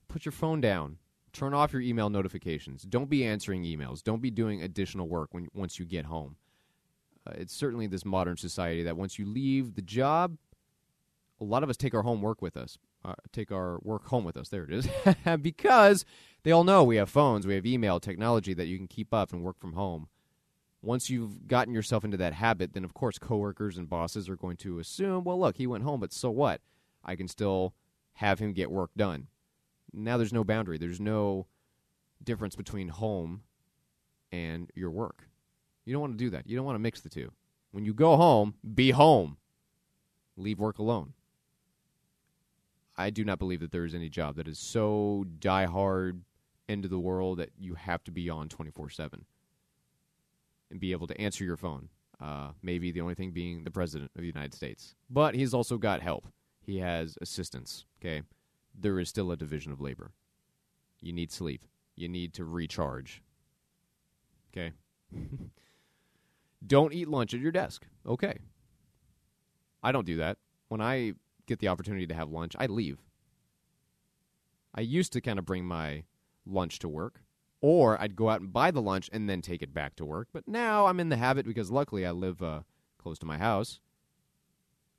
put 0.07 0.25
your 0.25 0.31
phone 0.31 0.61
down. 0.61 0.97
Turn 1.31 1.53
off 1.53 1.73
your 1.73 1.81
email 1.81 2.09
notifications. 2.09 2.83
Don't 2.83 3.09
be 3.09 3.23
answering 3.23 3.63
emails. 3.63 4.03
Don't 4.03 4.21
be 4.21 4.31
doing 4.31 4.61
additional 4.61 5.07
work 5.07 5.33
when, 5.33 5.47
once 5.53 5.79
you 5.79 5.85
get 5.85 6.05
home. 6.05 6.35
Uh, 7.29 7.33
it's 7.35 7.53
certainly 7.53 7.87
this 7.87 8.05
modern 8.05 8.37
society 8.37 8.83
that 8.83 8.97
once 8.97 9.19
you 9.19 9.25
leave 9.25 9.75
the 9.75 9.81
job, 9.81 10.37
a 11.39 11.43
lot 11.43 11.63
of 11.63 11.69
us 11.69 11.77
take 11.77 11.93
our 11.93 12.01
homework 12.01 12.41
with 12.41 12.57
us, 12.57 12.77
uh, 13.05 13.13
take 13.31 13.51
our 13.51 13.79
work 13.81 14.07
home 14.07 14.23
with 14.23 14.37
us. 14.37 14.49
There 14.49 14.63
it 14.63 14.73
is. 14.73 14.87
because 15.41 16.05
they 16.43 16.51
all 16.51 16.63
know 16.63 16.83
we 16.83 16.97
have 16.97 17.09
phones, 17.09 17.45
we 17.45 17.55
have 17.55 17.65
email 17.65 17.99
technology 17.99 18.53
that 18.53 18.67
you 18.67 18.77
can 18.77 18.87
keep 18.87 19.13
up 19.13 19.31
and 19.31 19.43
work 19.43 19.59
from 19.59 19.73
home. 19.73 20.07
Once 20.81 21.09
you've 21.09 21.47
gotten 21.47 21.73
yourself 21.73 22.05
into 22.05 22.17
that 22.17 22.33
habit, 22.33 22.73
then 22.73 22.85
of 22.85 22.93
course 22.93 23.17
coworkers 23.17 23.77
and 23.77 23.89
bosses 23.89 24.29
are 24.29 24.37
going 24.37 24.57
to 24.57 24.79
assume, 24.79 25.23
well, 25.23 25.39
look, 25.39 25.57
he 25.57 25.67
went 25.67 25.83
home, 25.83 25.99
but 25.99 26.13
so 26.13 26.29
what? 26.29 26.61
I 27.03 27.15
can 27.15 27.27
still 27.27 27.73
have 28.13 28.39
him 28.39 28.53
get 28.53 28.71
work 28.71 28.91
done. 28.95 29.27
Now 29.91 30.17
there's 30.17 30.33
no 30.33 30.43
boundary. 30.43 30.77
There's 30.77 31.01
no 31.01 31.47
difference 32.23 32.55
between 32.55 32.89
home 32.89 33.43
and 34.31 34.69
your 34.75 34.91
work. 34.91 35.28
You 35.89 35.93
don't 35.93 36.01
want 36.01 36.19
to 36.19 36.23
do 36.23 36.29
that. 36.29 36.47
You 36.47 36.55
don't 36.55 36.67
want 36.67 36.75
to 36.75 36.79
mix 36.79 37.01
the 37.01 37.09
two. 37.09 37.31
When 37.71 37.83
you 37.83 37.95
go 37.95 38.15
home, 38.15 38.53
be 38.75 38.91
home. 38.91 39.37
Leave 40.37 40.59
work 40.59 40.77
alone. 40.77 41.13
I 42.95 43.09
do 43.09 43.25
not 43.25 43.39
believe 43.39 43.59
that 43.61 43.71
there 43.71 43.85
is 43.85 43.95
any 43.95 44.07
job 44.07 44.35
that 44.35 44.47
is 44.47 44.59
so 44.59 45.25
die 45.39 45.65
hard 45.65 46.21
into 46.67 46.87
the 46.87 46.99
world 46.99 47.39
that 47.39 47.49
you 47.57 47.73
have 47.73 48.03
to 48.03 48.11
be 48.11 48.29
on 48.29 48.49
24 48.49 48.91
7 48.91 49.25
and 50.69 50.79
be 50.79 50.91
able 50.91 51.07
to 51.07 51.19
answer 51.19 51.43
your 51.43 51.57
phone. 51.57 51.89
Uh, 52.21 52.49
maybe 52.61 52.91
the 52.91 53.01
only 53.01 53.15
thing 53.15 53.31
being 53.31 53.63
the 53.63 53.71
President 53.71 54.11
of 54.15 54.21
the 54.21 54.27
United 54.27 54.53
States. 54.53 54.93
But 55.09 55.33
he's 55.33 55.55
also 55.55 55.79
got 55.79 56.03
help, 56.03 56.27
he 56.61 56.77
has 56.77 57.17
assistance, 57.19 57.85
okay? 57.99 58.21
There 58.79 58.99
is 58.99 59.09
still 59.09 59.31
a 59.31 59.35
division 59.35 59.71
of 59.71 59.81
labor. 59.81 60.11
You 61.01 61.13
need 61.13 61.31
sleep, 61.31 61.65
you 61.95 62.07
need 62.07 62.35
to 62.35 62.45
recharge, 62.45 63.23
okay? 64.53 64.73
don't 66.65 66.93
eat 66.93 67.07
lunch 67.07 67.33
at 67.33 67.39
your 67.39 67.51
desk, 67.51 67.85
okay? 68.05 68.37
I 69.81 69.91
don't 69.91 70.05
do 70.05 70.17
that. 70.17 70.37
When 70.67 70.81
I 70.81 71.13
get 71.47 71.59
the 71.59 71.67
opportunity 71.67 72.05
to 72.07 72.13
have 72.13 72.29
lunch, 72.29 72.55
I 72.59 72.67
leave. 72.67 72.99
I 74.75 74.81
used 74.81 75.13
to 75.13 75.21
kind 75.21 75.39
of 75.39 75.45
bring 75.45 75.65
my 75.65 76.03
lunch 76.45 76.79
to 76.79 76.89
work, 76.89 77.21
or 77.61 77.99
I'd 77.99 78.15
go 78.15 78.29
out 78.29 78.41
and 78.41 78.53
buy 78.53 78.71
the 78.71 78.81
lunch 78.81 79.09
and 79.11 79.29
then 79.29 79.41
take 79.41 79.61
it 79.61 79.73
back 79.73 79.95
to 79.95 80.05
work. 80.05 80.27
But 80.31 80.47
now 80.47 80.85
I'm 80.85 80.99
in 80.99 81.09
the 81.09 81.17
habit 81.17 81.45
because 81.45 81.71
luckily 81.71 82.05
I 82.05 82.11
live 82.11 82.41
uh, 82.41 82.61
close 82.97 83.19
to 83.19 83.25
my 83.25 83.37
house. 83.37 83.79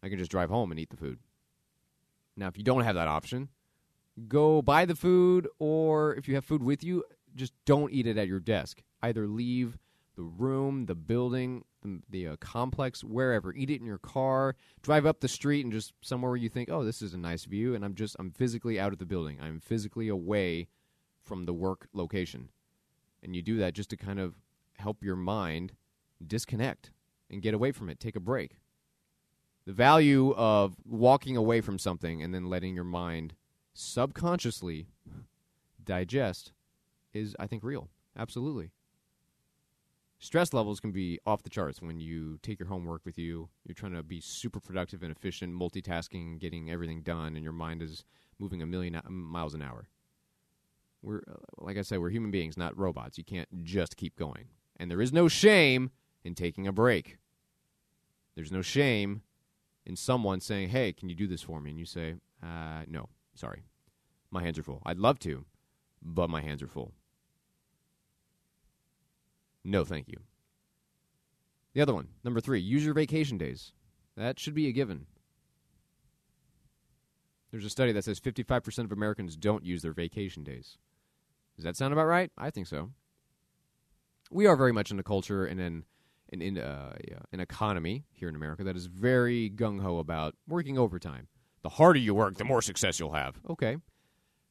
I 0.03 0.09
can 0.09 0.19
just 0.19 0.31
drive 0.31 0.51
home 0.51 0.71
and 0.71 0.81
eat 0.81 0.91
the 0.91 0.97
food. 0.97 1.19
Now, 2.37 2.49
if 2.49 2.57
you 2.57 2.65
don't 2.65 2.85
have 2.85 2.95
that 2.95 3.09
option, 3.09 3.49
go 4.29 4.63
buy 4.63 4.87
the 4.87 4.97
food, 4.97 5.47
or 5.59 6.15
if 6.15 6.27
you 6.27 6.35
have 6.35 6.45
food 6.45 6.63
with 6.63 6.83
you, 6.83 7.05
just 7.35 7.53
don't 7.67 7.93
eat 7.93 8.07
it 8.07 8.17
at 8.19 8.29
your 8.29 8.41
desk. 8.41 8.83
Either 9.03 9.27
leave 9.27 9.79
the 10.21 10.27
room, 10.27 10.85
the 10.85 10.95
building, 10.95 11.65
the, 11.81 12.03
the 12.11 12.27
uh, 12.29 12.37
complex, 12.37 13.03
wherever. 13.03 13.55
Eat 13.55 13.71
it 13.71 13.81
in 13.81 13.87
your 13.87 13.97
car. 13.97 14.55
Drive 14.83 15.07
up 15.07 15.21
the 15.21 15.29
street 15.29 15.65
and 15.65 15.73
just 15.73 15.95
somewhere 16.03 16.31
where 16.31 16.37
you 16.37 16.51
think, 16.51 16.69
oh, 16.71 16.85
this 16.85 17.01
is 17.01 17.15
a 17.15 17.19
nice 17.19 17.47
view, 17.47 17.75
and 17.75 17.83
I'm 17.83 17.95
just 17.95 18.17
I'm 18.19 18.31
physically 18.31 18.79
out 18.79 18.93
of 18.93 18.99
the 18.99 19.07
building. 19.07 19.39
I'm 19.41 19.61
physically 19.61 20.09
away 20.09 20.69
from 21.23 21.47
the 21.47 21.55
work 21.55 21.89
location, 21.95 22.51
and 23.23 23.35
you 23.35 23.41
do 23.41 23.57
that 23.57 23.73
just 23.73 23.89
to 23.91 23.97
kind 23.97 24.21
of 24.21 24.35
help 24.77 25.03
your 25.03 25.17
mind 25.17 25.73
disconnect 26.27 26.91
and 27.31 27.41
get 27.41 27.55
away 27.55 27.73
from 27.73 27.89
it. 27.89 27.99
Take 27.99 28.17
a 28.17 28.21
break. 28.21 28.59
The 29.65 29.73
value 29.73 30.35
of 30.37 30.77
walking 30.85 31.39
away 31.39 31.63
from 31.63 31.79
something 31.79 32.23
and 32.23 32.35
then 32.35 32.51
letting 32.51 32.75
your 32.75 32.85
mind 32.85 33.37
subconsciously 33.73 34.89
digest 35.83 36.53
is, 37.15 37.35
I 37.41 37.47
think, 37.47 37.65
real. 37.65 37.89
Absolutely 38.19 38.73
stress 40.21 40.53
levels 40.53 40.79
can 40.81 40.93
be 40.93 41.19
off 41.27 41.43
the 41.43 41.51
charts 41.51 41.83
when 41.83 41.99
you 41.99 42.39
take 42.43 42.59
your 42.59 42.69
homework 42.69 43.05
with 43.05 43.19
you. 43.19 43.49
You're 43.67 43.75
trying 43.75 43.95
to 43.95 44.03
be 44.03 44.21
super 44.21 44.61
productive 44.61 45.03
and 45.03 45.11
efficient, 45.11 45.53
multitasking, 45.53 46.39
getting 46.39 46.71
everything 46.71 47.03
done, 47.03 47.35
and 47.35 47.43
your 47.43 47.53
mind 47.53 47.83
is 47.83 48.05
moving 48.39 48.63
a 48.63 48.67
million 48.67 49.01
miles 49.09 49.55
an 49.55 49.63
hour. 49.63 49.89
We're, 51.03 51.23
uh, 51.29 51.37
like 51.59 51.79
I 51.79 51.83
said, 51.83 51.99
we're 51.99 52.11
human 52.11 52.31
beings, 52.31 52.59
not 52.59 52.79
robots. 52.79 53.17
You 53.17 53.25
can't 53.25 53.49
just 53.65 53.97
keep 53.97 54.17
going. 54.17 54.49
And 54.77 54.91
there 54.91 55.01
is 55.01 55.13
no 55.13 55.29
shame 55.29 55.91
in 56.23 56.35
taking 56.35 56.67
a 56.67 56.73
break. 56.73 57.17
There's 58.35 58.53
no 58.53 58.63
shame 58.63 59.23
in 59.87 59.97
someone 59.97 60.41
saying, 60.41 60.69
hey, 60.69 60.93
can 60.93 61.09
you 61.09 61.15
do 61.15 61.27
this 61.27 61.43
for 61.43 61.61
me? 61.61 61.71
And 61.71 61.79
you 61.79 61.87
say, 61.87 62.17
uh, 62.43 62.83
no, 62.87 63.09
sorry. 63.35 63.63
My 64.31 64.43
hands 64.43 64.59
are 64.59 64.63
full. 64.63 64.83
I'd 64.85 64.99
love 64.99 65.19
to, 65.21 65.45
but 66.03 66.29
my 66.31 66.43
hands 66.43 66.63
are 66.63 66.69
full. 66.69 66.93
No, 69.65 69.85
thank 69.85 70.09
you. 70.09 70.19
The 71.75 71.81
other 71.81 71.95
one, 71.95 72.09
number 72.25 72.41
three, 72.41 72.61
use 72.61 72.85
your 72.85 72.95
vacation 72.95 73.39
days. 73.39 73.73
That 74.17 74.39
should 74.39 74.55
be 74.55 74.67
a 74.69 74.73
given. 74.73 75.07
There's 77.51 77.65
a 77.65 77.71
study 77.71 77.93
that 77.93 78.05
says 78.05 78.21
55% 78.21 78.85
of 78.85 78.93
Americans 78.93 79.37
don't 79.37 79.65
use 79.65 79.83
their 79.83 79.93
vacation 79.93 80.45
days. 80.45 80.79
Does 81.57 81.65
that 81.65 81.77
sound 81.77 81.93
about 81.93 82.07
right? 82.07 82.31
I 82.39 82.51
think 82.51 82.67
so. 82.67 82.91
We 84.31 84.47
are 84.47 84.57
very 84.57 84.73
much 84.73 84.91
in 84.91 84.99
a 84.99 85.03
culture 85.03 85.45
and 85.45 85.61
in 85.61 85.85
an, 86.33 86.43
in, 86.43 86.59
uh, 86.59 86.95
yeah, 87.09 87.19
an 87.33 87.41
economy 87.41 88.05
here 88.13 88.29
in 88.29 88.37
America 88.37 88.63
that 88.65 88.77
is 88.77 88.87
very 88.87 89.51
gung 89.51 89.81
ho 89.81 89.99
about 89.99 90.35
working 90.47 90.79
overtime. 90.79 91.27
The 91.63 91.69
harder 91.69 91.99
you 91.99 92.15
work, 92.15 92.37
the 92.37 92.45
more 92.45 92.63
success 92.63 92.99
you'll 93.01 93.13
have. 93.13 93.39
Okay. 93.49 93.77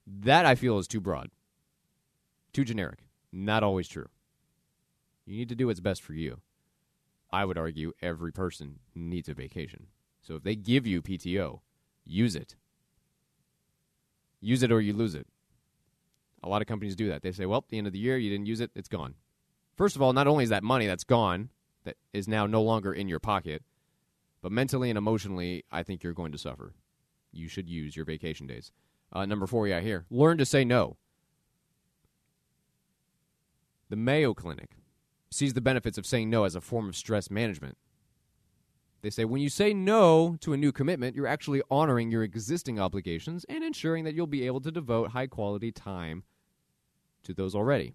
That 0.06 0.46
I 0.46 0.56
feel 0.56 0.78
is 0.78 0.88
too 0.88 1.00
broad, 1.00 1.30
too 2.54 2.66
generic. 2.66 3.00
Not 3.32 3.64
always 3.64 3.88
true. 3.88 4.08
You 5.30 5.38
need 5.38 5.50
to 5.50 5.56
do 5.56 5.68
what's 5.68 5.80
best 5.80 6.02
for 6.02 6.14
you. 6.14 6.42
I 7.32 7.46
would 7.46 7.58
argue 7.58 7.94
every 8.02 8.32
person 8.32 8.80
needs 8.96 9.30
a 9.30 9.36
vacation. 9.36 9.86
So 10.24 10.34
if 10.34 10.44
they 10.44 10.56
give 10.56 10.88
you 10.88 11.04
PTO, 11.04 11.60
use 12.04 12.36
it. 12.36 12.56
Use 14.42 14.64
it 14.64 14.72
or 14.72 14.82
you 14.82 14.92
lose 14.92 15.14
it. 15.14 15.28
A 16.42 16.50
lot 16.50 16.64
of 16.64 16.68
companies 16.68 16.96
do 16.96 17.10
that. 17.10 17.22
They 17.22 17.32
say, 17.32 17.46
well, 17.46 17.60
at 17.60 17.68
the 17.68 17.78
end 17.78 17.86
of 17.86 17.94
the 17.94 18.00
year, 18.00 18.18
you 18.18 18.32
didn't 18.32 18.48
use 18.48 18.60
it, 18.60 18.72
it's 18.74 18.88
gone. 18.88 19.14
First 19.78 19.96
of 19.96 20.02
all, 20.02 20.14
not 20.14 20.26
only 20.26 20.46
is 20.46 20.50
that 20.50 20.64
money 20.64 20.88
that's 20.88 21.04
gone, 21.04 21.50
that 21.84 21.98
is 22.12 22.28
now 22.28 22.48
no 22.48 22.64
longer 22.64 22.92
in 22.92 23.08
your 23.08 23.20
pocket, 23.20 23.62
but 24.42 24.52
mentally 24.52 24.90
and 24.90 24.98
emotionally, 24.98 25.64
I 25.72 25.84
think 25.84 26.02
you're 26.02 26.14
going 26.14 26.32
to 26.32 26.40
suffer. 26.40 26.74
You 27.32 27.48
should 27.48 27.70
use 27.70 27.96
your 27.96 28.06
vacation 28.06 28.48
days. 28.48 28.72
Uh, 29.14 29.28
number 29.28 29.46
four, 29.46 29.68
yeah, 29.68 29.82
here. 29.82 30.08
Learn 30.10 30.40
to 30.40 30.46
say 30.46 30.66
no. 30.66 30.98
The 33.90 33.96
Mayo 33.96 34.34
Clinic 34.34 34.79
sees 35.32 35.54
the 35.54 35.62
benefits 35.62 35.98
of 35.98 36.06
saying 36.06 36.30
no 36.30 36.44
as 36.44 36.56
a 36.56 36.62
form 36.62 36.88
of 36.88 36.96
stress 36.96 37.30
management. 37.30 37.78
They 39.02 39.10
say 39.10 39.26
when 39.26 39.42
you 39.42 39.50
say 39.50 39.74
no 39.74 40.36
to 40.42 40.54
a 40.54 40.58
new 40.58 40.72
commitment, 40.72 41.16
you're 41.16 41.28
actually 41.28 41.62
honoring 41.72 42.12
your 42.12 42.24
existing 42.24 42.80
obligations 42.80 43.46
and 43.48 43.64
ensuring 43.64 44.04
that 44.04 44.14
you'll 44.14 44.28
be 44.28 44.46
able 44.46 44.60
to 44.62 44.72
devote 44.72 45.12
high 45.12 45.28
quality 45.28 45.72
time 45.72 46.24
to 47.24 47.34
those 47.34 47.56
already. 47.56 47.94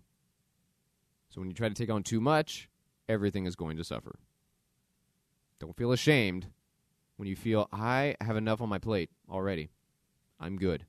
So 1.28 1.40
when 1.40 1.50
you 1.50 1.54
try 1.54 1.68
to 1.68 1.74
take 1.74 1.90
on 1.90 2.02
too 2.02 2.20
much, 2.20 2.70
everything 3.08 3.44
is 3.44 3.56
going 3.56 3.76
to 3.76 3.84
suffer. 3.84 4.18
Don't 5.58 5.76
feel 5.76 5.92
ashamed 5.92 6.46
when 7.16 7.28
you 7.28 7.36
feel, 7.36 7.68
I 7.72 8.16
have 8.20 8.36
enough 8.36 8.60
on 8.60 8.68
my 8.68 8.78
plate 8.78 9.10
already. 9.30 9.70
I'm 10.40 10.56
good. 10.56 10.84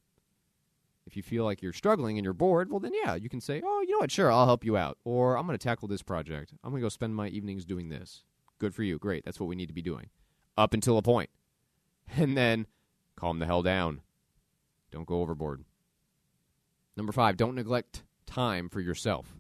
If 1.06 1.16
you 1.16 1.22
feel 1.22 1.44
like 1.44 1.62
you're 1.62 1.74
struggling 1.74 2.18
and 2.18 2.24
you're 2.24 2.34
bored, 2.34 2.72
well, 2.72 2.80
then 2.80 2.94
yeah, 3.04 3.16
you 3.16 3.30
can 3.30 3.40
say, 3.40 3.62
oh, 3.64 3.82
you 3.82 3.92
know 3.92 4.00
what, 4.00 4.12
sure, 4.12 4.32
I'll 4.32 4.48
help 4.48 4.66
you 4.66 4.76
out. 4.76 4.98
Or 5.04 5.38
I'm 5.38 5.46
going 5.46 5.58
to 5.58 5.64
tackle 5.64 5.88
this 5.88 6.02
project. 6.02 6.54
I'm 6.64 6.72
going 6.72 6.82
to 6.82 6.86
go 6.86 6.90
spend 6.90 7.16
my 7.16 7.28
evenings 7.28 7.64
doing 7.64 7.90
this. 7.90 8.24
Good 8.58 8.74
for 8.74 8.84
you. 8.84 8.98
Great. 8.98 9.24
That's 9.26 9.40
what 9.40 9.48
we 9.48 9.56
need 9.56 9.68
to 9.68 9.74
be 9.74 9.82
doing. 9.82 10.10
Up 10.58 10.74
until 10.74 10.98
a 10.98 11.02
point. 11.02 11.30
And 12.18 12.38
then 12.38 12.68
calm 13.16 13.40
the 13.40 13.48
hell 13.48 13.64
down. 13.64 14.02
Don't 14.92 15.08
go 15.08 15.22
overboard. 15.22 15.66
Number 16.96 17.12
five, 17.12 17.36
don't 17.36 17.56
neglect 17.56 18.04
time 18.28 18.70
for 18.70 18.80
yourself. 18.80 19.36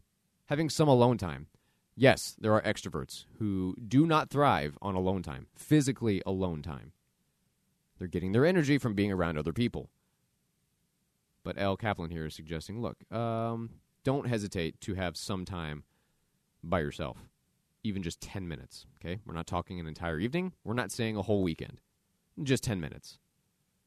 Having 0.47 0.71
some 0.71 0.87
alone 0.87 1.19
time. 1.19 1.47
Yes, 1.95 2.35
there 2.39 2.53
are 2.53 2.61
extroverts 2.63 3.25
who 3.37 3.75
do 3.87 4.05
not 4.05 4.29
thrive 4.29 4.77
on 4.81 4.95
alone 4.95 5.21
time, 5.21 5.47
physically 5.55 6.21
alone 6.25 6.61
time. 6.61 6.91
They're 7.97 8.07
getting 8.07 8.33
their 8.33 8.45
energy 8.45 8.77
from 8.77 8.95
being 8.95 9.11
around 9.11 9.37
other 9.37 9.53
people. 9.53 9.89
But 11.45 11.57
Elle 11.59 11.77
Kaplan 11.77 12.09
here 12.09 12.25
is 12.25 12.33
suggesting 12.33 12.81
look, 12.81 12.97
um, 13.13 13.69
don't 14.03 14.27
hesitate 14.27 14.81
to 14.81 14.95
have 14.95 15.15
some 15.15 15.45
time 15.45 15.83
by 16.63 16.79
yourself, 16.79 17.29
even 17.83 18.03
just 18.03 18.19
10 18.19 18.47
minutes. 18.47 18.87
Okay? 18.99 19.19
We're 19.25 19.35
not 19.35 19.47
talking 19.47 19.79
an 19.79 19.87
entire 19.87 20.19
evening, 20.19 20.53
we're 20.65 20.73
not 20.73 20.91
saying 20.91 21.15
a 21.15 21.21
whole 21.21 21.43
weekend, 21.43 21.79
just 22.43 22.63
10 22.63 22.81
minutes. 22.81 23.19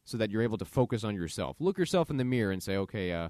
So 0.05 0.17
that 0.17 0.31
you're 0.31 0.41
able 0.41 0.57
to 0.57 0.65
focus 0.65 1.05
on 1.05 1.15
yourself. 1.17 1.57
Look 1.61 1.77
yourself 1.77 2.09
in 2.09 2.17
the 2.17 2.25
mirror 2.25 2.51
and 2.51 2.63
say, 2.63 2.77
okay, 2.77 3.13
uh, 3.13 3.29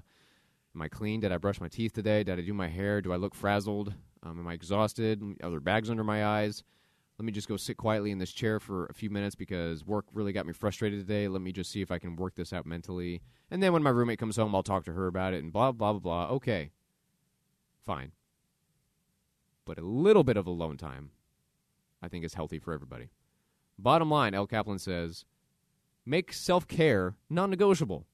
am 0.73 0.81
I 0.81 0.87
clean? 0.87 1.19
Did 1.19 1.33
I 1.33 1.37
brush 1.37 1.59
my 1.59 1.67
teeth 1.67 1.91
today? 1.91 2.23
Did 2.23 2.39
I 2.39 2.41
do 2.41 2.53
my 2.53 2.69
hair? 2.69 3.01
Do 3.01 3.11
I 3.11 3.17
look 3.17 3.35
frazzled? 3.35 3.93
Um, 4.23 4.39
am 4.39 4.47
I 4.47 4.53
exhausted? 4.53 5.21
Are 5.43 5.49
there 5.49 5.59
bags 5.59 5.89
under 5.89 6.05
my 6.05 6.25
eyes? 6.25 6.63
Let 7.19 7.25
me 7.25 7.33
just 7.33 7.49
go 7.49 7.57
sit 7.57 7.75
quietly 7.75 8.11
in 8.11 8.17
this 8.17 8.31
chair 8.31 8.61
for 8.61 8.85
a 8.85 8.93
few 8.93 9.09
minutes 9.09 9.35
because 9.35 9.85
work 9.85 10.05
really 10.13 10.31
got 10.31 10.47
me 10.47 10.53
frustrated 10.53 11.01
today. 11.01 11.27
Let 11.27 11.41
me 11.41 11.51
just 11.51 11.69
see 11.69 11.81
if 11.81 11.91
I 11.91 11.99
can 11.99 12.15
work 12.15 12.35
this 12.35 12.53
out 12.53 12.65
mentally. 12.65 13.21
And 13.51 13.61
then 13.61 13.73
when 13.73 13.83
my 13.83 13.89
roommate 13.89 14.19
comes 14.19 14.37
home, 14.37 14.55
I'll 14.55 14.63
talk 14.63 14.85
to 14.85 14.93
her 14.93 15.05
about 15.07 15.33
it 15.33 15.43
and 15.43 15.51
blah, 15.51 15.73
blah, 15.73 15.91
blah, 15.91 15.99
blah. 15.99 16.35
Okay. 16.35 16.71
Fine. 17.85 18.13
But 19.65 19.77
a 19.77 19.81
little 19.81 20.23
bit 20.23 20.37
of 20.37 20.47
alone 20.47 20.77
time, 20.77 21.11
I 22.01 22.07
think, 22.07 22.23
is 22.23 22.35
healthy 22.35 22.57
for 22.57 22.73
everybody. 22.73 23.09
Bottom 23.77 24.09
line, 24.09 24.33
Elle 24.33 24.47
Kaplan 24.47 24.79
says 24.79 25.25
make 26.05 26.31
self 26.31 26.69
care 26.69 27.17
non 27.29 27.49
negotiable. 27.49 28.05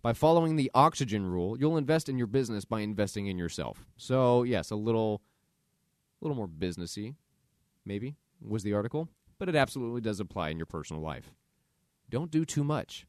By 0.00 0.12
following 0.12 0.54
the 0.54 0.70
oxygen 0.74 1.26
rule, 1.26 1.58
you'll 1.58 1.76
invest 1.76 2.08
in 2.08 2.18
your 2.18 2.28
business 2.28 2.64
by 2.64 2.82
investing 2.82 3.26
in 3.26 3.36
yourself. 3.36 3.84
So, 3.96 4.44
yes, 4.44 4.70
a 4.70 4.76
little 4.76 5.22
a 6.22 6.24
little 6.24 6.36
more 6.36 6.48
businessy, 6.48 7.16
maybe, 7.84 8.14
was 8.40 8.62
the 8.62 8.74
article, 8.74 9.08
but 9.38 9.48
it 9.48 9.56
absolutely 9.56 10.00
does 10.00 10.20
apply 10.20 10.50
in 10.50 10.56
your 10.56 10.66
personal 10.66 11.02
life. 11.02 11.30
Don't 12.10 12.30
do 12.30 12.44
too 12.44 12.64
much. 12.64 13.06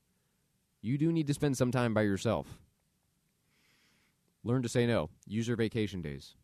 You 0.81 0.97
do 0.97 1.11
need 1.11 1.27
to 1.27 1.33
spend 1.33 1.57
some 1.57 1.71
time 1.71 1.93
by 1.93 2.01
yourself. 2.01 2.59
Learn 4.43 4.61
to 4.61 4.69
say 4.69 4.87
no. 4.87 5.09
Use 5.25 5.47
your 5.47 5.57
vacation 5.57 6.01
days. 6.01 6.35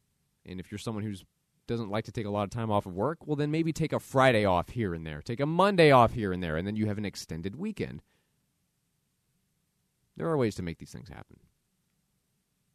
And 0.46 0.60
if 0.60 0.72
you're 0.72 0.78
someone 0.80 1.04
who 1.04 1.14
doesn't 1.68 1.90
like 1.90 2.06
to 2.06 2.12
take 2.12 2.26
a 2.26 2.30
lot 2.30 2.44
of 2.44 2.50
time 2.50 2.70
off 2.70 2.86
of 2.86 2.94
work, 2.94 3.26
well, 3.26 3.36
then 3.36 3.52
maybe 3.52 3.74
take 3.74 3.94
a 3.94 4.00
Friday 4.00 4.46
off 4.46 4.70
here 4.70 4.94
and 4.94 5.06
there. 5.06 5.22
Take 5.22 5.40
a 5.40 5.46
Monday 5.46 5.92
off 5.92 6.14
here 6.14 6.32
and 6.32 6.44
there, 6.44 6.58
and 6.58 6.68
then 6.68 6.76
you 6.76 6.88
have 6.88 6.98
an 6.98 7.06
extended 7.06 7.56
weekend. 7.56 8.02
There 10.18 10.28
are 10.28 10.38
ways 10.38 10.56
to 10.56 10.64
make 10.64 10.78
these 10.78 10.92
things 10.92 11.10
happen. 11.10 11.40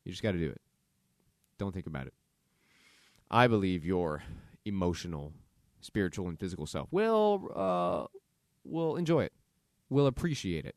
You 0.04 0.12
just 0.12 0.22
got 0.22 0.32
to 0.32 0.38
do 0.38 0.50
it. 0.50 0.60
Don't 1.58 1.72
think 1.72 1.86
about 1.86 2.06
it. 2.06 2.14
I 3.30 3.46
believe 3.46 3.84
your 3.84 4.22
emotional, 4.64 5.32
spiritual, 5.80 6.28
and 6.28 6.38
physical 6.38 6.66
self 6.66 6.88
will 6.90 7.50
uh, 7.54 8.06
will 8.64 8.96
enjoy 8.96 9.24
it, 9.24 9.32
will 9.88 10.06
appreciate 10.06 10.64
it. 10.64 10.76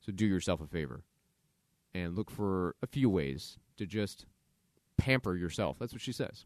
So 0.00 0.12
do 0.12 0.26
yourself 0.26 0.60
a 0.60 0.66
favor 0.66 1.02
and 1.94 2.16
look 2.16 2.30
for 2.30 2.76
a 2.82 2.86
few 2.86 3.10
ways 3.10 3.58
to 3.76 3.86
just 3.86 4.26
pamper 4.96 5.36
yourself. 5.36 5.78
That's 5.78 5.92
what 5.92 6.02
she 6.02 6.12
says. 6.12 6.44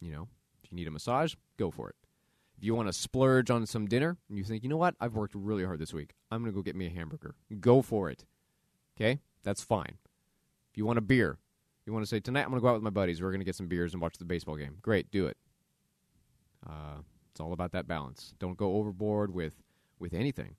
You 0.00 0.12
know, 0.12 0.28
if 0.62 0.70
you 0.70 0.76
need 0.76 0.88
a 0.88 0.90
massage, 0.90 1.34
go 1.56 1.70
for 1.70 1.88
it. 1.88 1.96
If 2.58 2.64
you 2.64 2.74
want 2.74 2.88
to 2.88 2.92
splurge 2.92 3.50
on 3.50 3.66
some 3.66 3.86
dinner 3.86 4.16
and 4.28 4.38
you 4.38 4.44
think, 4.44 4.62
you 4.62 4.68
know 4.68 4.76
what, 4.76 4.94
I've 5.00 5.14
worked 5.14 5.34
really 5.34 5.64
hard 5.64 5.78
this 5.78 5.92
week, 5.92 6.14
I'm 6.30 6.42
going 6.42 6.52
to 6.52 6.56
go 6.56 6.62
get 6.62 6.76
me 6.76 6.86
a 6.86 6.90
hamburger. 6.90 7.34
Go 7.60 7.82
for 7.82 8.10
it. 8.10 8.24
Okay? 8.96 9.20
That's 9.42 9.62
fine. 9.62 9.98
If 10.70 10.78
you 10.78 10.86
want 10.86 10.98
a 10.98 11.02
beer, 11.02 11.38
you 11.84 11.92
want 11.92 12.04
to 12.04 12.08
say, 12.08 12.18
tonight 12.18 12.42
I'm 12.42 12.50
going 12.50 12.60
to 12.60 12.62
go 12.62 12.68
out 12.68 12.74
with 12.74 12.82
my 12.82 12.90
buddies, 12.90 13.22
we're 13.22 13.30
going 13.30 13.40
to 13.40 13.44
get 13.44 13.54
some 13.54 13.68
beers 13.68 13.92
and 13.92 14.02
watch 14.02 14.18
the 14.18 14.24
baseball 14.24 14.56
game. 14.56 14.78
Great, 14.82 15.10
do 15.10 15.26
it. 15.26 15.36
Uh, 16.66 17.00
it's 17.30 17.40
all 17.40 17.52
about 17.52 17.72
that 17.72 17.86
balance. 17.86 18.34
Don't 18.38 18.56
go 18.56 18.76
overboard 18.76 19.32
with, 19.32 19.62
with 19.98 20.14
anything. 20.14 20.56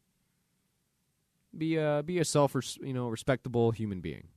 Be 1.57 1.77
a, 1.77 2.03
be 2.05 2.19
a 2.19 2.25
self 2.25 2.55
you 2.81 2.93
know 2.93 3.07
respectable 3.07 3.71
human 3.71 3.99
being. 3.99 4.27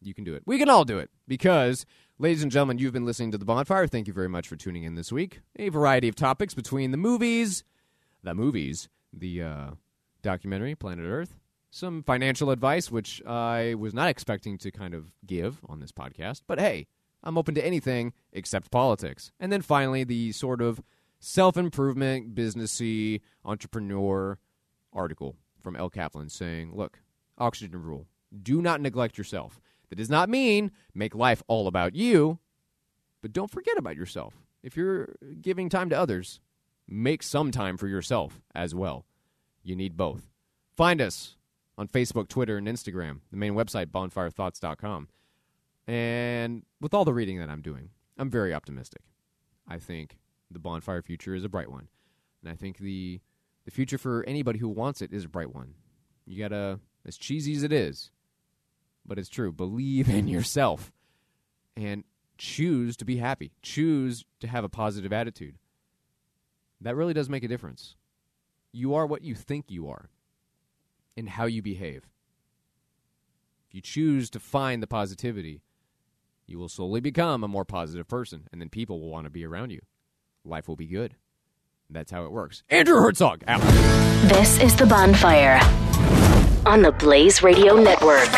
You 0.00 0.14
can 0.14 0.24
do 0.24 0.34
it. 0.34 0.42
We 0.46 0.58
can 0.58 0.68
all 0.68 0.84
do 0.84 0.98
it 0.98 1.10
because, 1.28 1.84
ladies 2.18 2.42
and 2.42 2.50
gentlemen, 2.50 2.78
you've 2.78 2.92
been 2.92 3.04
listening 3.04 3.30
to 3.32 3.38
The 3.38 3.44
Bonfire. 3.44 3.86
Thank 3.86 4.06
you 4.06 4.12
very 4.12 4.28
much 4.28 4.48
for 4.48 4.56
tuning 4.56 4.84
in 4.84 4.94
this 4.94 5.12
week. 5.12 5.40
A 5.56 5.68
variety 5.68 6.08
of 6.08 6.16
topics 6.16 6.54
between 6.54 6.90
the 6.90 6.96
movies, 6.96 7.62
the 8.22 8.34
movies, 8.34 8.88
the 9.12 9.42
uh, 9.42 9.70
documentary, 10.22 10.74
Planet 10.74 11.04
Earth, 11.06 11.36
some 11.70 12.02
financial 12.02 12.50
advice, 12.50 12.90
which 12.90 13.22
I 13.26 13.74
was 13.74 13.94
not 13.94 14.08
expecting 14.08 14.58
to 14.58 14.70
kind 14.70 14.94
of 14.94 15.12
give 15.26 15.60
on 15.68 15.80
this 15.80 15.92
podcast. 15.92 16.42
But 16.46 16.58
hey, 16.58 16.86
I'm 17.22 17.38
open 17.38 17.54
to 17.54 17.64
anything 17.64 18.12
except 18.32 18.70
politics. 18.70 19.32
And 19.38 19.52
then 19.52 19.62
finally, 19.62 20.04
the 20.04 20.32
sort 20.32 20.60
of 20.60 20.82
self 21.22 21.56
improvement, 21.56 22.34
businessy, 22.34 23.20
entrepreneur 23.44 24.38
article 24.92 25.36
from 25.62 25.76
Elle 25.76 25.88
Kaplan 25.88 26.28
saying, 26.28 26.72
look, 26.74 26.98
oxygen 27.38 27.80
rule. 27.80 28.08
Do 28.42 28.60
not 28.60 28.80
neglect 28.80 29.16
yourself. 29.16 29.60
That 29.88 29.96
does 29.96 30.10
not 30.10 30.28
mean 30.28 30.72
make 30.94 31.14
life 31.14 31.42
all 31.46 31.68
about 31.68 31.94
you, 31.94 32.38
but 33.20 33.32
don't 33.32 33.50
forget 33.50 33.78
about 33.78 33.96
yourself. 33.96 34.34
If 34.62 34.76
you're 34.76 35.14
giving 35.40 35.68
time 35.68 35.90
to 35.90 35.98
others, 35.98 36.40
make 36.88 37.22
some 37.22 37.50
time 37.50 37.76
for 37.76 37.86
yourself 37.86 38.40
as 38.54 38.74
well. 38.74 39.06
You 39.62 39.76
need 39.76 39.96
both. 39.96 40.28
Find 40.76 41.00
us 41.00 41.36
on 41.78 41.88
Facebook, 41.88 42.28
Twitter, 42.28 42.56
and 42.56 42.66
Instagram. 42.66 43.20
The 43.30 43.36
main 43.36 43.54
website, 43.54 43.86
bonfirethoughts.com. 43.86 45.08
And 45.86 46.62
with 46.80 46.94
all 46.94 47.04
the 47.04 47.14
reading 47.14 47.38
that 47.38 47.50
I'm 47.50 47.62
doing, 47.62 47.90
I'm 48.18 48.30
very 48.30 48.52
optimistic. 48.54 49.02
I 49.68 49.78
think 49.78 50.16
the 50.52 50.58
bonfire 50.58 51.02
future 51.02 51.34
is 51.34 51.44
a 51.44 51.48
bright 51.48 51.70
one. 51.70 51.88
And 52.42 52.52
I 52.52 52.56
think 52.56 52.78
the 52.78 53.20
the 53.64 53.70
future 53.70 53.98
for 53.98 54.24
anybody 54.24 54.58
who 54.58 54.68
wants 54.68 55.02
it 55.02 55.12
is 55.12 55.24
a 55.24 55.28
bright 55.28 55.54
one. 55.54 55.74
You 56.26 56.38
gotta, 56.38 56.80
as 57.06 57.16
cheesy 57.16 57.54
as 57.54 57.62
it 57.62 57.72
is, 57.72 58.10
but 59.06 59.18
it's 59.18 59.28
true. 59.28 59.52
Believe 59.52 60.08
in 60.08 60.28
yourself 60.28 60.92
and 61.76 62.04
choose 62.38 62.96
to 62.96 63.04
be 63.04 63.18
happy. 63.18 63.52
Choose 63.62 64.24
to 64.40 64.48
have 64.48 64.64
a 64.64 64.68
positive 64.68 65.12
attitude. 65.12 65.56
That 66.80 66.96
really 66.96 67.14
does 67.14 67.28
make 67.28 67.44
a 67.44 67.48
difference. 67.48 67.94
You 68.72 68.94
are 68.94 69.06
what 69.06 69.22
you 69.22 69.34
think 69.34 69.66
you 69.68 69.88
are 69.88 70.10
and 71.16 71.28
how 71.28 71.44
you 71.46 71.62
behave. 71.62 72.08
If 73.68 73.74
you 73.74 73.80
choose 73.80 74.28
to 74.30 74.40
find 74.40 74.82
the 74.82 74.86
positivity, 74.86 75.62
you 76.46 76.58
will 76.58 76.68
slowly 76.68 77.00
become 77.00 77.44
a 77.44 77.48
more 77.48 77.64
positive 77.64 78.08
person, 78.08 78.48
and 78.50 78.60
then 78.60 78.68
people 78.68 79.00
will 79.00 79.10
want 79.10 79.24
to 79.24 79.30
be 79.30 79.44
around 79.44 79.70
you. 79.70 79.80
Life 80.44 80.68
will 80.68 80.76
be 80.76 80.86
good. 80.86 81.14
That's 81.90 82.10
how 82.10 82.24
it 82.24 82.32
works. 82.32 82.62
Andrew 82.68 82.96
Hertzog 82.96 83.42
out. 83.46 83.60
This 84.28 84.60
is 84.60 84.74
The 84.76 84.86
Bonfire 84.86 85.60
on 86.66 86.82
the 86.82 86.92
Blaze 86.92 87.42
Radio 87.42 87.76
Network. 87.76 88.28